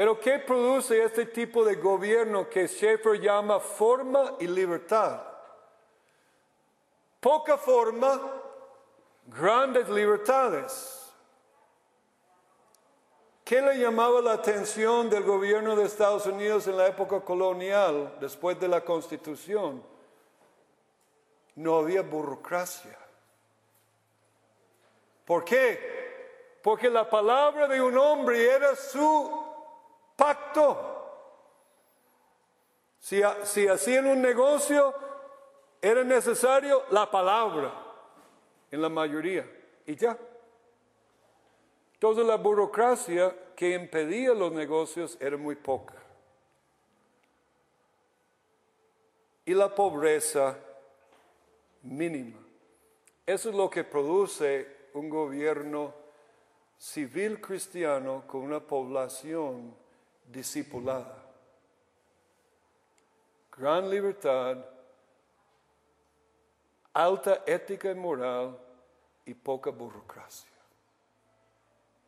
Pero 0.00 0.18
¿qué 0.18 0.38
produce 0.38 1.04
este 1.04 1.26
tipo 1.26 1.62
de 1.62 1.74
gobierno 1.74 2.48
que 2.48 2.66
Schaeffer 2.66 3.20
llama 3.20 3.60
forma 3.60 4.34
y 4.40 4.46
libertad? 4.46 5.20
Poca 7.20 7.58
forma, 7.58 8.18
grandes 9.26 9.90
libertades. 9.90 11.12
¿Qué 13.44 13.60
le 13.60 13.76
llamaba 13.76 14.22
la 14.22 14.32
atención 14.32 15.10
del 15.10 15.22
gobierno 15.22 15.76
de 15.76 15.84
Estados 15.84 16.24
Unidos 16.24 16.66
en 16.66 16.78
la 16.78 16.86
época 16.86 17.20
colonial, 17.20 18.16
después 18.18 18.58
de 18.58 18.68
la 18.68 18.80
Constitución? 18.82 19.82
No 21.56 21.76
había 21.76 22.00
burocracia. 22.00 22.98
¿Por 25.26 25.44
qué? 25.44 26.58
Porque 26.62 26.88
la 26.88 27.10
palabra 27.10 27.68
de 27.68 27.82
un 27.82 27.98
hombre 27.98 28.50
era 28.50 28.74
su 28.74 29.49
pacto. 30.20 30.76
Si, 32.98 33.22
hacían 33.22 34.06
un 34.06 34.20
negocio, 34.20 34.94
era 35.80 36.04
necesario 36.04 36.84
la 36.90 37.10
palabra 37.10 37.72
en 38.70 38.82
la 38.82 38.90
mayoría. 38.90 39.50
Y 39.86 39.96
ya. 39.96 40.16
Toda 41.98 42.22
la 42.22 42.36
burocracia 42.36 43.34
que 43.56 43.70
impedía 43.74 44.34
los 44.34 44.52
negocios 44.52 45.16
era 45.20 45.38
muy 45.38 45.56
poca. 45.56 45.94
Y 49.46 49.54
la 49.54 49.74
pobreza 49.74 50.58
mínima. 51.82 52.38
Eso 53.24 53.48
es 53.48 53.54
lo 53.54 53.70
que 53.70 53.84
produce 53.84 54.90
un 54.92 55.08
gobierno 55.08 55.94
civil 56.78 57.40
cristiano 57.40 58.24
con 58.26 58.42
una 58.42 58.60
población 58.60 59.79
discipulada. 60.30 61.16
Gran 63.56 63.90
libertad, 63.90 64.56
alta 66.94 67.42
ética 67.46 67.90
y 67.90 67.94
moral 67.94 68.56
y 69.26 69.34
poca 69.34 69.70
burocracia. 69.70 70.48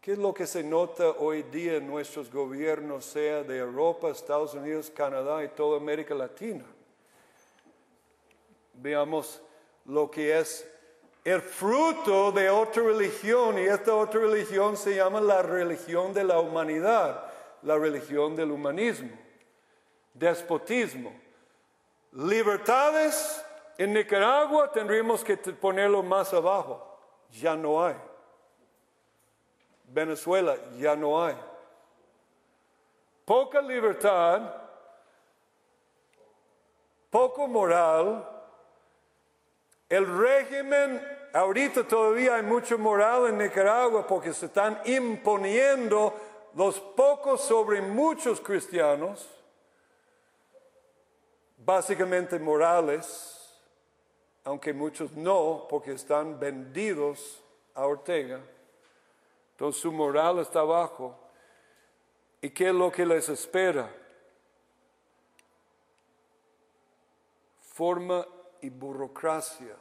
¿Qué 0.00 0.12
es 0.12 0.18
lo 0.18 0.34
que 0.34 0.46
se 0.46 0.64
nota 0.64 1.10
hoy 1.10 1.42
día 1.44 1.76
en 1.76 1.86
nuestros 1.86 2.32
gobiernos, 2.32 3.04
sea 3.04 3.42
de 3.42 3.58
Europa, 3.58 4.08
Estados 4.08 4.54
Unidos, 4.54 4.90
Canadá 4.90 5.44
y 5.44 5.48
toda 5.48 5.76
América 5.76 6.14
Latina? 6.14 6.64
Veamos 8.74 9.40
lo 9.84 10.10
que 10.10 10.38
es 10.38 10.68
el 11.24 11.40
fruto 11.40 12.32
de 12.32 12.50
otra 12.50 12.82
religión 12.82 13.58
y 13.58 13.62
esta 13.62 13.94
otra 13.94 14.20
religión 14.20 14.76
se 14.76 14.96
llama 14.96 15.20
la 15.20 15.40
religión 15.42 16.12
de 16.12 16.24
la 16.24 16.40
humanidad 16.40 17.31
la 17.62 17.76
religión 17.76 18.36
del 18.36 18.50
humanismo, 18.50 19.10
despotismo. 20.14 21.12
Libertades 22.12 23.44
en 23.78 23.94
Nicaragua 23.94 24.70
tendríamos 24.70 25.24
que 25.24 25.36
ponerlo 25.36 26.02
más 26.02 26.32
abajo. 26.34 26.98
Ya 27.30 27.56
no 27.56 27.84
hay. 27.84 27.96
Venezuela 29.84 30.56
ya 30.78 30.96
no 30.96 31.22
hay. 31.22 31.36
Poca 33.24 33.60
libertad, 33.62 34.54
poco 37.10 37.46
moral. 37.46 38.28
El 39.88 40.06
régimen 40.18 41.00
ahorita 41.32 41.86
todavía 41.86 42.36
hay 42.36 42.42
mucho 42.42 42.78
moral 42.78 43.28
en 43.28 43.38
Nicaragua 43.38 44.06
porque 44.06 44.32
se 44.32 44.46
están 44.46 44.80
imponiendo 44.84 46.14
los 46.54 46.80
pocos 46.80 47.40
sobre 47.40 47.80
muchos 47.80 48.40
cristianos, 48.40 49.28
básicamente 51.58 52.38
morales, 52.38 53.38
aunque 54.44 54.72
muchos 54.72 55.12
no, 55.12 55.66
porque 55.68 55.92
están 55.92 56.38
vendidos 56.38 57.42
a 57.74 57.86
Ortega. 57.86 58.40
Entonces 59.52 59.80
su 59.80 59.92
moral 59.92 60.40
está 60.40 60.62
bajo. 60.62 61.16
¿Y 62.40 62.50
qué 62.50 62.68
es 62.68 62.74
lo 62.74 62.90
que 62.90 63.06
les 63.06 63.28
espera? 63.28 63.88
Forma 67.60 68.26
y 68.60 68.68
burocracia. 68.68 69.76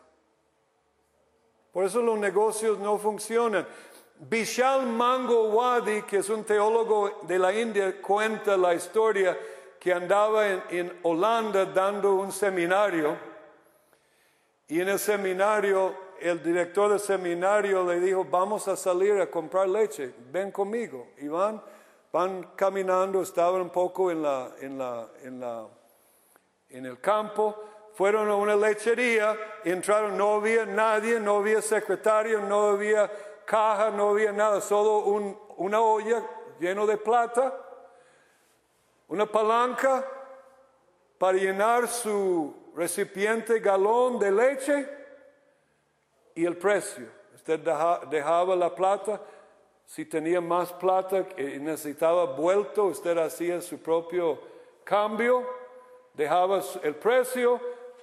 Por 1.73 1.85
eso 1.85 2.01
los 2.01 2.19
negocios 2.19 2.77
no 2.77 2.97
funcionan. 2.97 3.67
Vishal 4.29 4.85
Mango 4.85 5.49
Wadi, 5.49 6.03
que 6.03 6.17
es 6.17 6.29
un 6.29 6.43
teólogo 6.43 7.21
de 7.23 7.39
la 7.39 7.51
India, 7.51 7.99
cuenta 7.99 8.55
la 8.55 8.75
historia 8.75 9.35
que 9.79 9.91
andaba 9.91 10.47
en, 10.47 10.99
Holanda 11.01 11.65
dando 11.65 12.13
un 12.13 12.31
seminario. 12.31 13.17
Y 14.67 14.79
en 14.79 14.89
el 14.89 14.99
seminario, 14.99 15.95
el 16.19 16.43
director 16.43 16.91
del 16.91 16.99
seminario 16.99 17.83
le 17.83 17.99
dijo, 17.99 18.23
vamos 18.23 18.67
a 18.67 18.75
salir 18.75 19.19
a 19.19 19.25
comprar 19.25 19.67
leche, 19.67 20.13
ven 20.31 20.51
conmigo. 20.51 21.07
Y 21.17 21.27
van, 21.27 21.59
van 22.13 22.43
caminando, 22.55 23.23
estaban 23.23 23.61
un 23.61 23.71
poco 23.71 24.11
en, 24.11 24.23
en 26.69 26.85
el 26.85 26.99
campo 26.99 27.55
fueron 27.93 28.29
a 28.29 28.35
una 28.35 28.55
lechería, 28.55 29.35
entraron, 29.65 30.17
no 30.17 30.35
había 30.35 30.65
nadie, 30.65 31.19
no 31.19 31.37
había 31.37 31.61
secretario, 31.61 32.39
no 32.39 32.69
había 32.69 33.11
caja, 33.51 33.91
no 33.91 34.11
había 34.11 34.31
nada, 34.31 34.61
solo 34.61 34.99
una 35.57 35.81
olla 35.81 36.23
llena 36.57 36.85
de 36.85 36.95
plata, 36.95 37.53
una 39.09 39.25
palanca 39.25 40.07
para 41.17 41.37
llenar 41.37 41.89
su 41.89 42.55
recipiente 42.73 43.59
galón 43.59 44.19
de 44.19 44.31
leche 44.31 44.89
y 46.33 46.45
el 46.45 46.55
precio. 46.55 47.09
Usted 47.35 47.59
dejaba 48.09 48.55
la 48.55 48.73
plata, 48.73 49.19
si 49.85 50.05
tenía 50.05 50.39
más 50.39 50.71
plata 50.71 51.25
y 51.35 51.59
necesitaba 51.59 52.23
vuelto, 52.23 52.85
usted 52.85 53.17
hacía 53.17 53.59
su 53.59 53.79
propio 53.79 54.39
cambio, 54.85 55.45
dejaba 56.13 56.61
el 56.83 56.95
precio 56.95 57.59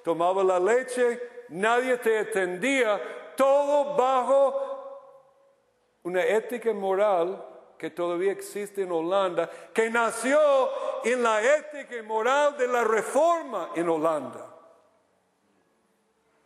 tomaba 0.08 0.42
la 0.42 0.58
leche, 0.58 1.20
nadie 1.50 1.98
te 1.98 2.18
atendía, 2.18 3.00
todo 3.36 3.94
bajo 3.96 4.67
una 6.08 6.24
ética 6.24 6.72
moral 6.72 7.44
que 7.76 7.90
todavía 7.90 8.32
existe 8.32 8.82
en 8.82 8.90
Holanda, 8.90 9.48
que 9.72 9.90
nació 9.90 10.40
en 11.04 11.22
la 11.22 11.40
ética 11.56 11.96
y 11.96 12.02
moral 12.02 12.56
de 12.56 12.66
la 12.66 12.82
reforma 12.82 13.70
en 13.76 13.88
Holanda. 13.88 14.54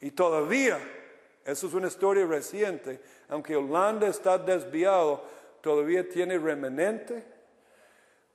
Y 0.00 0.10
todavía, 0.10 0.78
eso 1.44 1.68
es 1.68 1.74
una 1.74 1.86
historia 1.86 2.26
reciente, 2.26 3.00
aunque 3.28 3.56
Holanda 3.56 4.08
está 4.08 4.36
desviado, 4.36 5.22
todavía 5.60 6.06
tiene 6.08 6.38
remanente 6.38 7.24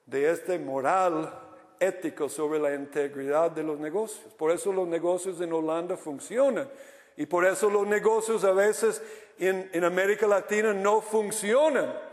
de 0.06 0.32
este 0.32 0.58
moral 0.58 1.32
ético 1.80 2.30
sobre 2.30 2.58
la 2.58 2.74
integridad 2.74 3.52
de 3.52 3.64
los 3.64 3.78
negocios. 3.80 4.34
Por 4.34 4.52
eso 4.52 4.72
los 4.72 4.88
negocios 4.88 5.42
en 5.42 5.52
Holanda 5.52 5.98
funcionan. 5.98 6.70
Y 7.18 7.26
por 7.26 7.46
eso 7.46 7.70
los 7.70 7.86
negocios 7.86 8.44
a 8.44 8.54
veces 8.54 9.02
en, 9.40 9.70
en 9.74 9.84
América 9.84 10.28
Latina 10.28 10.74
no 10.74 11.02
funcionan. 11.02 12.08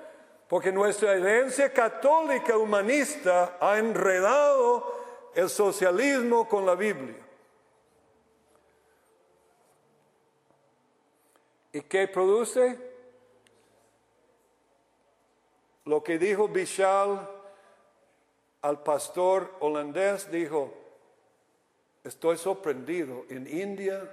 Porque 0.49 0.71
nuestra 0.71 1.15
herencia 1.15 1.73
católica 1.73 2.57
humanista 2.57 3.57
ha 3.61 3.79
enredado 3.79 5.33
el 5.35 5.49
socialismo 5.49 6.49
con 6.49 6.67
la 6.67 6.75
Biblia. 6.75 7.17
¿Y 11.73 11.81
qué 11.81 12.07
produce? 12.07 12.79
Lo 15.87 16.05
que 16.05 16.19
dijo 16.19 16.47
Bishal 16.47 17.29
al 18.63 18.83
pastor 18.83 19.51
holandés, 19.61 20.31
dijo, 20.31 20.73
estoy 22.05 22.39
sorprendido, 22.39 23.25
en 23.29 23.47
India 23.47 24.09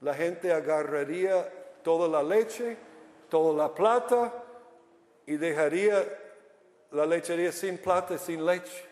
la 0.00 0.14
gente 0.14 0.52
agarraría 0.52 1.63
toda 1.84 2.08
la 2.08 2.22
leche, 2.22 2.76
toda 3.28 3.52
la 3.52 3.72
plata 3.72 4.32
y 5.26 5.36
dejaría 5.36 6.04
la 6.90 7.06
lechería 7.06 7.52
sin 7.52 7.78
plata, 7.78 8.18
sin 8.18 8.44
leche. 8.44 8.88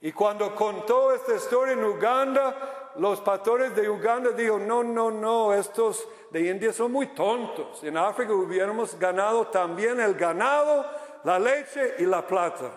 Y 0.00 0.12
cuando 0.12 0.54
contó 0.54 1.12
esta 1.12 1.34
historia 1.34 1.72
en 1.72 1.82
Uganda, 1.82 2.92
los 2.96 3.20
pastores 3.20 3.74
de 3.74 3.88
Uganda 3.88 4.30
dijo, 4.30 4.58
no, 4.58 4.84
no, 4.84 5.10
no, 5.10 5.52
estos 5.52 6.06
de 6.30 6.48
India 6.48 6.72
son 6.72 6.92
muy 6.92 7.08
tontos. 7.08 7.82
En 7.82 7.96
África 7.96 8.32
hubiéramos 8.32 8.96
ganado 8.98 9.48
también 9.48 9.98
el 9.98 10.14
ganado, 10.14 10.86
la 11.24 11.38
leche 11.38 11.96
y 11.98 12.04
la 12.04 12.24
plata. 12.24 12.70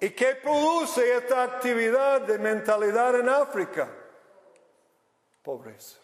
¿Y 0.00 0.10
qué 0.10 0.34
produce 0.34 1.16
esta 1.16 1.44
actividad 1.44 2.22
de 2.22 2.38
mentalidad 2.38 3.20
en 3.20 3.28
África? 3.28 3.88
Pobreza. 5.42 5.98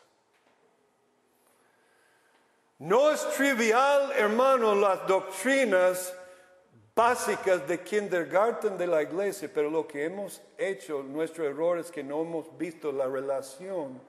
No 2.79 3.11
es 3.11 3.29
trivial, 3.31 4.13
hermano, 4.13 4.75
las 4.75 5.07
doctrinas 5.07 6.15
básicas 6.95 7.67
de 7.67 7.81
kindergarten 7.81 8.77
de 8.77 8.87
la 8.87 9.03
iglesia, 9.03 9.51
pero 9.53 9.71
lo 9.71 9.87
que 9.87 10.05
hemos 10.05 10.41
hecho, 10.57 11.03
nuestro 11.03 11.45
error 11.45 11.79
es 11.79 11.91
que 11.91 12.03
no 12.03 12.23
hemos 12.23 12.57
visto 12.59 12.93
la 12.93 13.07
relación 13.07 14.01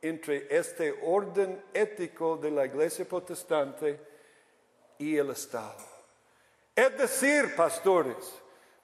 entre 0.00 0.48
este 0.50 0.98
orden 1.02 1.62
ético 1.72 2.36
de 2.36 2.50
la 2.50 2.66
iglesia 2.66 3.04
protestante 3.04 4.00
y 4.98 5.16
el 5.16 5.30
Estado. 5.30 5.84
Es 6.74 6.98
decir, 6.98 7.54
pastores, 7.54 8.34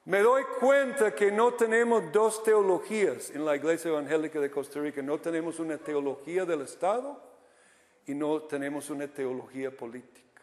me 0.09 0.21
doy 0.21 0.43
cuenta 0.59 1.15
que 1.15 1.31
no 1.31 1.53
tenemos 1.53 2.11
dos 2.11 2.43
teologías 2.43 3.29
en 3.29 3.45
la 3.45 3.57
Iglesia 3.57 3.91
Evangélica 3.91 4.41
de 4.41 4.51
Costa 4.51 4.81
Rica. 4.81 5.03
No 5.03 5.21
tenemos 5.21 5.59
una 5.59 5.77
teología 5.77 6.47
del 6.47 6.63
Estado 6.63 7.21
y 8.07 8.15
no 8.15 8.41
tenemos 8.41 8.89
una 8.89 9.07
teología 9.07 9.71
política. 9.71 10.41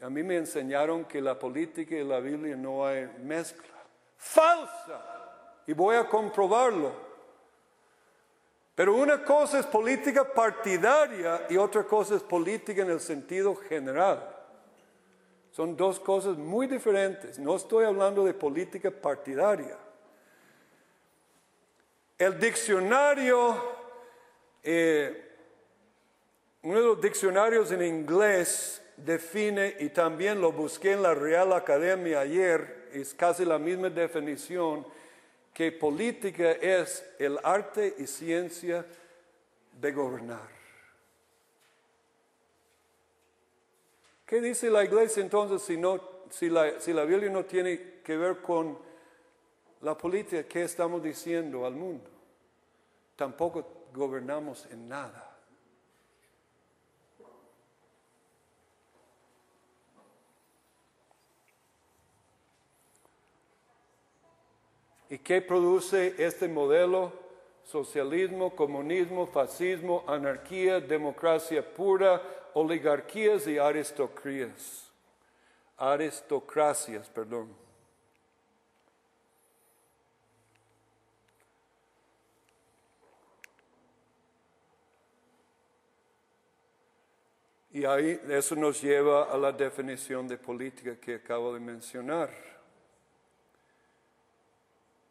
A 0.00 0.08
mí 0.08 0.22
me 0.22 0.38
enseñaron 0.38 1.04
que 1.04 1.20
la 1.20 1.38
política 1.38 1.94
y 1.94 2.02
la 2.02 2.18
Biblia 2.18 2.56
no 2.56 2.86
hay 2.86 3.10
mezcla. 3.22 3.76
Falsa. 4.16 5.62
Y 5.66 5.74
voy 5.74 5.96
a 5.96 6.08
comprobarlo. 6.08 6.92
Pero 8.74 8.94
una 8.94 9.22
cosa 9.22 9.58
es 9.58 9.66
política 9.66 10.24
partidaria 10.24 11.46
y 11.50 11.58
otra 11.58 11.84
cosa 11.84 12.14
es 12.14 12.22
política 12.22 12.80
en 12.80 12.92
el 12.92 13.00
sentido 13.00 13.54
general. 13.54 14.35
Son 15.56 15.74
dos 15.74 15.98
cosas 15.98 16.36
muy 16.36 16.66
diferentes. 16.66 17.38
No 17.38 17.56
estoy 17.56 17.86
hablando 17.86 18.26
de 18.26 18.34
política 18.34 18.90
partidaria. 18.90 19.78
El 22.18 22.38
diccionario, 22.38 23.56
eh, 24.62 25.32
uno 26.60 26.78
de 26.78 26.84
los 26.84 27.00
diccionarios 27.00 27.72
en 27.72 27.82
inglés 27.82 28.82
define, 28.98 29.76
y 29.80 29.88
también 29.88 30.42
lo 30.42 30.52
busqué 30.52 30.92
en 30.92 31.02
la 31.02 31.14
Real 31.14 31.54
Academia 31.54 32.20
ayer, 32.20 32.90
es 32.92 33.14
casi 33.14 33.46
la 33.46 33.58
misma 33.58 33.88
definición, 33.88 34.86
que 35.54 35.72
política 35.72 36.52
es 36.52 37.02
el 37.18 37.38
arte 37.42 37.94
y 37.96 38.06
ciencia 38.06 38.84
de 39.72 39.92
gobernar. 39.92 40.55
¿Qué 44.26 44.40
dice 44.40 44.68
la 44.70 44.82
iglesia 44.82 45.22
entonces 45.22 45.62
si, 45.62 46.48
la, 46.50 46.80
si 46.80 46.92
la 46.92 47.04
Biblia 47.04 47.30
no 47.30 47.44
tiene 47.44 48.00
que 48.02 48.16
ver 48.16 48.42
con 48.42 48.76
la 49.82 49.96
política? 49.96 50.42
¿Qué 50.42 50.64
estamos 50.64 51.00
diciendo 51.00 51.64
al 51.64 51.76
mundo? 51.76 52.10
Tampoco 53.14 53.86
gobernamos 53.94 54.66
en 54.66 54.88
nada. 54.88 55.36
¿Y 65.08 65.18
qué 65.18 65.40
produce 65.40 66.16
este 66.18 66.48
modelo? 66.48 67.12
Socialismo, 67.62 68.56
comunismo, 68.56 69.26
fascismo, 69.28 70.04
anarquía, 70.08 70.80
democracia 70.80 71.64
pura, 71.74 72.20
oligarquías 72.56 73.46
y 73.46 73.58
aristocracias. 73.58 74.90
Aristocracias, 75.76 77.06
perdón. 77.10 77.54
Y 87.72 87.84
ahí 87.84 88.18
eso 88.30 88.56
nos 88.56 88.80
lleva 88.80 89.24
a 89.24 89.36
la 89.36 89.52
definición 89.52 90.26
de 90.26 90.38
política 90.38 90.98
que 90.98 91.16
acabo 91.16 91.52
de 91.52 91.60
mencionar. 91.60 92.30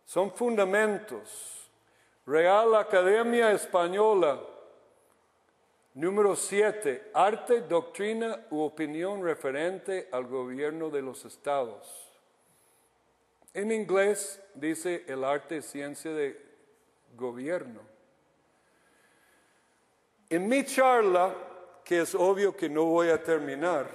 Son 0.04 0.32
fundamentos. 0.32 1.70
Real 2.26 2.74
Academia 2.74 3.52
Española 3.52 4.55
número 5.96 6.36
7, 6.36 7.12
arte, 7.14 7.62
doctrina 7.62 8.46
u 8.52 8.62
opinión 8.62 9.24
referente 9.24 10.08
al 10.12 10.26
gobierno 10.26 10.90
de 10.90 11.02
los 11.02 11.26
estados. 11.26 12.12
En 13.54 13.72
inglés 13.72 14.42
dice 14.54 15.06
el 15.08 15.24
arte 15.24 15.62
ciencia 15.62 16.12
de 16.12 16.38
gobierno. 17.16 17.80
En 20.30 20.50
mi 20.50 20.66
charla, 20.66 21.34
que 21.84 22.02
es 22.02 22.14
obvio 22.14 22.56
que 22.56 22.68
no 22.68 22.86
voy 22.86 23.10
a 23.10 23.24
terminar, 23.24 23.88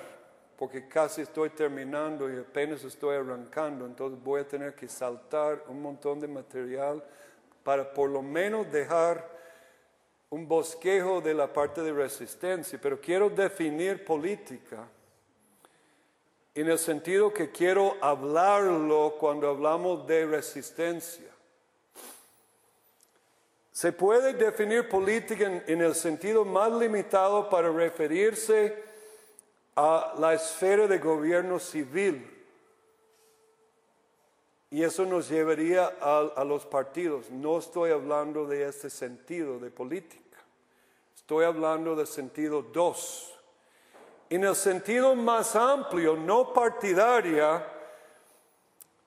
porque 0.57 0.88
casi 0.88 1.22
estoy 1.22 1.51
terminando 1.51 2.32
y 2.32 2.38
apenas 2.38 2.82
estoy 2.84 3.16
arrancando, 3.16 3.84
entonces 3.84 4.22
voy 4.22 4.40
a 4.40 4.48
tener 4.48 4.74
que 4.74 4.88
saltar 4.88 5.64
un 5.68 5.82
montón 5.82 6.18
de 6.18 6.28
material 6.28 7.05
para 7.62 7.92
por 7.92 8.09
lo 8.09 8.22
menos 8.22 8.70
dejar 8.72 9.39
un 10.31 10.47
bosquejo 10.47 11.20
de 11.20 11.35
la 11.35 11.53
parte 11.53 11.83
de 11.83 11.93
resistencia, 11.93 12.78
pero 12.81 13.01
quiero 13.01 13.28
definir 13.28 14.05
política 14.05 14.89
en 16.55 16.68
el 16.68 16.78
sentido 16.78 17.33
que 17.33 17.51
quiero 17.51 17.97
hablarlo 18.01 19.16
cuando 19.18 19.49
hablamos 19.49 20.07
de 20.07 20.26
resistencia. 20.26 21.28
Se 23.72 23.93
puede 23.93 24.35
definir 24.35 24.89
política 24.89 25.62
en, 25.66 25.81
el 25.81 25.95
sentido 25.95 26.45
más 26.45 26.70
limitado 26.72 27.49
para 27.49 27.70
referirse 27.70 28.85
a 29.74 30.14
la 30.18 30.35
esfera 30.35 30.87
de 30.87 30.99
gobierno 30.99 31.59
civil. 31.59 32.39
Y 34.71 34.85
eso 34.85 35.05
nos 35.05 35.29
llevaría 35.29 35.87
a, 36.01 36.45
los 36.45 36.64
partidos. 36.64 37.29
No 37.31 37.59
estoy 37.59 37.91
hablando 37.91 38.47
de 38.47 38.68
este 38.68 38.89
sentido 38.89 39.59
de 39.59 39.68
política. 39.68 40.39
Estoy 41.16 41.45
hablando 41.45 41.97
del 41.97 42.07
sentido 42.07 42.62
2. 42.62 43.35
En 44.31 44.45
el 44.45 44.55
sentido 44.55 45.16
más 45.16 45.57
amplio, 45.57 46.14
no 46.14 46.53
partidaria, 46.53 47.66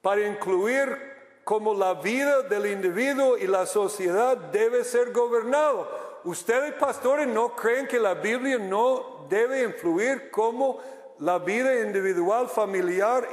para 0.02 0.28
incluir 0.28 1.14
como 1.46 1.74
la 1.74 1.94
vida 1.94 2.42
del 2.42 2.66
individuo 2.66 3.38
y 3.38 3.48
la 3.48 3.66
sociedad 3.66 4.36
debe 4.36 4.84
ser 4.84 5.14
gobernado. 5.14 6.20
Ustedes, 6.26 6.74
pastores, 6.74 7.28
no 7.28 7.56
creen 7.56 7.88
que 7.88 8.00
la 8.00 8.14
Biblia 8.16 8.58
no 8.58 9.26
debe 9.30 9.64
influir 9.64 10.30
como 10.30 10.80
la 11.24 11.40
vida 11.40 11.80
individual, 11.80 12.50
familiar 12.50 13.30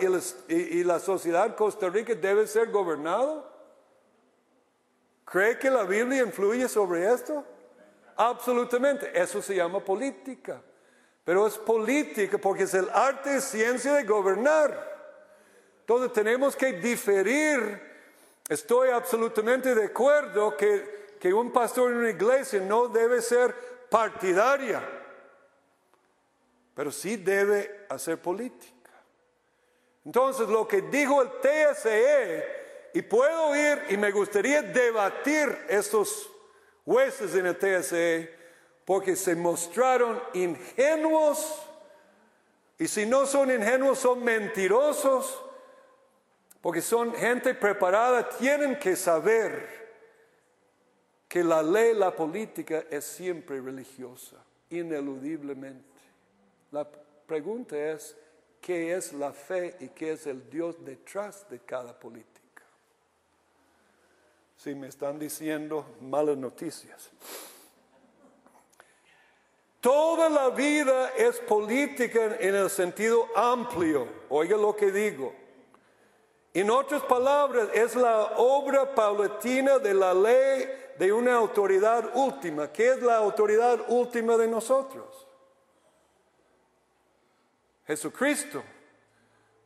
y, 0.49 0.85
la 0.85 0.99
sociedad 1.01 1.57
Costa 1.57 1.89
Rica 1.89 2.15
debe 2.15 2.47
ser 2.47 2.71
gobernado? 2.71 3.51
¿Cree 5.25 5.59
que 5.59 5.71
la 5.71 5.83
Biblia 5.85 6.23
influye 6.23 6.69
sobre 6.69 7.13
esto? 7.13 7.45
Absolutamente. 8.17 9.11
Eso 9.13 9.43
se 9.43 9.57
llama 9.57 9.81
política. 9.81 10.63
Pero 11.25 11.47
es 11.47 11.59
política 11.59 12.39
porque 12.39 12.65
es 12.65 12.75
el 12.75 12.89
arte 12.91 13.37
y 13.37 13.41
ciencia 13.41 13.95
de 13.95 14.05
gobernar. 14.05 14.89
Entonces 15.81 16.13
tenemos 16.13 16.57
que 16.57 16.73
diferir 16.75 17.91
Estoy 18.51 18.91
absolutamente 18.91 19.77
de 19.77 19.85
acuerdo 19.85 20.57
que, 20.57 21.15
que 21.21 21.33
un 21.33 21.53
pastor 21.53 21.93
en 21.93 21.99
una 21.99 22.11
iglesia 22.11 22.61
no 22.61 22.89
debe 22.89 23.23
ser 23.23 23.55
partidaria, 23.89 24.83
pero 26.81 26.91
sí 26.91 27.17
debe 27.17 27.85
hacer 27.91 28.23
política. 28.23 28.91
Entonces, 30.03 30.49
lo 30.49 30.67
que 30.67 30.81
dijo 30.81 31.21
el 31.21 31.29
TSE, 31.43 32.43
y 32.95 33.03
puedo 33.03 33.55
ir 33.55 33.83
y 33.91 33.99
me 33.99 34.11
gustaría 34.11 34.63
debatir 34.63 35.67
estos 35.69 36.31
jueces 36.87 37.35
en 37.35 37.45
el 37.45 37.59
TSE, 37.59 38.35
porque 38.87 39.15
se 39.15 39.37
mostraron 39.37 40.23
ingenuos, 40.33 41.55
y 42.79 42.89
si 42.89 43.05
no 43.05 43.27
son 43.27 43.51
ingenuos, 43.51 43.99
son 43.99 44.25
mentirosos 44.25 45.39
porque 46.63 46.81
son 46.81 47.15
gente 47.15 47.53
preparada, 47.53 48.27
tienen 48.27 48.79
que 48.79 48.97
saber 48.97 49.69
que 51.29 51.45
la 51.45 51.63
ley, 51.63 51.93
la 51.93 52.17
política 52.17 52.85
es 52.89 53.05
siempre 53.05 53.61
religiosa, 53.61 54.37
ineludiblemente. 54.71 55.90
La 56.73 56.87
pregunta 57.27 57.77
es, 57.77 58.17
¿qué 58.61 58.95
es 58.95 59.13
la 59.13 59.33
fe 59.33 59.77
y 59.81 59.89
qué 59.89 60.13
es 60.13 60.27
el 60.27 60.49
Dios 60.49 60.85
detrás 60.85 61.49
de 61.49 61.59
cada 61.59 61.99
política? 61.99 62.65
Si 64.57 64.75
me 64.75 64.89
están 64.89 65.19
diciendo 65.19 65.87
malas 66.01 66.37
noticias. 66.37 67.11
Toda 69.81 70.29
la 70.29 70.51
vida 70.51 71.11
es 71.17 71.41
política 71.41 72.37
en 72.39 72.55
el 72.55 72.69
sentido 72.69 73.27
amplio. 73.35 74.07
Oiga 74.29 74.57
lo 74.57 74.77
que 74.77 74.93
digo. 74.93 75.33
En 76.53 76.69
otras 76.69 77.03
palabras, 77.03 77.69
es 77.73 77.97
la 77.97 78.35
obra 78.37 78.95
paulatina 78.95 79.79
de 79.79 79.95
la 79.95 80.13
ley 80.13 80.69
de 80.99 81.13
una 81.13 81.37
autoridad 81.37 82.11
última. 82.15 82.71
¿Qué 82.71 82.91
es 82.91 83.03
la 83.03 83.17
autoridad 83.17 83.81
última 83.89 84.37
de 84.37 84.49
nosotros? 84.49 85.30
Jesucristo, 87.91 88.63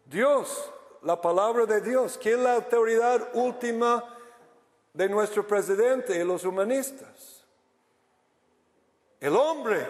Dios, 0.06 0.72
la 1.02 1.20
palabra 1.20 1.66
de 1.66 1.82
Dios. 1.82 2.16
¿Qué 2.16 2.32
es 2.32 2.38
la 2.38 2.54
autoridad 2.54 3.28
última 3.34 4.02
de 4.94 5.10
nuestro 5.10 5.46
presidente 5.46 6.18
y 6.18 6.24
los 6.24 6.42
humanistas? 6.42 7.44
El 9.20 9.36
hombre. 9.36 9.86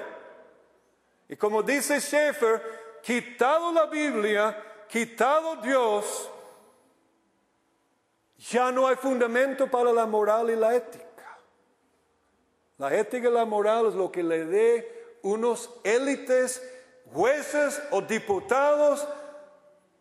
Y 1.29 1.37
como 1.37 1.63
dice 1.63 2.01
Schaeffer, 2.01 2.99
quitado 3.05 3.73
la 3.73 3.87
Biblia, 3.87 4.61
quitado 4.89 5.55
Dios, 5.63 6.29
ya 8.51 8.73
no 8.73 8.89
hay 8.89 8.97
fundamento 8.97 9.71
para 9.71 9.93
la 9.93 10.07
moral 10.07 10.51
y 10.51 10.57
la 10.57 10.75
ética. 10.75 11.39
La 12.79 12.93
ética 12.97 13.29
y 13.29 13.33
la 13.33 13.45
moral 13.45 13.87
es 13.87 13.95
lo 13.95 14.11
que 14.11 14.25
le 14.25 14.45
dé 14.45 15.19
unos 15.23 15.71
élites, 15.85 16.74
jueces 17.13 17.83
o 17.91 18.01
diputados 18.01 19.07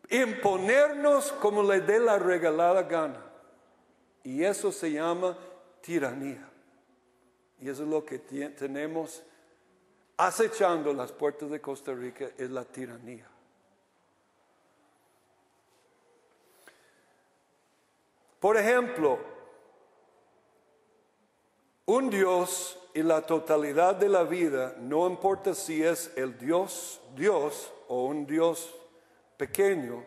imponernos 0.10 1.32
como 1.34 1.64
le 1.64 1.82
dé 1.82 2.00
la 2.00 2.20
regalada 2.20 2.84
gana. 2.84 3.24
Y 4.24 4.44
eso 4.44 4.72
se 4.72 4.92
llama 4.92 5.38
tiranía. 5.82 6.50
Y 7.60 7.70
eso 7.70 7.84
es 7.84 7.90
lo 7.90 8.06
que 8.06 8.20
tenemos 8.20 9.24
acechando 10.18 10.94
las 10.94 11.12
puertas 11.12 11.50
de 11.50 11.60
Costa 11.60 11.94
Rica, 11.94 12.30
es 12.38 12.50
la 12.50 12.64
tiranía. 12.64 13.28
Por 18.40 18.58
ejemplo, 18.58 19.20
un 21.86 22.10
Dios 22.10 22.78
y 22.94 23.02
la 23.02 23.22
totalidad 23.22 23.96
de 23.96 24.10
la 24.10 24.24
vida, 24.24 24.76
no 24.80 25.08
importa 25.08 25.56
si 25.56 25.84
es 25.84 26.12
el 26.16 26.38
Dios, 26.38 27.02
Dios 27.16 27.72
o 27.88 28.06
un 28.06 28.26
Dios 28.26 28.74
pequeño, 29.38 30.06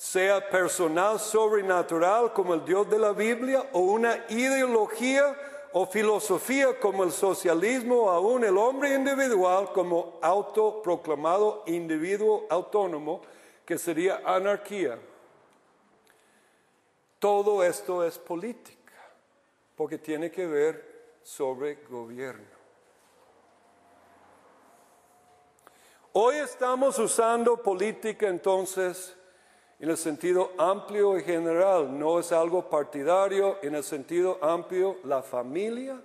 sea 0.00 0.48
personal, 0.48 1.20
sobrenatural 1.20 2.32
como 2.32 2.54
el 2.54 2.64
Dios 2.64 2.88
de 2.88 2.98
la 2.98 3.12
Biblia 3.12 3.68
o 3.72 3.80
una 3.80 4.24
ideología 4.30 5.36
o 5.72 5.86
filosofía 5.86 6.80
como 6.80 7.04
el 7.04 7.12
socialismo 7.12 8.04
o 8.04 8.10
aún 8.10 8.44
el 8.44 8.56
hombre 8.56 8.94
individual 8.94 9.70
como 9.72 10.18
autoproclamado 10.22 11.64
individuo 11.66 12.46
autónomo, 12.48 13.20
que 13.64 13.78
sería 13.78 14.22
anarquía. 14.24 14.98
Todo 17.18 17.62
esto 17.62 18.02
es 18.02 18.18
política, 18.18 18.79
porque 19.80 19.96
tiene 19.96 20.30
que 20.30 20.46
ver 20.46 21.16
sobre 21.22 21.76
gobierno. 21.88 22.44
Hoy 26.12 26.36
estamos 26.36 26.98
usando 26.98 27.62
política 27.62 28.28
entonces 28.28 29.16
en 29.78 29.88
el 29.88 29.96
sentido 29.96 30.52
amplio 30.58 31.16
y 31.16 31.22
general, 31.22 31.98
no 31.98 32.20
es 32.20 32.30
algo 32.30 32.68
partidario, 32.68 33.56
en 33.62 33.74
el 33.74 33.82
sentido 33.82 34.38
amplio 34.42 34.98
la 35.04 35.22
familia, 35.22 35.98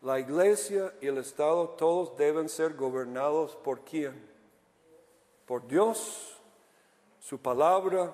la 0.00 0.18
iglesia 0.18 0.94
y 1.02 1.08
el 1.08 1.18
Estado, 1.18 1.68
todos 1.68 2.16
deben 2.16 2.48
ser 2.48 2.72
gobernados 2.72 3.56
por 3.56 3.84
quién? 3.84 4.26
Por 5.44 5.68
Dios 5.68 6.40
su 7.20 7.38
palabra. 7.38 8.10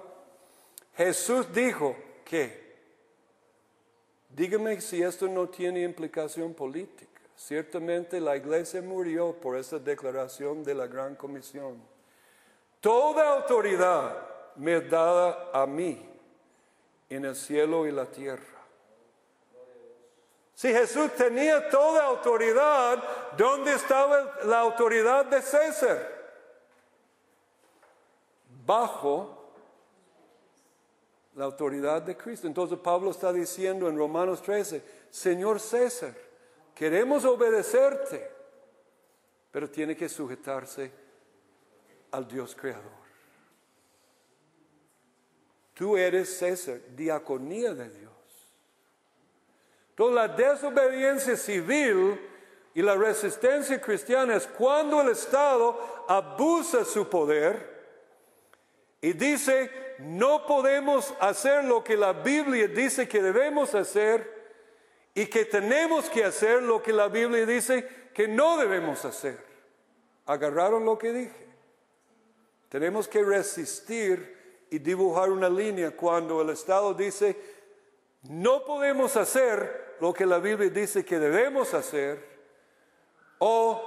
Jesús 0.97 1.53
dijo 1.53 1.95
que, 2.25 2.68
dígame 4.29 4.81
si 4.81 5.03
esto 5.03 5.29
no 5.29 5.49
tiene 5.49 5.83
implicación 5.83 6.55
política. 6.55 7.21
Ciertamente 7.37 8.21
la 8.21 8.37
iglesia 8.37 8.83
murió 8.83 9.33
por 9.33 9.57
esa 9.57 9.79
declaración 9.79 10.65
de 10.65 10.75
la 10.75 10.87
gran 10.87 11.15
comisión. 11.15 11.81
Toda 12.81 13.35
autoridad 13.35 14.27
me 14.57 14.77
es 14.77 14.91
dada 14.91 15.51
a 15.53 15.67
mí 15.67 16.05
en 17.09 17.25
el 17.25 17.37
cielo 17.37 17.87
y 17.87 17.93
la 17.93 18.07
tierra. 18.07 18.59
Si 20.55 20.73
Jesús 20.73 21.13
tenía 21.15 21.69
toda 21.69 22.05
autoridad, 22.05 23.03
¿dónde 23.37 23.75
estaba 23.75 24.39
la 24.43 24.59
autoridad 24.59 25.27
de 25.27 25.41
César? 25.41 26.19
Bajo 28.67 29.38
la 31.39 31.45
autoridad 31.45 32.03
de 32.03 32.17
Cristo. 32.17 32.49
Entonces 32.49 32.77
Pablo 32.81 33.13
está 33.13 33.33
diciendo 33.33 33.89
en 33.89 33.97
Romanos 33.97 34.43
13, 34.43 34.83
Señor 35.09 35.61
César, 35.61 36.13
queremos 36.75 37.25
obedecerte, 37.25 38.29
pero 39.53 39.71
tiene 39.71 39.97
que 39.97 40.09
sujetarse 40.09 40.91
al 42.11 42.27
Dios 42.27 42.57
creador. 42.57 42.99
Tú 45.75 45.97
eres 45.97 46.37
César, 46.37 46.81
diaconía 46.97 47.73
de 47.73 47.89
Dios. 47.89 48.13
Toda 49.95 50.27
la 50.27 50.35
desobediencia 50.35 51.37
civil 51.37 52.19
y 52.75 52.83
la 52.83 52.97
resistencia 52.97 53.81
cristiana 53.81 54.35
es 54.35 54.49
cuando 54.49 55.01
el 55.03 55.11
Estado 55.11 56.05
abusa 56.09 56.85
su 56.85 57.09
poder 57.09 57.79
y 59.01 59.13
dice, 59.13 59.88
no 59.99 60.47
podemos 60.47 61.15
hacer 61.21 61.65
lo 61.65 61.83
que 61.83 61.97
la 61.97 62.13
Biblia 62.13 62.69
dice 62.69 63.09
que 63.09 63.21
debemos 63.21 63.75
hacer 63.75 64.39
y 65.15 65.27
que 65.27 65.45
tenemos 65.45 66.09
que 66.09 66.25
hacer 66.25 66.63
lo 66.63 66.83
que 66.83 66.93
la 66.93 67.09
Biblia 67.09 67.45
dice 67.45 67.87
que 68.15 68.29
no 68.29 68.57
debemos 68.57 69.05
hacer. 69.05 69.39
¿Agarraron 70.27 70.85
lo 70.85 70.97
que 70.99 71.13
dije? 71.13 71.49
Tenemos 72.69 73.09
que 73.09 73.25
resistir 73.25 74.67
y 74.71 74.79
dibujar 74.79 75.31
una 75.31 75.49
línea 75.49 75.91
cuando 75.91 76.43
el 76.43 76.51
Estado 76.51 76.95
dice, 76.95 77.37
no 78.23 78.65
podemos 78.65 79.17
hacer 79.17 79.97
lo 80.01 80.13
que 80.13 80.27
la 80.27 80.39
Biblia 80.39 80.71
dice 80.71 81.05
que 81.05 81.19
debemos 81.19 81.75
hacer, 81.75 82.25
o 83.39 83.83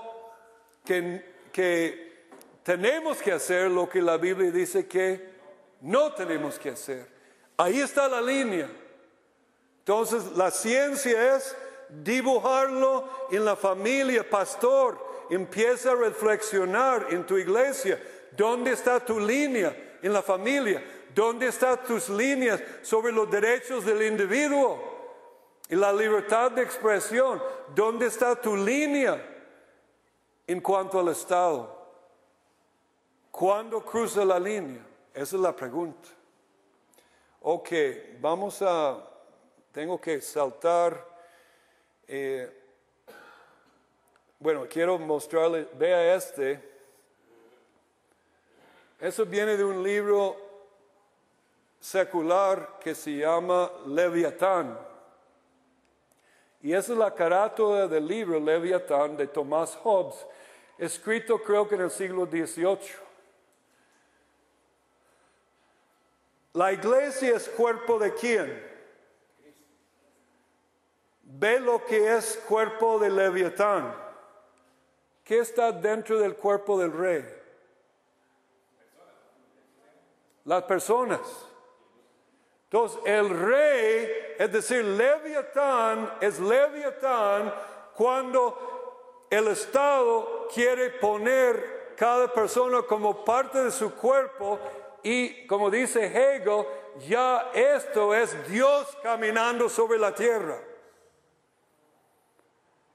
que, 0.84 1.24
que 1.54 2.26
tenemos 2.64 3.22
que 3.22 3.32
hacer 3.32 3.70
lo 3.70 3.88
que 3.88 4.02
la 4.02 4.18
Biblia 4.18 4.52
dice 4.52 4.88
que 4.88 5.31
no 5.82 6.14
tenemos 6.14 6.58
que 6.58 6.70
hacer. 6.70 7.08
Ahí 7.58 7.80
está 7.80 8.08
la 8.08 8.22
línea. 8.22 8.70
Entonces 9.80 10.24
la 10.38 10.52
ciencia 10.52 11.36
es 11.36 11.56
dibujarlo 11.90 13.08
en 13.32 13.44
la 13.44 13.56
familia, 13.56 14.28
pastor. 14.28 14.98
Empieza 15.30 15.92
a 15.92 15.96
reflexionar 15.96 17.08
en 17.10 17.26
tu 17.26 17.38
iglesia. 17.38 18.02
¿Dónde 18.32 18.72
está 18.72 19.04
tu 19.04 19.20
línea? 19.20 19.76
en 20.02 20.14
la 20.14 20.22
familia? 20.22 20.84
¿Dónde 21.14 21.48
están 21.48 21.84
tus 21.84 22.10
líneas 22.10 22.62
sobre 22.82 23.12
los 23.12 23.30
derechos 23.30 23.86
del 23.86 24.04
individuo 24.04 24.80
y 25.70 25.76
la 25.76 25.92
libertad 25.94 26.52
de 26.52 26.64
expresión? 26.64 27.42
¿Dónde 27.76 28.08
está 28.08 28.36
tu 28.36 28.56
línea 28.56 29.22
en 30.48 30.62
cuanto 30.62 31.00
al 31.00 31.10
Estado? 31.10 31.80
¿Cuándo 33.30 33.84
cruza 33.84 34.24
la 34.26 34.40
línea? 34.40 34.86
Esa 35.14 35.36
es 35.36 35.42
la 35.42 35.54
pregunta. 35.54 36.08
Ok, 37.42 37.70
vamos 38.22 38.62
a, 38.62 38.98
tengo 39.74 40.00
que 40.00 40.22
saltar. 40.22 41.06
Eh, 42.08 42.50
bueno, 44.40 44.66
quiero 44.70 44.98
mostrarle, 44.98 45.68
vea 45.74 46.16
este. 46.16 46.72
Eso 49.00 49.26
viene 49.26 49.58
de 49.58 49.66
un 49.66 49.84
libro 49.84 50.38
secular 51.82 52.78
que 52.80 52.96
se 52.96 53.18
llama 53.18 53.70
Leviatán. 53.88 54.80
Y 56.62 56.72
esa 56.74 56.94
es 56.94 56.98
la 56.98 57.14
carátula 57.14 57.88
del 57.88 58.08
libro 58.08 58.40
Leviatán 58.40 59.18
de 59.18 59.28
Thomas 59.28 59.76
Hobbes, 59.84 60.26
escrito 60.78 61.42
creo 61.42 61.68
que 61.68 61.76
en 61.76 61.82
el 61.82 61.92
siglo 61.92 62.26
XVIII. 62.28 63.11
La 66.54 66.74
iglesia 66.74 67.36
es 67.36 67.48
cuerpo 67.50 67.98
de 67.98 68.14
quién? 68.14 68.72
Ve 71.24 71.60
lo 71.60 71.86
que 71.86 72.16
es 72.18 72.38
cuerpo 72.48 73.00
de 73.00 73.10
Leviatán. 73.10 73.96
¿Qué 75.24 75.40
está 75.40 75.72
dentro 75.72 76.20
del 76.20 76.36
cuerpo 76.36 76.78
del 76.78 76.92
rey? 76.92 77.42
las 80.46 80.64
personas. 80.64 81.20
Entonces, 82.64 83.00
el 83.06 83.30
rey, 83.30 84.36
es 84.38 84.52
decir, 84.52 84.84
Leviatán, 84.84 86.14
es 86.22 86.40
Leviatán 86.40 87.54
cuando 87.96 89.28
el 89.30 89.48
Estado 89.50 90.48
quiere 90.54 90.90
poner 90.92 91.94
cada 91.98 92.34
persona 92.34 92.82
como 92.84 93.24
parte 93.26 93.64
de 93.64 93.72
su 93.72 93.94
cuerpo 93.94 94.60
y, 95.04 95.46
como 95.48 95.70
dice 95.70 96.06
Hegel, 96.06 96.66
ya 97.08 97.52
esto 97.54 98.14
es 98.14 98.48
Dios 98.50 98.98
caminando 99.02 99.70
sobre 99.70 99.98
la 99.98 100.14
tierra. 100.14 100.60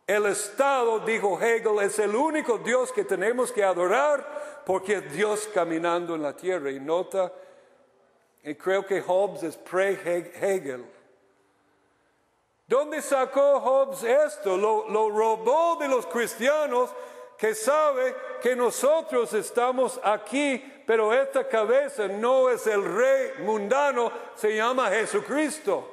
El 0.06 0.26
Estado, 0.26 1.00
dijo 1.00 1.40
Hegel, 1.40 1.80
es 1.80 1.98
el 1.98 2.14
único 2.14 2.58
Dios 2.58 2.92
que 2.92 3.04
tenemos 3.04 3.50
que 3.50 3.64
adorar 3.64 4.62
porque 4.64 4.94
es 4.94 5.12
Dios 5.12 5.48
caminando 5.52 6.14
en 6.14 6.22
la 6.22 6.36
tierra. 6.36 6.70
Y 6.70 6.78
nota, 6.78 7.32
y 8.44 8.54
creo 8.54 8.86
que 8.86 9.02
Hobbes 9.02 9.42
es 9.42 9.56
pre-Hegel. 9.56 10.84
¿Dónde 12.68 13.02
sacó 13.02 13.60
Hobbes 13.60 14.04
esto? 14.04 14.56
Lo, 14.56 14.88
lo 14.88 15.10
robó 15.10 15.76
de 15.76 15.88
los 15.88 16.06
cristianos 16.06 16.90
que 17.36 17.54
sabe 17.54 18.14
que 18.40 18.56
nosotros 18.56 19.32
estamos 19.34 20.00
aquí, 20.02 20.64
pero 20.86 21.12
esta 21.12 21.48
cabeza 21.48 22.06
no 22.06 22.48
es 22.48 22.64
el 22.68 22.84
rey 22.84 23.32
mundano, 23.40 24.12
se 24.36 24.54
llama 24.54 24.88
Jesucristo. 24.88 25.92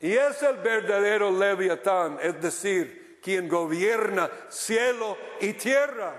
Y 0.00 0.12
es 0.12 0.42
el 0.42 0.58
verdadero 0.58 1.30
Leviatán, 1.30 2.18
es 2.20 2.40
decir, 2.42 3.20
quien 3.22 3.48
gobierna 3.48 4.30
cielo 4.48 5.16
y 5.40 5.54
tierra. 5.54 6.12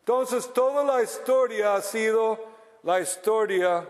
Entonces, 0.00 0.52
toda 0.52 0.84
la 0.84 1.02
historia 1.02 1.74
ha 1.74 1.82
sido 1.82 2.38
la 2.82 3.00
historia 3.00 3.88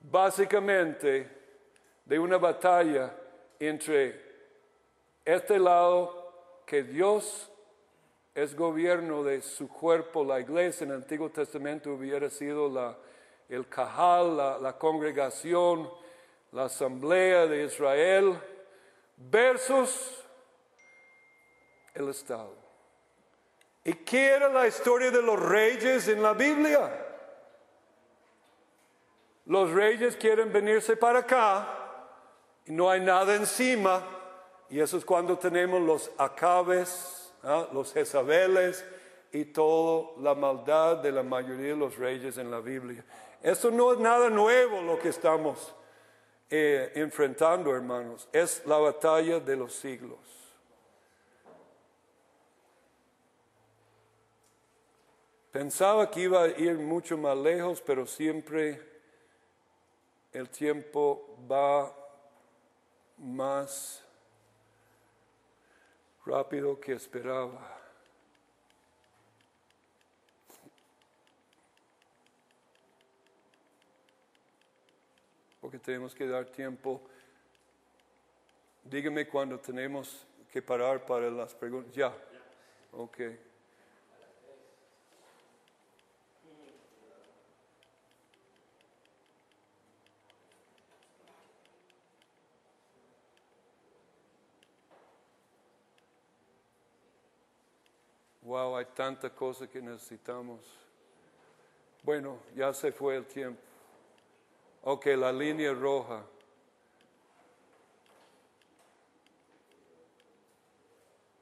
básicamente 0.00 1.28
de 2.04 2.18
una 2.18 2.38
batalla 2.38 3.12
entre 3.58 4.30
este 5.24 5.58
lado 5.58 6.19
que 6.70 6.84
Dios 6.84 7.50
es 8.32 8.54
gobierno 8.54 9.24
de 9.24 9.42
su 9.42 9.66
cuerpo, 9.68 10.22
la 10.24 10.38
iglesia 10.38 10.84
en 10.84 10.90
el 10.90 10.98
Antiguo 10.98 11.28
Testamento 11.28 11.92
hubiera 11.92 12.30
sido 12.30 12.68
la 12.68 12.96
el 13.48 13.68
Cajal, 13.68 14.36
la, 14.36 14.78
congregación, 14.78 15.90
la 16.52 16.66
asamblea 16.66 17.48
de 17.48 17.64
Israel, 17.64 18.40
versus 19.16 20.24
el 21.92 22.08
Estado. 22.08 22.54
¿Y 23.82 23.92
qué 23.92 24.28
era 24.28 24.48
la 24.48 24.68
historia 24.68 25.10
de 25.10 25.22
los 25.22 25.40
reyes 25.40 26.06
en 26.06 26.22
la 26.22 26.34
Biblia? 26.34 26.88
Los 29.46 29.72
reyes 29.72 30.14
quieren 30.14 30.52
venirse 30.52 30.96
para 30.96 31.18
acá 31.18 31.66
y 32.64 32.70
no 32.70 32.88
hay 32.88 33.00
nada 33.00 33.34
encima. 33.34 34.19
Y 34.70 34.78
eso 34.78 34.96
es 34.96 35.04
cuando 35.04 35.36
tenemos 35.36 35.82
los 35.82 36.10
acabes, 36.16 37.32
¿ah? 37.42 37.68
los 37.72 37.92
jezabeles 37.92 38.84
y 39.32 39.44
toda 39.46 40.12
la 40.20 40.34
maldad 40.34 40.98
de 40.98 41.10
la 41.10 41.24
mayoría 41.24 41.70
de 41.70 41.76
los 41.76 41.96
reyes 41.96 42.38
en 42.38 42.50
la 42.50 42.60
Biblia. 42.60 43.04
Esto 43.42 43.70
no 43.70 43.92
es 43.92 43.98
nada 43.98 44.30
nuevo 44.30 44.80
lo 44.80 44.98
que 44.98 45.08
estamos 45.08 45.74
eh, 46.48 46.92
enfrentando, 46.94 47.74
hermanos. 47.74 48.28
Es 48.32 48.64
la 48.64 48.78
batalla 48.78 49.40
de 49.40 49.56
los 49.56 49.74
siglos. 49.74 50.18
Pensaba 55.50 56.08
que 56.08 56.20
iba 56.20 56.44
a 56.44 56.48
ir 56.48 56.78
mucho 56.78 57.18
más 57.18 57.36
lejos, 57.36 57.80
pero 57.80 58.06
siempre 58.06 58.80
el 60.32 60.48
tiempo 60.48 61.36
va 61.50 61.92
más 63.18 64.04
rápido 66.30 66.78
que 66.78 66.92
esperaba. 66.92 67.76
porque 75.60 75.78
tenemos 75.78 76.16
que 76.16 76.26
dar 76.26 76.46
tiempo. 76.46 77.00
Dígame 78.82 79.28
cuando 79.28 79.56
tenemos 79.60 80.26
que 80.50 80.60
parar 80.60 81.06
para 81.06 81.30
las 81.30 81.54
preguntas. 81.54 81.94
Ya. 81.94 82.12
Ok. 82.90 83.20
Wow, 98.50 98.78
hay 98.78 98.86
tanta 98.86 99.30
cosa 99.30 99.68
que 99.68 99.80
necesitamos. 99.80 100.58
Bueno, 102.02 102.38
ya 102.56 102.74
se 102.74 102.90
fue 102.90 103.14
el 103.14 103.24
tiempo. 103.24 103.60
Ok, 104.82 105.06
la 105.16 105.32
línea 105.32 105.72
roja. 105.72 106.24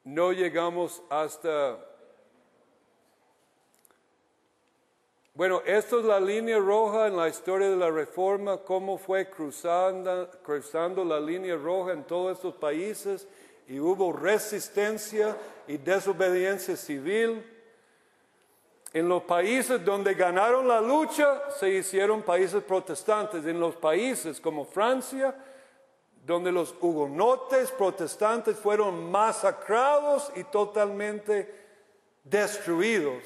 No 0.05 0.33
llegamos 0.33 1.03
hasta... 1.09 1.83
Bueno, 5.33 5.63
esto 5.65 6.01
es 6.01 6.05
la 6.05 6.21
línea 6.21 6.59
roja 6.59 7.07
en 7.07 7.17
la 7.17 7.31
historia 7.31 7.71
de 7.71 7.77
la 7.77 7.91
reforma, 7.91 8.59
cómo 8.59 8.99
fue 8.99 9.31
cruzando, 9.31 10.31
cruzando 10.43 11.03
la 11.07 11.19
línea 11.19 11.57
roja 11.57 11.95
en 11.95 12.05
todos 12.05 12.37
estos 12.37 12.55
países 12.57 13.27
y 13.69 13.79
hubo 13.79 14.13
resistencia 14.13 15.37
y 15.67 15.77
desobediencia 15.77 16.77
civil. 16.77 17.45
En 18.95 19.09
los 19.09 19.23
países 19.25 19.85
donde 19.85 20.15
ganaron 20.15 20.67
la 20.67 20.81
lucha 20.81 21.51
se 21.51 21.69
hicieron 21.69 22.23
países 22.23 22.63
protestantes. 22.65 23.45
En 23.45 23.61
los 23.61 23.77
países 23.77 24.41
como 24.41 24.65
Francia, 24.65 25.35
donde 26.25 26.51
los 26.51 26.75
hugonotes 26.81 27.71
protestantes 27.71 28.57
fueron 28.57 29.11
masacrados 29.11 30.33
y 30.35 30.45
totalmente 30.45 31.55
destruidos. 32.25 33.23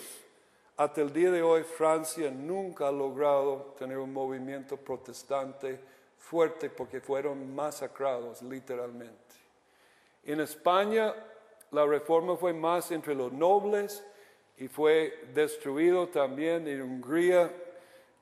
Hasta 0.77 1.02
el 1.02 1.12
día 1.12 1.31
de 1.31 1.43
hoy 1.43 1.62
Francia 1.62 2.32
nunca 2.32 2.89
ha 2.89 2.93
logrado 2.93 3.74
tener 3.78 3.98
un 3.98 4.12
movimiento 4.12 4.77
protestante 4.77 5.78
fuerte 6.19 6.69
porque 6.69 7.01
fueron 7.01 7.55
masacrados 7.55 8.43
literalmente. 8.43 9.22
En 10.24 10.40
España 10.40 11.15
la 11.73 11.86
reforma 11.86 12.36
fue 12.36 12.53
más 12.53 12.90
entre 12.93 13.15
los 13.15 13.32
nobles 13.32 14.05
y 14.59 14.69
fue 14.69 15.27
destruido 15.35 16.09
también 16.09 16.69
en 16.69 16.82
Hungría, 16.82 17.51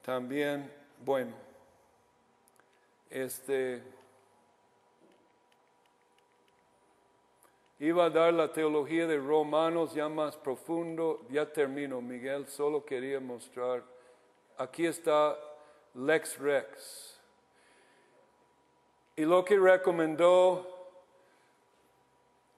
también, 0.02 0.72
bueno, 1.04 1.32
este, 3.10 3.82
iba 7.80 8.04
a 8.04 8.10
dar 8.10 8.32
la 8.32 8.52
teología 8.52 9.06
de 9.06 9.18
Romanos 9.18 9.92
ya 9.92 10.08
más 10.08 10.36
profundo, 10.36 11.26
ya 11.28 11.52
termino, 11.52 12.00
Miguel, 12.00 12.46
solo 12.46 12.84
quería 12.84 13.20
mostrar, 13.20 13.82
aquí 14.56 14.86
está 14.86 15.36
Lex 15.94 16.38
Rex. 16.38 17.20
Y 19.16 19.24
lo 19.24 19.44
que 19.44 19.58
recomendó 19.58 20.79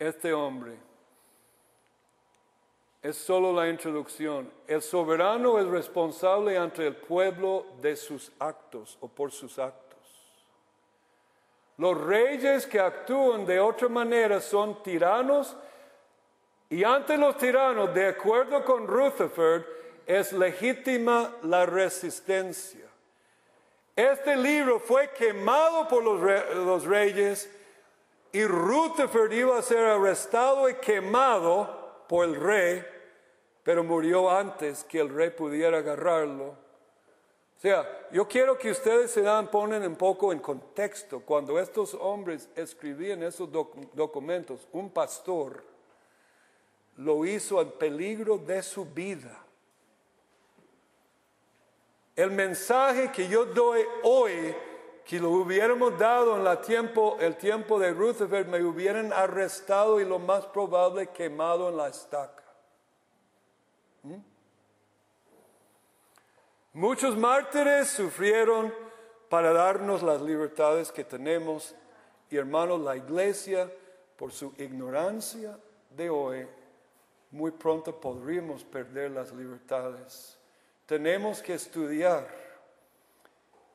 este 0.09 0.33
hombre. 0.33 0.77
Es 3.03 3.17
solo 3.17 3.53
la 3.53 3.69
introducción. 3.69 4.51
El 4.67 4.83
soberano 4.83 5.59
es 5.59 5.67
responsable 5.67 6.57
ante 6.57 6.87
el 6.87 6.97
pueblo 6.97 7.67
de 7.81 7.97
sus 7.97 8.31
actos 8.39 8.97
o 9.01 9.09
por 9.09 9.33
sus 9.33 9.59
actos. 9.59 9.99
Los 11.79 12.01
reyes 12.01 12.67
que 12.67 12.79
actúan 12.79 13.45
de 13.45 13.59
otra 13.59 13.89
manera 13.89 14.41
son 14.41 14.83
tiranos 14.83 15.57
y 16.73 16.85
ante 16.85 17.19
los 17.19 17.37
tiranos, 17.37 17.93
de 17.93 18.07
acuerdo 18.07 18.65
con 18.65 18.87
Rutherford, 18.87 19.63
es 20.07 20.33
legítima 20.33 21.31
la 21.43 21.67
resistencia. 21.67 22.87
Este 23.95 24.35
libro 24.37 24.81
fue 24.81 25.11
quemado 25.11 25.87
por 25.87 26.03
los, 26.03 26.85
reyes 26.85 27.51
y 28.33 28.45
Rutherford 28.45 29.33
iba 29.33 29.59
a 29.59 29.63
ser 29.63 29.85
arrestado 29.85 30.69
y 30.69 30.75
quemado 30.77 32.05
por 32.09 32.25
el 32.25 32.35
rey, 32.35 32.85
pero 33.63 33.85
murió 33.85 34.31
antes 34.31 34.85
que 34.85 35.01
el 35.01 35.11
rey 35.11 35.31
pudiera 35.31 35.79
agarrarlo. 35.79 36.47
O 36.47 37.61
sea, 37.63 38.09
yo 38.11 38.27
quiero 38.27 38.59
que 38.59 38.71
ustedes 38.71 39.11
se 39.11 39.23
dan, 39.23 39.49
ponen 39.49 39.87
un 39.87 39.95
poco 39.95 40.33
en 40.33 40.41
contexto. 40.41 41.21
Cuando 41.21 41.61
estos 41.61 41.95
hombres 41.95 42.49
escribían 42.57 43.23
esos 43.23 43.49
documentos, 43.93 44.67
un 44.73 44.91
pastor 44.91 45.63
lo 46.97 47.25
hizo 47.25 47.61
en 47.61 47.71
peligro 47.73 48.39
de 48.39 48.63
su 48.63 48.85
vida. 48.85 49.45
El 52.17 52.31
mensaje 52.33 53.13
que 53.13 53.29
yo 53.29 53.45
doy 53.45 53.83
hoy 54.03 54.55
que 55.05 55.19
lo 55.19 55.31
hubiéramos 55.31 55.99
dado 55.99 56.37
en 56.37 56.45
la 56.45 56.61
tiempo, 56.61 57.17
el 57.21 57.37
tiempo 57.37 57.79
de 57.79 57.93
Rutherford, 57.93 58.47
me 58.47 58.63
hubieran 58.63 59.13
arrestado 59.13 60.01
y 60.01 60.05
lo 60.05 60.19
más 60.19 60.47
probable 60.47 61.09
quemado 61.09 61.69
en 61.69 61.77
la 61.77 61.89
estaca. 61.89 62.45
¿Mm? 64.03 64.17
Muchos 66.75 67.17
mártires 67.17 67.89
sufrieron 67.89 68.73
para 69.29 69.53
darnos 69.53 70.03
las 70.03 70.23
libertades 70.23 70.93
que 70.93 71.05
tenemos 71.05 71.75
y 72.31 72.37
hermanos, 72.37 72.81
la 72.81 72.97
iglesia, 72.97 73.71
por 74.17 74.33
su 74.33 74.55
ignorancia 74.57 75.59
de 75.91 76.09
hoy, 76.09 76.47
muy 77.31 77.51
pronto 77.51 78.01
podríamos 78.01 78.65
perder 78.65 79.11
las 79.11 79.33
libertades. 79.33 80.39
Tenemos 80.87 81.43
que 81.43 81.55
estudiar 81.55 82.29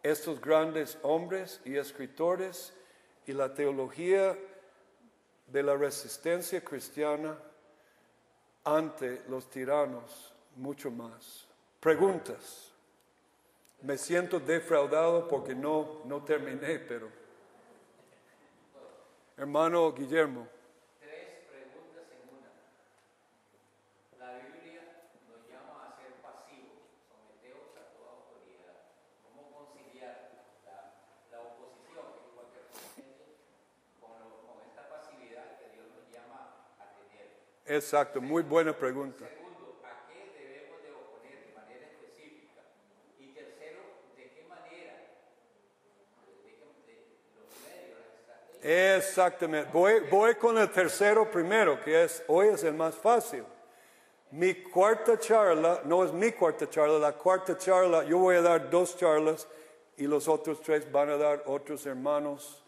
estos 0.10 0.40
grandes 0.40 0.98
hombres 1.04 1.60
y 1.66 1.76
escritores 1.76 2.74
y 3.26 3.34
la 3.34 3.54
teología 3.54 4.38
de 5.48 5.64
la 5.64 5.76
resistencia 5.76 6.64
cristiana 6.64 7.38
ante 8.64 9.22
los 9.28 9.50
tiranos 9.50 10.34
mucho 10.56 10.92
más. 10.92 11.48
Preguntas. 11.80 12.72
Me 13.82 13.98
siento 13.98 14.40
defraudado 14.40 15.28
porque 15.28 15.54
no, 15.54 16.02
no 16.06 16.24
terminé, 16.24 16.80
pero... 16.80 17.10
Hermano 19.38 19.94
Guillermo. 19.94 20.48
Exacto, 37.68 38.22
muy 38.22 38.44
buena 38.44 38.72
pregunta. 38.72 39.28
Segundo, 39.28 39.82
¿a 39.84 40.08
qué 40.08 40.32
debemos 40.40 40.82
de 40.82 40.92
oponer 40.94 41.48
de 41.48 41.54
manera 41.54 41.86
específica? 41.86 42.62
Y 43.20 43.28
tercero, 43.34 43.80
¿de 44.16 44.24
qué 44.30 44.46
manera? 44.48 44.94
De, 46.26 46.50
de, 46.50 46.58
los 46.64 46.72
medios, 48.64 49.04
Exactamente. 49.04 49.70
Voy, 49.74 50.00
voy 50.10 50.36
con 50.36 50.58
el 50.58 50.72
tercero 50.72 51.30
primero, 51.30 51.84
que 51.84 52.06
es 52.06 52.24
hoy 52.28 52.48
es 52.48 52.64
el 52.64 52.74
más 52.74 52.96
fácil. 52.96 53.44
Mi 54.32 54.56
cuarta 54.56 55.20
charla, 55.20 55.82
no 55.84 56.06
es 56.06 56.14
mi 56.14 56.32
cuarta 56.32 56.70
charla, 56.70 56.98
la 57.00 57.14
cuarta 57.14 57.58
charla, 57.58 58.06
yo 58.06 58.18
voy 58.18 58.38
a 58.38 58.42
dar 58.42 58.70
dos 58.70 58.96
charlas 58.98 59.46
y 59.98 60.08
los 60.08 60.30
otros 60.30 60.62
tres 60.62 60.90
van 60.90 61.10
a 61.10 61.18
dar 61.18 61.44
otros 61.48 61.86
hermanos, 61.86 62.64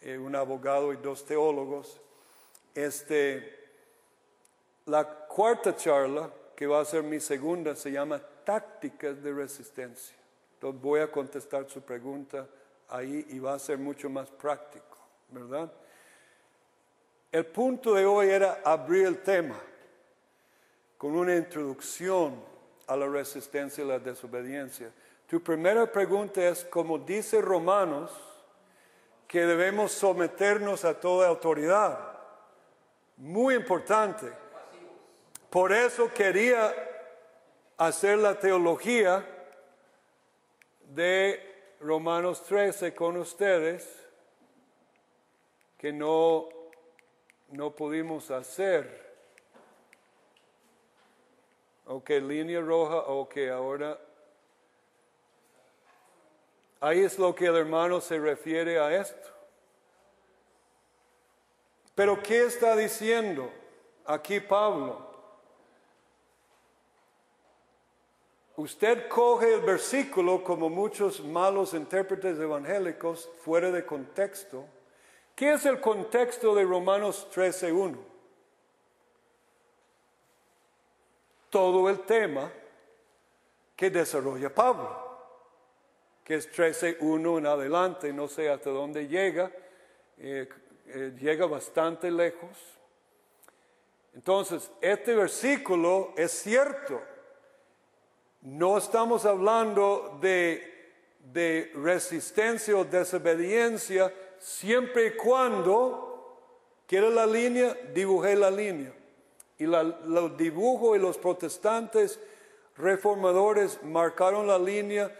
eh, 0.00 0.16
un 0.16 0.34
abogado 0.34 0.94
y 0.94 0.96
dos 0.96 1.26
teólogos. 1.26 2.00
Este, 2.74 3.59
la 4.90 5.04
cuarta 5.04 5.76
charla, 5.76 6.28
que 6.56 6.66
va 6.66 6.80
a 6.80 6.84
ser 6.84 7.04
mi 7.04 7.20
segunda, 7.20 7.76
se 7.76 7.92
llama 7.92 8.20
tácticas 8.44 9.22
de 9.22 9.32
resistencia. 9.32 10.16
Entonces 10.54 10.82
voy 10.82 11.00
a 11.00 11.10
contestar 11.10 11.68
su 11.68 11.80
pregunta 11.80 12.46
ahí 12.88 13.24
y 13.30 13.38
va 13.38 13.54
a 13.54 13.58
ser 13.58 13.78
mucho 13.78 14.10
más 14.10 14.28
práctico, 14.30 14.98
¿verdad? 15.28 15.72
El 17.30 17.46
punto 17.46 17.94
de 17.94 18.04
hoy 18.04 18.28
era 18.28 18.60
abrir 18.64 19.06
el 19.06 19.22
tema 19.22 19.54
con 20.98 21.16
una 21.16 21.36
introducción 21.36 22.34
a 22.88 22.96
la 22.96 23.06
resistencia 23.06 23.84
y 23.84 23.86
la 23.86 24.00
desobediencia. 24.00 24.90
Tu 25.28 25.40
primera 25.40 25.90
pregunta 25.90 26.42
es, 26.42 26.64
como 26.64 26.98
dice 26.98 27.40
Romanos, 27.40 28.10
que 29.28 29.46
debemos 29.46 29.92
someternos 29.92 30.84
a 30.84 30.98
toda 30.98 31.28
autoridad. 31.28 32.18
Muy 33.16 33.54
importante. 33.54 34.26
Por 35.50 35.72
eso 35.72 36.12
quería 36.14 36.72
hacer 37.76 38.18
la 38.18 38.38
teología 38.38 39.26
de 40.84 41.74
Romanos 41.80 42.44
13 42.44 42.94
con 42.94 43.16
ustedes 43.16 44.00
que 45.76 45.92
no, 45.92 46.48
no 47.48 47.74
pudimos 47.74 48.30
hacer. 48.30 49.10
Ok, 51.86 52.10
línea 52.10 52.60
roja, 52.60 52.98
ok, 52.98 53.36
ahora. 53.52 53.98
Ahí 56.80 57.00
es 57.00 57.18
lo 57.18 57.34
que 57.34 57.46
el 57.46 57.56
hermano 57.56 58.00
se 58.00 58.20
refiere 58.20 58.78
a 58.78 58.94
esto. 58.94 59.28
Pero 61.96 62.22
¿qué 62.22 62.44
está 62.44 62.76
diciendo 62.76 63.50
aquí 64.06 64.38
Pablo? 64.38 65.09
Usted 68.60 69.08
coge 69.08 69.54
el 69.54 69.62
versículo 69.62 70.44
como 70.44 70.68
muchos 70.68 71.24
malos 71.24 71.72
intérpretes 71.72 72.38
evangélicos 72.38 73.30
fuera 73.42 73.70
de 73.70 73.86
contexto. 73.86 74.66
¿Qué 75.34 75.54
es 75.54 75.64
el 75.64 75.80
contexto 75.80 76.54
de 76.54 76.64
Romanos 76.64 77.26
13.1? 77.34 77.96
Todo 81.48 81.88
el 81.88 82.00
tema 82.00 82.52
que 83.74 83.88
desarrolla 83.88 84.54
Pablo, 84.54 85.08
que 86.22 86.34
es 86.34 86.52
13.1 86.52 87.38
en 87.38 87.46
adelante, 87.46 88.12
no 88.12 88.28
sé 88.28 88.50
hasta 88.50 88.68
dónde 88.68 89.08
llega, 89.08 89.50
eh, 90.18 90.46
eh, 90.88 91.16
llega 91.18 91.46
bastante 91.46 92.10
lejos. 92.10 92.58
Entonces, 94.12 94.70
este 94.82 95.14
versículo 95.14 96.12
es 96.14 96.30
cierto 96.30 97.00
no 98.42 98.78
estamos 98.78 99.24
hablando 99.26 100.18
de, 100.20 100.68
resistencia 101.74 102.76
o 102.76 102.84
desobediencia 102.84 104.12
siempre 104.38 105.08
y 105.08 105.16
cuando, 105.16 106.38
quiere 106.86 107.10
la 107.10 107.26
línea, 107.26 107.76
dibujé 107.94 108.34
la 108.34 108.50
línea. 108.50 108.92
Y 109.58 109.66
los 109.66 110.36
dibujos 110.36 110.96
y 110.96 111.00
los 111.00 111.18
protestantes 111.18 112.18
reformadores 112.76 113.82
marcaron 113.82 114.46
la 114.46 114.58
línea 114.58 115.14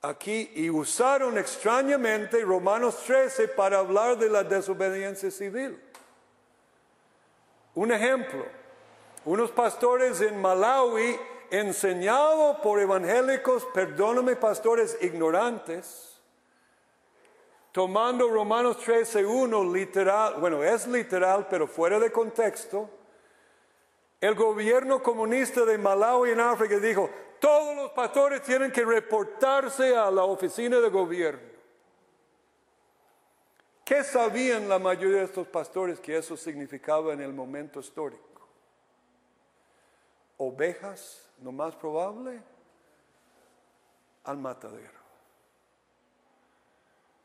aquí 0.00 0.52
y 0.54 0.70
usaron 0.70 1.36
extrañamente 1.36 2.40
Romanos 2.42 3.02
13 3.04 3.48
para 3.48 3.78
hablar 3.78 4.16
de 4.16 4.30
la 4.30 4.44
desobediencia 4.44 5.30
civil. 5.30 5.78
Un 7.74 7.92
ejemplo, 7.92 8.46
unos 9.24 9.50
pastores 9.50 10.20
en 10.20 10.40
Malawi 10.40 11.18
enseñado 11.50 12.60
por 12.62 12.80
evangélicos, 12.80 13.64
perdóname 13.66 14.36
pastores 14.36 14.96
ignorantes, 15.00 16.20
tomando 17.72 18.28
Romanos 18.28 18.78
13.1 18.78 19.72
literal, 19.72 20.40
bueno, 20.40 20.64
es 20.64 20.86
literal, 20.86 21.46
pero 21.48 21.66
fuera 21.66 21.98
de 21.98 22.10
contexto, 22.10 22.88
el 24.20 24.34
gobierno 24.34 25.02
comunista 25.02 25.64
de 25.64 25.76
Malawi 25.76 26.30
en 26.30 26.40
África 26.40 26.78
dijo, 26.78 27.10
todos 27.38 27.76
los 27.76 27.90
pastores 27.92 28.42
tienen 28.42 28.72
que 28.72 28.84
reportarse 28.84 29.94
a 29.94 30.10
la 30.10 30.24
oficina 30.24 30.80
de 30.80 30.88
gobierno. 30.88 31.56
¿Qué 33.84 34.02
sabían 34.02 34.68
la 34.68 34.78
mayoría 34.78 35.18
de 35.18 35.24
estos 35.26 35.46
pastores 35.46 36.00
que 36.00 36.16
eso 36.16 36.36
significaba 36.36 37.12
en 37.12 37.20
el 37.20 37.32
momento 37.32 37.78
histórico? 37.78 38.48
Ovejas 40.38 41.25
lo 41.42 41.52
más 41.52 41.76
probable, 41.76 42.42
al 44.24 44.38
matadero. 44.38 44.98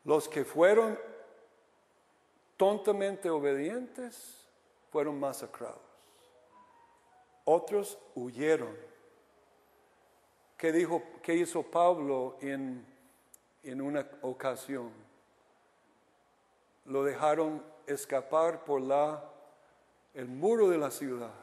Los 0.04 0.28
que 0.28 0.46
fueron 0.46 0.98
tontamente 2.58 3.30
obedientes 3.30 4.48
fueron 4.92 5.20
masacrados. 5.20 5.80
Otros 7.46 7.98
huyeron. 8.16 8.76
¿Qué, 10.58 10.72
dijo, 10.72 11.02
qué 11.24 11.36
hizo 11.36 11.64
Pablo 11.64 12.38
en, 12.40 12.86
en 13.64 13.82
una 13.82 14.08
ocasión? 14.22 14.92
Lo 16.86 17.04
dejaron 17.04 17.64
escapar 17.88 18.64
por 18.64 18.82
la, 18.82 19.24
el 20.14 20.28
muro 20.28 20.70
de 20.70 20.78
la 20.78 20.92
ciudad. 20.92 21.34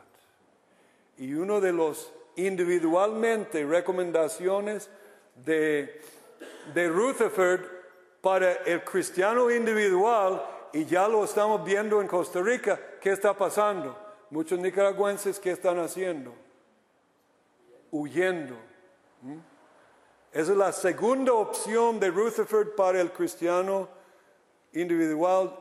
Y 1.16 1.34
uno 1.34 1.60
de 1.60 1.72
los 1.72 2.12
individualmente 2.38 3.64
recomendaciones 3.64 4.88
de, 5.34 6.00
de 6.72 6.88
Rutherford 6.88 7.60
para 8.20 8.52
el 8.64 8.84
cristiano 8.84 9.50
individual 9.50 10.44
y 10.72 10.84
ya 10.84 11.08
lo 11.08 11.24
estamos 11.24 11.64
viendo 11.64 12.00
en 12.00 12.06
Costa 12.06 12.40
Rica. 12.40 12.78
¿Qué 13.00 13.10
está 13.10 13.34
pasando? 13.34 13.96
Muchos 14.30 14.58
nicaragüenses, 14.58 15.40
¿qué 15.40 15.52
están 15.52 15.78
haciendo? 15.78 16.34
Huyendo. 17.90 18.54
¿Mm? 19.22 19.38
Esa 20.32 20.52
es 20.52 20.58
la 20.58 20.72
segunda 20.72 21.32
opción 21.32 21.98
de 21.98 22.10
Rutherford 22.10 22.74
para 22.76 23.00
el 23.00 23.10
cristiano 23.10 23.88
individual, 24.72 25.56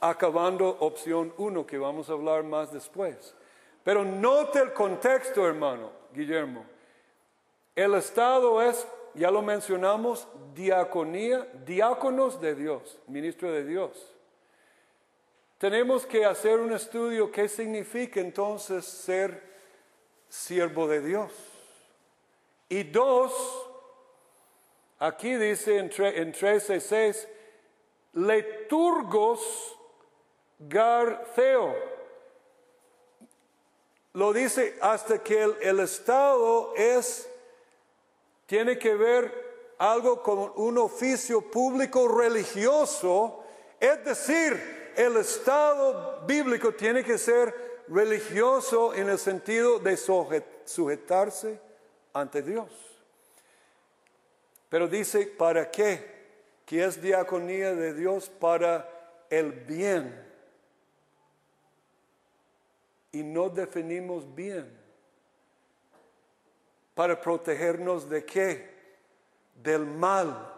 acabando 0.00 0.68
opción 0.80 1.34
uno, 1.36 1.66
que 1.66 1.76
vamos 1.76 2.08
a 2.08 2.12
hablar 2.12 2.44
más 2.44 2.72
después. 2.72 3.34
Pero 3.84 4.04
note 4.04 4.58
el 4.60 4.72
contexto, 4.72 5.46
hermano 5.46 5.90
Guillermo. 6.12 6.64
El 7.74 7.94
Estado 7.94 8.60
es, 8.62 8.86
ya 9.14 9.30
lo 9.30 9.42
mencionamos, 9.42 10.28
diaconía, 10.54 11.46
diáconos 11.64 12.40
de 12.40 12.54
Dios, 12.54 12.98
ministro 13.06 13.50
de 13.50 13.64
Dios. 13.64 14.14
Tenemos 15.58 16.06
que 16.06 16.24
hacer 16.24 16.58
un 16.58 16.72
estudio 16.72 17.30
qué 17.30 17.48
significa 17.48 18.20
entonces 18.20 18.84
ser 18.84 19.42
siervo 20.28 20.88
de 20.88 21.00
Dios. 21.00 21.32
Y 22.68 22.84
dos, 22.84 23.32
aquí 24.98 25.34
dice 25.34 25.78
en, 25.78 25.90
13.6, 25.90 27.28
leturgos 28.12 29.76
garceo 30.58 31.89
lo 34.14 34.32
dice 34.32 34.76
hasta 34.80 35.22
que 35.22 35.42
el, 35.60 35.80
Estado 35.80 36.74
es, 36.76 37.28
tiene 38.46 38.78
que 38.78 38.94
ver 38.94 39.74
algo 39.78 40.22
con 40.22 40.52
un 40.56 40.78
oficio 40.78 41.40
público 41.40 42.08
religioso, 42.08 43.44
es 43.78 44.04
decir, 44.04 44.92
el 44.96 45.16
Estado 45.16 46.22
bíblico 46.26 46.74
tiene 46.74 47.04
que 47.04 47.18
ser 47.18 47.82
religioso 47.88 48.94
en 48.94 49.08
el 49.08 49.18
sentido 49.18 49.78
de 49.78 49.96
sujetarse 49.96 51.60
ante 52.12 52.42
Dios. 52.42 52.70
Pero 54.68 54.86
dice, 54.86 55.26
¿para 55.26 55.70
qué? 55.70 56.20
Que 56.66 56.84
es 56.84 57.00
diaconía 57.00 57.74
de 57.74 57.94
Dios 57.94 58.28
para 58.28 58.88
el 59.30 59.52
bien 59.52 60.29
y 63.12 63.22
no 63.22 63.48
definimos 63.48 64.34
bien. 64.34 64.78
Para 66.94 67.20
protegernos 67.20 68.08
de 68.08 68.24
qué? 68.24 68.70
Del 69.62 69.84
mal. 69.86 70.54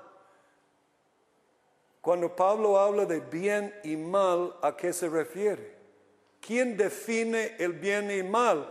Cuando 2.00 2.34
Pablo 2.34 2.78
habla 2.78 3.06
de 3.06 3.20
bien 3.20 3.74
y 3.84 3.96
mal, 3.96 4.56
¿a 4.60 4.76
qué 4.76 4.92
se 4.92 5.08
refiere? 5.08 5.76
¿Quién 6.40 6.76
define 6.76 7.54
el 7.58 7.72
bien 7.74 8.10
y 8.10 8.22
mal? 8.24 8.68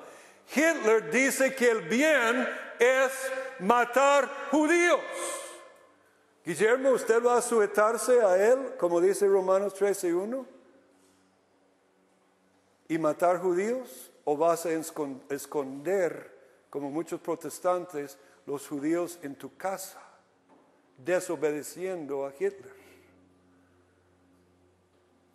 Hitler 0.53 1.09
dice 1.09 1.55
que 1.55 1.69
el 1.69 1.81
bien 1.83 2.45
es 2.77 3.11
matar 3.59 4.29
judíos. 4.51 4.99
Guillermo, 6.43 6.89
¿usted 6.89 7.23
va 7.23 7.37
a 7.37 7.41
sujetarse 7.41 8.21
a 8.21 8.35
él, 8.35 8.73
como 8.77 8.99
dice 8.99 9.27
Romanos 9.27 9.73
13 9.75 10.13
1? 10.13 10.60
Y 12.91 12.97
matar 12.97 13.39
judíos 13.39 14.11
o 14.25 14.35
vas 14.35 14.65
a 14.65 14.71
esconder, 14.73 16.29
como 16.69 16.91
muchos 16.91 17.21
protestantes, 17.21 18.17
los 18.45 18.67
judíos 18.67 19.17
en 19.21 19.33
tu 19.35 19.55
casa, 19.55 20.01
desobedeciendo 20.97 22.25
a 22.25 22.33
Hitler? 22.37 22.73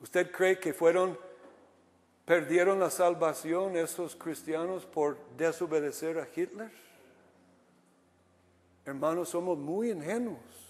¿Usted 0.02 0.30
cree 0.30 0.60
que 0.60 0.74
fueron, 0.74 1.18
perdieron 2.26 2.78
la 2.78 2.90
salvación 2.90 3.74
esos 3.78 4.14
cristianos 4.16 4.84
por 4.84 5.16
desobedecer 5.38 6.18
a 6.18 6.28
Hitler? 6.28 6.70
Hermanos, 8.84 9.30
somos 9.30 9.56
muy 9.56 9.92
ingenuos. 9.92 10.66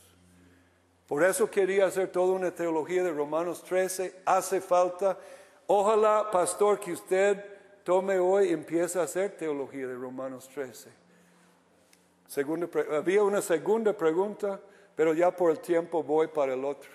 Por 1.08 1.24
eso 1.24 1.50
quería 1.50 1.86
hacer 1.86 2.12
toda 2.12 2.32
una 2.32 2.52
teología 2.52 3.02
de 3.02 3.12
Romanos 3.12 3.64
13. 3.64 4.22
Hace 4.24 4.60
falta 4.60 5.18
Ojalá, 5.66 6.30
pastor, 6.30 6.78
que 6.78 6.92
usted 6.92 7.44
tome 7.82 8.18
hoy 8.18 8.48
y 8.48 8.52
empiece 8.52 8.98
a 8.98 9.02
hacer 9.02 9.36
teología 9.36 9.86
de 9.86 9.94
Romanos 9.94 10.48
13. 10.48 10.90
había 12.92 13.22
una 13.22 13.42
segunda 13.42 13.92
pregunta, 13.92 14.60
Pero 14.96 15.12
ya 15.12 15.30
por 15.30 15.50
el 15.50 15.60
tiempo 15.60 16.02
voy 16.02 16.26
para 16.26 16.54
el 16.54 16.64
otro. 16.64 16.90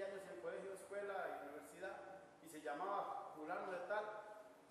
20 0.00 0.04
años 0.04 0.22
en 0.32 0.40
colegio, 0.40 0.72
escuela 0.72 1.28
y 1.28 1.48
universidad 1.48 1.96
y 2.42 2.48
se 2.48 2.62
llamaba 2.62 3.32
fulano 3.36 3.70
de 3.70 3.78
tal, 3.80 4.04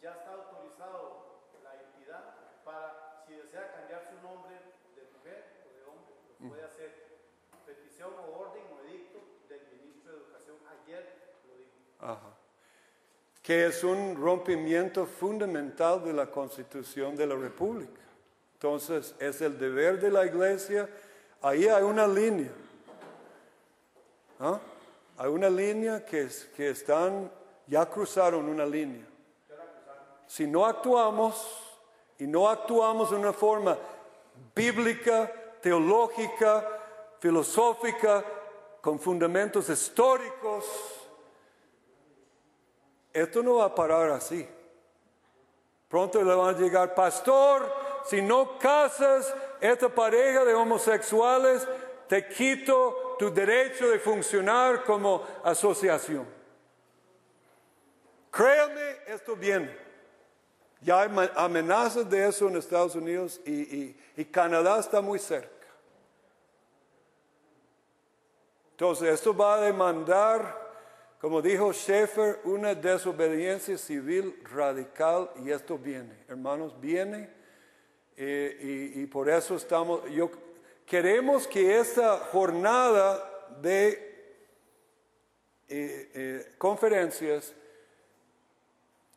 ya 0.02 0.12
está 0.12 0.34
autorizado 0.34 1.52
la 1.64 1.76
entidad 1.76 2.34
para, 2.66 3.24
si 3.28 3.34
desea 3.34 3.72
cambiar 3.74 4.10
su 4.10 4.16
nombre 4.26 4.56
de 4.96 5.04
mujer 5.14 5.62
o 5.66 5.76
de 5.78 5.84
hombre, 5.86 6.16
lo 6.40 6.46
mm. 6.46 6.50
puede 6.50 6.64
hacer. 6.64 7.10
Petición 7.66 8.12
o 8.18 8.40
orden 8.40 8.64
o 8.74 8.82
edicto 8.88 9.20
del 9.48 9.62
ministro 9.78 10.14
de 10.14 10.18
Educación 10.18 10.58
ayer 10.82 11.38
lo 11.48 11.58
dijo. 11.58 11.76
Ajá. 12.00 12.34
Que 13.44 13.68
es 13.68 13.84
un 13.84 14.16
rompimiento 14.16 15.06
fundamental 15.06 16.04
de 16.04 16.14
la 16.14 16.32
Constitución 16.32 17.16
de 17.16 17.28
la 17.28 17.36
República. 17.36 18.02
Entonces, 18.54 19.16
es 19.20 19.42
el 19.42 19.60
deber 19.60 20.00
de 20.00 20.10
la 20.10 20.26
Iglesia. 20.26 20.90
Ahí 21.42 21.68
hay 21.68 21.84
una 21.84 22.08
línea. 22.08 22.52
¿Ah? 24.40 24.60
Hay 25.20 25.28
una 25.28 25.50
línea 25.50 26.06
que, 26.06 26.30
que 26.56 26.70
están, 26.70 27.30
ya 27.68 27.86
cruzaron 27.90 28.48
una 28.48 28.66
línea. 28.66 29.06
Si 30.26 30.48
no 30.48 30.66
actuamos 30.66 31.46
y 32.18 32.26
no 32.26 32.48
actuamos 32.48 33.10
de 33.10 33.18
una 33.18 33.34
forma 33.34 33.78
bíblica, 34.56 35.30
teológica, 35.62 36.66
filosófica, 37.20 38.24
con 38.80 38.98
fundamentos 38.98 39.68
históricos, 39.68 40.66
esto 43.12 43.44
no 43.44 43.56
va 43.56 43.66
a 43.66 43.76
parar 43.76 44.12
así. 44.12 44.48
Pronto 45.90 46.24
le 46.24 46.34
van 46.34 46.56
a 46.56 46.58
llegar, 46.58 46.96
pastor, 46.96 47.70
si 48.06 48.22
no 48.22 48.58
casas 48.58 49.36
esta 49.60 49.90
pareja 49.90 50.46
de 50.46 50.54
homosexuales, 50.54 51.68
te 52.08 52.26
quito 52.30 53.09
tu 53.20 53.30
derecho 53.34 53.90
de 53.90 54.00
funcionar 54.00 54.84
como 54.86 55.24
asociación. 55.44 56.26
Créame, 58.32 58.98
esto 59.08 59.36
viene. 59.36 59.76
Ya 60.82 61.02
hay 61.02 61.10
amenazas 61.36 62.10
de 62.10 62.26
eso 62.30 62.48
en 62.48 62.56
Estados 62.56 62.96
Unidos 62.96 63.42
y, 63.46 63.52
y- 63.52 64.00
y 64.16 64.26
Canadá 64.26 64.80
está 64.80 65.02
muy 65.02 65.20
cerca. 65.20 65.50
Entonces, 68.72 69.10
esto 69.10 69.36
va 69.36 69.56
a 69.56 69.62
demandar, 69.62 70.56
como 71.20 71.42
dijo 71.42 71.74
Schaeffer, 71.74 72.40
una 72.46 72.74
desobediencia 72.74 73.78
civil 73.78 74.42
radical 74.50 75.30
y 75.44 75.52
esto 75.52 75.78
viene, 75.78 76.24
hermanos, 76.30 76.80
viene 76.80 77.30
eh, 78.16 78.94
y, 78.96 79.02
y 79.02 79.06
por 79.08 79.28
eso 79.28 79.56
estamos, 79.56 80.10
yo 80.10 80.32
queremos 80.90 81.46
que 81.48 81.80
esta 81.80 82.18
jornada 82.18 83.24
de 83.62 83.90
eh, 85.70 86.12
eh, 86.16 86.56
conferencias, 86.58 87.54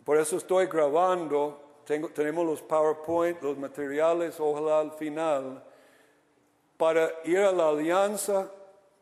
por 0.04 0.18
eso 0.18 0.36
estoy 0.36 0.66
grabando, 0.66 1.80
tenemos 2.14 2.44
los 2.44 2.60
PowerPoint, 2.60 3.40
los 3.42 3.56
materiales, 3.56 4.38
ojalá 4.38 4.80
al 4.80 4.92
final, 4.92 5.64
para 6.76 7.10
ir 7.24 7.38
a 7.38 7.50
la 7.50 7.70
alianza, 7.70 8.50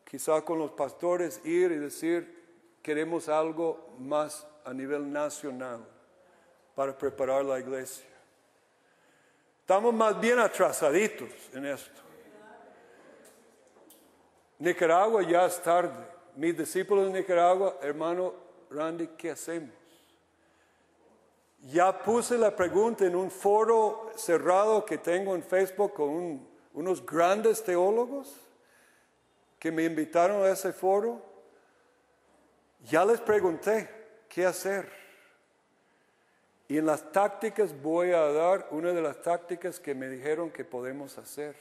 quizá 0.08 0.40
con 0.42 0.60
los 0.60 0.70
pastores, 0.70 1.44
ir 1.44 1.72
y 1.72 1.76
decir, 1.76 2.78
queremos 2.82 3.28
algo 3.28 3.94
más 3.98 4.46
a 4.64 4.72
nivel 4.72 5.12
nacional 5.12 5.84
para 6.76 6.96
preparar 6.96 7.44
la 7.44 7.58
iglesia. 7.58 8.06
Estamos 9.58 9.92
más 9.92 10.20
bien 10.20 10.38
atrasaditos 10.38 11.30
en 11.52 11.66
esto. 11.66 12.09
Nicaragua 14.60 15.22
ya 15.22 15.46
es 15.46 15.60
tarde. 15.62 16.06
Mis 16.36 16.56
discípulos 16.56 17.06
en 17.06 17.14
Nicaragua, 17.14 17.78
hermano 17.82 18.34
Randy, 18.70 19.08
¿qué 19.18 19.30
hacemos? 19.32 19.74
Ya 21.62 21.98
puse 22.02 22.38
la 22.38 22.54
pregunta 22.54 23.04
en 23.04 23.16
un 23.16 23.30
foro 23.30 24.10
cerrado 24.16 24.84
que 24.84 24.98
tengo 24.98 25.34
en 25.34 25.42
Facebook 25.42 25.94
con 25.94 26.08
un- 26.08 26.48
unos 26.74 27.04
grandes 27.04 27.62
teólogos 27.62 28.34
que 29.58 29.70
me 29.72 29.84
invitaron 29.84 30.42
a 30.42 30.50
ese 30.50 30.72
foro. 30.72 31.20
Ya 32.88 33.04
les 33.04 33.20
pregunté 33.20 33.90
qué 34.28 34.46
hacer. 34.46 34.90
Y 36.68 36.78
en 36.78 36.86
las 36.86 37.10
tácticas 37.12 37.74
voy 37.82 38.12
a 38.12 38.20
dar 38.32 38.68
una 38.70 38.92
de 38.92 39.02
las 39.02 39.20
tácticas 39.20 39.80
que 39.80 39.94
me 39.94 40.08
dijeron 40.08 40.50
que 40.50 40.64
podemos 40.64 41.18
hacer 41.18 41.56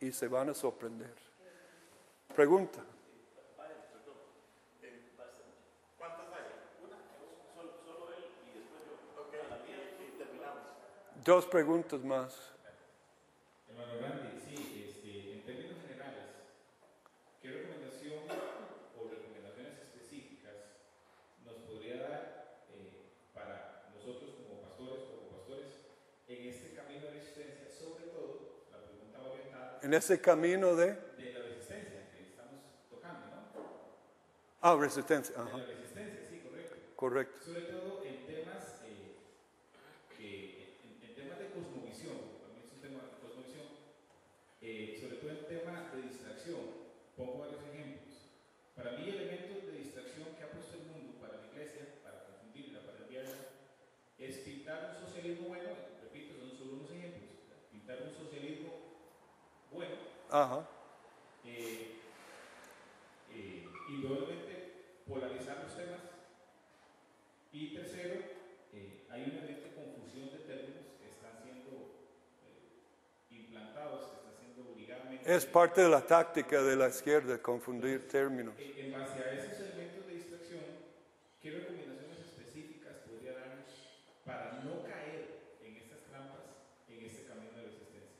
y 0.00 0.12
se 0.12 0.28
van 0.28 0.48
a 0.50 0.54
sorprender. 0.54 1.12
Pregunta. 2.34 2.80
Dos 11.24 11.46
preguntas 11.46 12.02
más. 12.02 12.34
Hermano 13.68 13.92
Randy, 14.00 14.40
sí, 14.40 14.88
este, 14.90 15.34
en 15.34 15.42
términos 15.46 15.78
generales, 15.86 16.24
¿qué 17.40 17.48
recomendación 17.48 18.24
o 18.98 19.08
recomendaciones 19.08 19.78
específicas 19.86 20.50
nos 21.44 21.54
podría 21.62 22.02
dar 22.02 22.58
eh, 22.74 23.06
para 23.32 23.86
nosotros 23.94 24.34
como 24.34 24.62
pastores 24.62 25.04
o 25.14 25.30
pastores 25.30 25.70
en 26.26 26.48
este 26.48 26.74
camino 26.74 27.06
de 27.06 27.10
resistencia? 27.12 27.70
Sobre 27.70 28.06
todo, 28.06 28.66
la 28.72 28.82
pregunta 28.82 29.22
orientada 29.22 29.78
En 29.80 29.94
ese 29.94 30.20
camino 30.20 30.74
de... 30.74 30.86
de 30.86 31.32
la 31.34 31.38
resistencia 31.46 32.10
que 32.10 32.22
estamos 32.34 32.62
tocando, 32.90 33.28
¿no? 33.30 33.42
Ah, 34.62 34.76
resistencia. 34.78 35.34
Ajá, 35.36 35.58
la 35.58 35.66
resistencia, 35.66 36.22
sí, 36.28 36.38
correcto. 36.40 36.76
correcto. 36.96 37.44
Sobre 37.44 37.62
todo 37.62 38.04
en 38.06 38.26
temas, 38.26 38.80
eh, 38.86 39.16
que, 40.16 40.78
en, 40.86 41.02
en 41.02 41.14
temas 41.14 41.38
de 41.38 41.50
cosmovisión, 41.50 42.14
mí 42.54 42.62
es 42.62 42.72
un 42.72 42.80
tema 42.80 43.02
de 43.02 43.18
cosmovisión, 43.18 43.66
eh, 44.62 44.96
sobre 45.00 45.16
todo 45.16 45.30
en 45.30 45.46
tema 45.46 45.90
de 45.92 46.02
distracción. 46.02 46.60
Pongo 47.16 47.38
varios 47.40 47.60
ejemplos. 47.74 48.30
Para 48.76 48.92
mí, 48.92 49.08
elementos 49.10 49.66
de 49.66 49.72
distracción 49.82 50.30
que 50.38 50.44
ha 50.44 50.50
puesto 50.50 50.78
el 50.78 50.86
mundo 50.86 51.18
para 51.20 51.42
la 51.42 51.46
iglesia, 51.50 51.98
para 52.02 52.24
confundirla, 52.26 52.86
para 52.86 52.98
enviarla, 53.02 53.38
es 54.18 54.36
pintar 54.46 54.94
un 54.96 55.06
socialismo 55.06 55.48
bueno, 55.48 55.70
repito, 56.02 56.38
son 56.38 56.56
solo 56.56 56.72
unos 56.74 56.90
ejemplos, 56.92 57.34
pintar 57.70 57.98
un 58.06 58.14
socialismo 58.14 58.70
bueno, 59.72 59.96
Ajá. 60.30 60.68
eh, 61.44 61.98
eh, 63.34 63.66
indudablemente 63.90 65.02
polarizar 65.08 65.64
los 65.64 65.76
temas. 65.76 66.00
Y 67.52 67.74
tercero, 67.74 68.14
eh, 68.72 69.06
hay 69.10 69.22
una 69.24 69.38
evidente 69.44 69.74
confusión 69.74 70.30
de 70.32 70.38
términos 70.48 70.96
que 70.98 71.08
están 71.10 71.42
siendo 71.42 72.08
eh, 72.48 72.80
implantados, 73.30 74.08
que 74.08 74.16
están 74.16 74.36
siendo 74.40 74.72
obligadamente. 74.72 75.11
Es 75.24 75.46
parte 75.46 75.82
de 75.82 75.88
la 75.88 76.00
táctica 76.00 76.60
de 76.62 76.74
la 76.74 76.88
izquierda, 76.88 77.38
confundir 77.38 78.08
términos. 78.08 78.54
En, 78.58 78.92
base 78.92 79.22
a 79.22 79.32
esos 79.32 79.60
elementos 79.60 80.04
de 80.06 80.14
distracción, 80.14 80.60
¿qué 81.40 81.50
recomendaciones 81.50 82.18
específicas 82.26 82.96
podría 83.08 83.34
darnos 83.34 83.70
para 84.26 84.60
no 84.64 84.82
caer 84.82 85.42
en 85.62 85.76
estas 85.76 86.00
trampas, 86.10 86.40
en 86.88 87.04
este 87.04 87.24
camino 87.24 87.56
de 87.56 87.62
resistencia? 87.62 88.10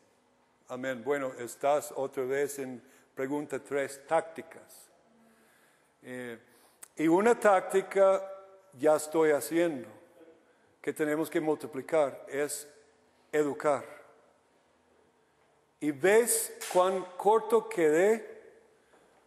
Amén. 0.68 1.02
Bueno, 1.02 1.32
estás 1.40 1.92
otra 1.96 2.24
vez 2.24 2.60
en 2.60 2.80
pregunta 3.16 3.58
tres, 3.58 4.06
tácticas. 4.06 4.88
Eh, 6.04 6.38
y 6.96 7.08
una 7.08 7.38
táctica 7.38 8.22
ya 8.78 8.94
estoy 8.94 9.32
haciendo, 9.32 9.88
que 10.80 10.92
tenemos 10.92 11.28
que 11.28 11.40
multiplicar, 11.40 12.26
es 12.28 12.68
educar. 13.32 14.01
Y 15.82 15.90
ves 15.90 16.56
cuán 16.72 17.04
corto 17.16 17.68
quedé. 17.68 18.30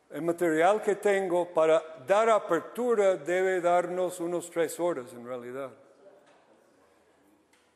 El 0.09 0.21
material 0.21 0.81
que 0.81 0.95
tengo 0.95 1.53
para 1.53 1.83
dar 2.07 2.29
apertura 2.29 3.17
debe 3.17 3.59
darnos 3.59 4.21
unos 4.21 4.49
tres 4.49 4.79
horas 4.79 5.11
en 5.11 5.27
realidad. 5.27 5.71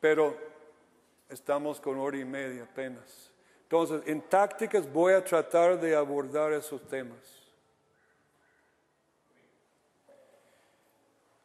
Pero 0.00 0.34
estamos 1.28 1.78
con 1.78 1.98
hora 1.98 2.16
y 2.16 2.24
media 2.24 2.62
apenas. 2.62 3.30
Entonces, 3.64 4.00
en 4.06 4.22
tácticas 4.22 4.90
voy 4.90 5.12
a 5.12 5.22
tratar 5.22 5.78
de 5.78 5.94
abordar 5.94 6.54
esos 6.54 6.80
temas. 6.88 7.18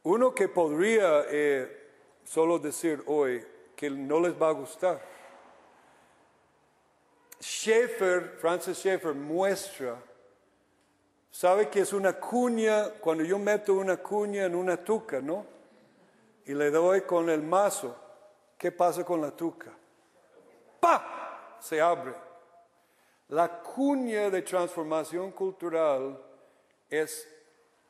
Uno 0.03 0.33
que 0.33 0.47
podría 0.47 1.25
eh, 1.29 1.89
solo 2.23 2.59
decir 2.59 3.03
hoy 3.07 3.45
que 3.75 3.89
no 3.89 4.21
les 4.21 4.41
va 4.41 4.47
a 4.47 4.53
gustar. 4.53 5.14
Schaeffer, 7.45 8.37
Francis 8.39 8.79
Schaeffer 8.79 9.13
muestra, 9.13 10.01
sabe 11.29 11.69
que 11.69 11.81
es 11.81 11.93
una 11.93 12.13
cuña, 12.13 12.89
cuando 12.99 13.23
yo 13.23 13.37
meto 13.37 13.75
una 13.75 13.97
cuña 13.97 14.45
en 14.45 14.55
una 14.55 14.83
tuca, 14.83 15.21
¿no? 15.21 15.45
Y 16.47 16.55
le 16.55 16.71
doy 16.71 17.01
con 17.01 17.29
el 17.29 17.43
mazo, 17.43 17.95
¿qué 18.57 18.71
pasa 18.71 19.05
con 19.05 19.21
la 19.21 19.29
tuca? 19.29 19.71
¡Pa! 20.79 21.57
Se 21.59 21.79
abre. 21.79 22.15
La 23.29 23.61
cuña 23.61 24.31
de 24.31 24.41
transformación 24.41 25.31
cultural 25.31 26.19
es, 26.89 27.27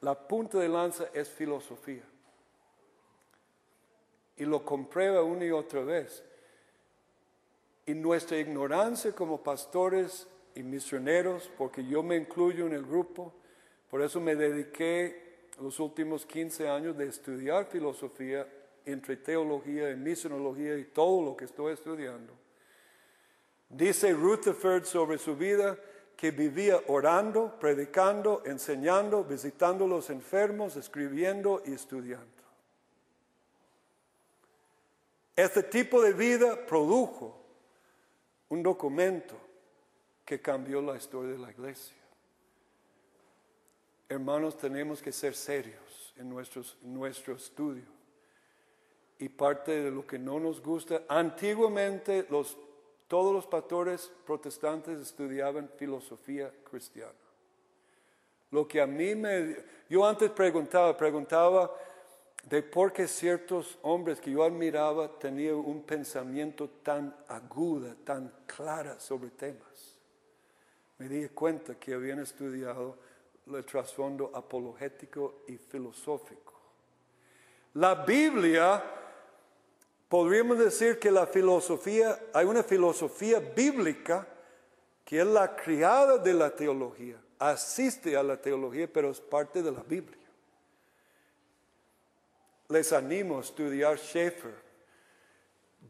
la 0.02 0.15
punta 0.15 0.57
de 0.57 0.68
lanza 0.68 1.06
es 1.14 1.30
filosofía. 1.30 2.03
Y 4.36 4.44
lo 4.44 4.65
comprueba 4.65 5.23
una 5.23 5.45
y 5.45 5.52
otra 5.52 5.82
vez. 5.82 6.22
Y 7.86 7.94
nuestra 7.94 8.38
ignorancia 8.38 9.14
como 9.14 9.44
pastores 9.44 10.28
y 10.56 10.64
misioneros, 10.64 11.52
porque 11.57 11.86
yo 11.86 12.02
me 12.02 12.16
incluyo 12.16 12.66
en 12.66 12.74
el 12.74 12.84
grupo, 12.84 13.34
por 13.90 14.02
eso 14.02 14.20
me 14.20 14.36
dediqué 14.36 15.49
los 15.62 15.80
últimos 15.80 16.26
15 16.26 16.68
años 16.68 16.98
de 16.98 17.07
estudiar 17.07 17.66
filosofía 17.66 18.48
entre 18.86 19.18
teología 19.18 19.91
y 19.91 19.95
misionología 19.95 20.78
y 20.78 20.86
todo 20.86 21.24
lo 21.24 21.38
que 21.38 21.45
estoy 21.45 21.74
estudiando. 21.74 22.34
Dice 23.70 24.14
Rutherford 24.14 24.86
sobre 24.86 25.18
su 25.18 25.36
vida 25.36 25.78
que 26.16 26.32
vivía 26.32 26.80
orando, 26.88 27.57
predicando, 27.60 28.41
enseñando, 28.45 29.24
visitando 29.24 29.88
los 29.88 30.10
enfermos, 30.10 30.76
escribiendo 30.76 31.62
y 31.66 31.74
estudiando. 31.74 32.26
Este 35.36 35.64
tipo 35.64 36.02
de 36.02 36.14
vida 36.14 36.66
produjo 36.66 37.45
un 38.56 38.64
documento 38.64 39.36
que 40.23 40.40
cambió 40.40 40.82
la 40.82 40.95
historia 40.95 41.34
de 41.34 41.38
la 41.38 41.52
iglesia. 41.52 41.95
Hermanos, 44.07 44.57
tenemos 44.57 45.02
que 45.02 45.11
ser 45.11 45.36
serios 45.36 46.14
en, 46.15 46.30
nuestro 46.30 47.36
estudio. 47.36 47.84
Y 49.19 49.30
parte 49.30 49.84
de 49.84 49.91
lo 49.91 50.07
que 50.07 50.18
no 50.18 50.40
nos 50.40 50.61
gusta, 50.61 51.03
antiguamente 51.10 52.26
los, 52.30 52.57
todos 53.07 53.34
los 53.34 53.45
pastores 53.45 54.11
protestantes 54.26 54.99
estudiaban 54.99 55.69
filosofía 55.77 56.52
cristiana. 56.69 57.11
Lo 58.52 58.68
que 58.68 58.82
a 58.82 58.88
mí 58.88 59.15
me... 59.15 59.57
Yo 59.90 60.06
antes 60.06 60.32
preguntaba, 60.32 60.95
preguntaba 60.95 61.76
de 62.46 62.62
por 62.62 62.94
qué 62.94 63.08
ciertos 63.08 63.78
hombres 63.82 64.22
que 64.22 64.32
yo 64.32 64.44
admiraba 64.44 65.18
tenían 65.18 65.56
un 65.56 65.82
pensamiento 65.82 66.70
tan 66.84 67.16
aguda, 67.28 67.96
tan 68.04 68.32
clara 68.46 69.00
sobre 69.00 69.32
temas. 69.32 69.96
Me 71.00 71.10
di 71.10 71.28
cuenta 71.30 71.76
que 71.76 71.94
habían 71.94 72.20
estudiado 72.20 72.98
el 73.48 73.66
trasfondo 73.66 74.32
apologético 74.34 75.42
y 75.48 75.58
filosófico. 75.58 76.54
La 77.74 77.96
Biblia, 78.06 78.82
podríamos 80.08 80.60
decir 80.60 81.00
que 81.00 81.10
la 81.10 81.26
filosofía, 81.26 82.18
hay 82.32 82.46
una 82.46 82.64
filosofía 82.64 83.40
bíblica 83.40 84.28
que 85.04 85.20
es 85.20 85.28
la 85.28 85.56
criada 85.56 86.20
de 86.20 86.34
la 86.34 86.56
teología, 86.56 87.20
asiste 87.40 88.16
a 88.16 88.24
la 88.24 88.38
teología, 88.38 88.88
pero 88.92 89.10
es 89.10 89.20
parte 89.20 89.62
de 89.62 89.72
la 89.72 89.84
Biblia 89.84 90.25
les 92.70 92.92
animo 92.94 93.38
a 93.38 93.42
estudiar 93.42 93.98
Schaeffer. 93.98 94.66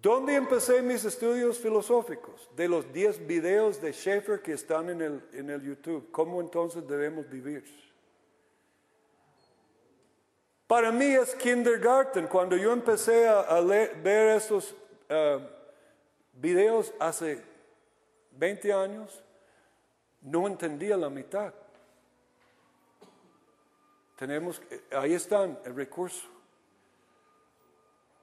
¿Dónde 0.01 0.35
empecé 0.35 0.81
mis 0.81 1.03
estudios 1.05 1.57
filosóficos? 1.57 2.49
De 2.55 2.67
los 2.67 2.91
10 2.91 3.25
videos 3.25 3.81
de 3.81 3.91
Schaeffer 3.91 4.41
que 4.41 4.53
están 4.53 4.89
en 4.89 5.01
el, 5.01 5.23
en 5.33 5.49
el 5.49 5.61
YouTube. 5.61 6.11
¿Cómo 6.11 6.41
entonces 6.41 6.87
debemos 6.87 7.29
vivir? 7.29 7.63
Para 10.67 10.91
mí 10.91 11.05
es 11.05 11.33
kindergarten. 11.35 12.27
Cuando 12.27 12.57
yo 12.57 12.73
empecé 12.73 13.27
a, 13.27 13.61
ver 13.61 14.35
estos 14.35 14.75
uh, 15.09 15.39
videos 16.33 16.93
hace 16.99 17.41
20 18.31 18.73
años, 18.73 19.23
no 20.21 20.47
entendía 20.47 20.97
la 20.97 21.09
mitad. 21.09 21.53
Tenemos, 24.17 24.61
ahí 24.91 25.13
están 25.13 25.59
el 25.65 25.75
recurso 25.75 26.34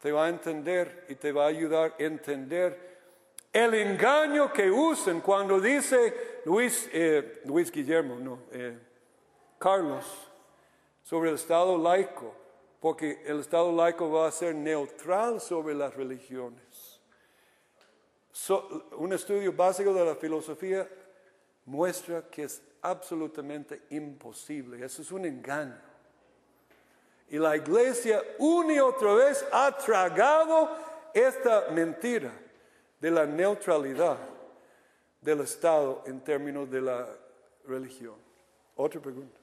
te 0.02 0.10
va 0.10 0.26
a 0.26 0.28
entender 0.28 1.06
y 1.08 1.14
te 1.14 1.30
va 1.30 1.44
a 1.44 1.46
ayudar 1.46 1.94
a 1.96 2.02
entender 2.02 2.90
el 3.52 3.72
engaño 3.74 4.52
que 4.52 4.68
usan 4.68 5.20
cuando 5.20 5.60
dice 5.60 6.40
Luis, 6.44 6.90
eh, 6.92 7.40
Luis 7.44 7.70
Guillermo, 7.70 8.16
no, 8.16 8.40
eh, 8.50 8.76
Carlos, 9.60 10.04
sobre 11.04 11.30
el 11.30 11.36
Estado 11.36 11.78
laico, 11.78 12.34
porque 12.80 13.22
el 13.24 13.38
Estado 13.38 13.70
laico 13.70 14.10
va 14.10 14.26
a 14.26 14.32
ser 14.32 14.56
neutral 14.56 15.40
sobre 15.40 15.72
las 15.72 15.94
religiones. 15.94 17.00
un 18.96 19.12
estudio 19.12 19.52
básico 19.52 19.94
de 19.94 20.04
la 20.04 20.16
filosofía 20.16 20.88
muestra 21.66 22.28
que 22.28 22.42
es 22.42 22.60
absolutamente 22.80 23.82
imposible. 23.90 24.84
Eso 24.84 25.02
es 25.02 25.12
un 25.12 25.26
engaño. 25.26 25.91
Y 27.28 27.38
la 27.38 27.56
iglesia 27.56 28.22
una 28.38 28.74
y 28.74 28.78
otra 28.78 29.14
vez 29.14 29.44
ha 29.50 29.76
tragado 29.76 30.70
esta 31.14 31.68
mentira 31.70 32.32
de 33.00 33.10
la 33.10 33.26
neutralidad 33.26 34.18
del 35.20 35.40
Estado 35.40 36.02
en 36.06 36.20
términos 36.20 36.70
de 36.70 36.80
la 36.80 37.08
religión. 37.66 38.16
Otra 38.76 39.00
pregunta. 39.00 39.38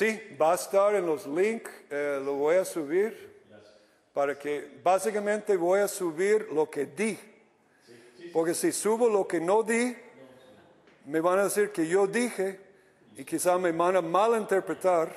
Sí, 0.00 0.18
va 0.40 0.52
a 0.52 0.54
estar 0.54 0.94
en 0.94 1.04
los 1.04 1.26
links, 1.26 1.70
eh, 1.90 2.22
lo 2.24 2.32
voy 2.32 2.56
a 2.56 2.64
subir 2.64 3.39
para 4.20 4.38
que 4.38 4.78
básicamente 4.84 5.56
voy 5.56 5.80
a 5.80 5.88
subir 5.88 6.48
lo 6.52 6.68
que 6.68 6.84
di. 6.84 7.18
Porque 8.34 8.52
si 8.52 8.70
subo 8.70 9.08
lo 9.08 9.26
que 9.26 9.40
no 9.40 9.62
di, 9.62 9.96
me 11.06 11.22
van 11.22 11.38
a 11.38 11.44
decir 11.44 11.72
que 11.72 11.88
yo 11.88 12.06
dije 12.06 12.60
y 13.16 13.24
quizá 13.24 13.56
me 13.56 13.72
van 13.72 13.96
a 13.96 14.02
malinterpretar 14.02 15.10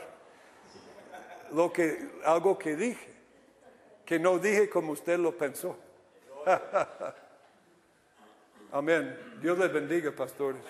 lo 1.51 1.73
que, 1.73 2.11
algo 2.23 2.57
que 2.57 2.77
dije, 2.77 3.09
que 4.05 4.17
no 4.17 4.39
dije 4.39 4.69
como 4.69 4.93
usted 4.93 5.19
lo 5.19 5.37
pensó. 5.37 5.75
Amén. 8.71 9.19
Dios 9.41 9.59
les 9.59 9.73
bendiga, 9.73 10.13
pastores. 10.13 10.61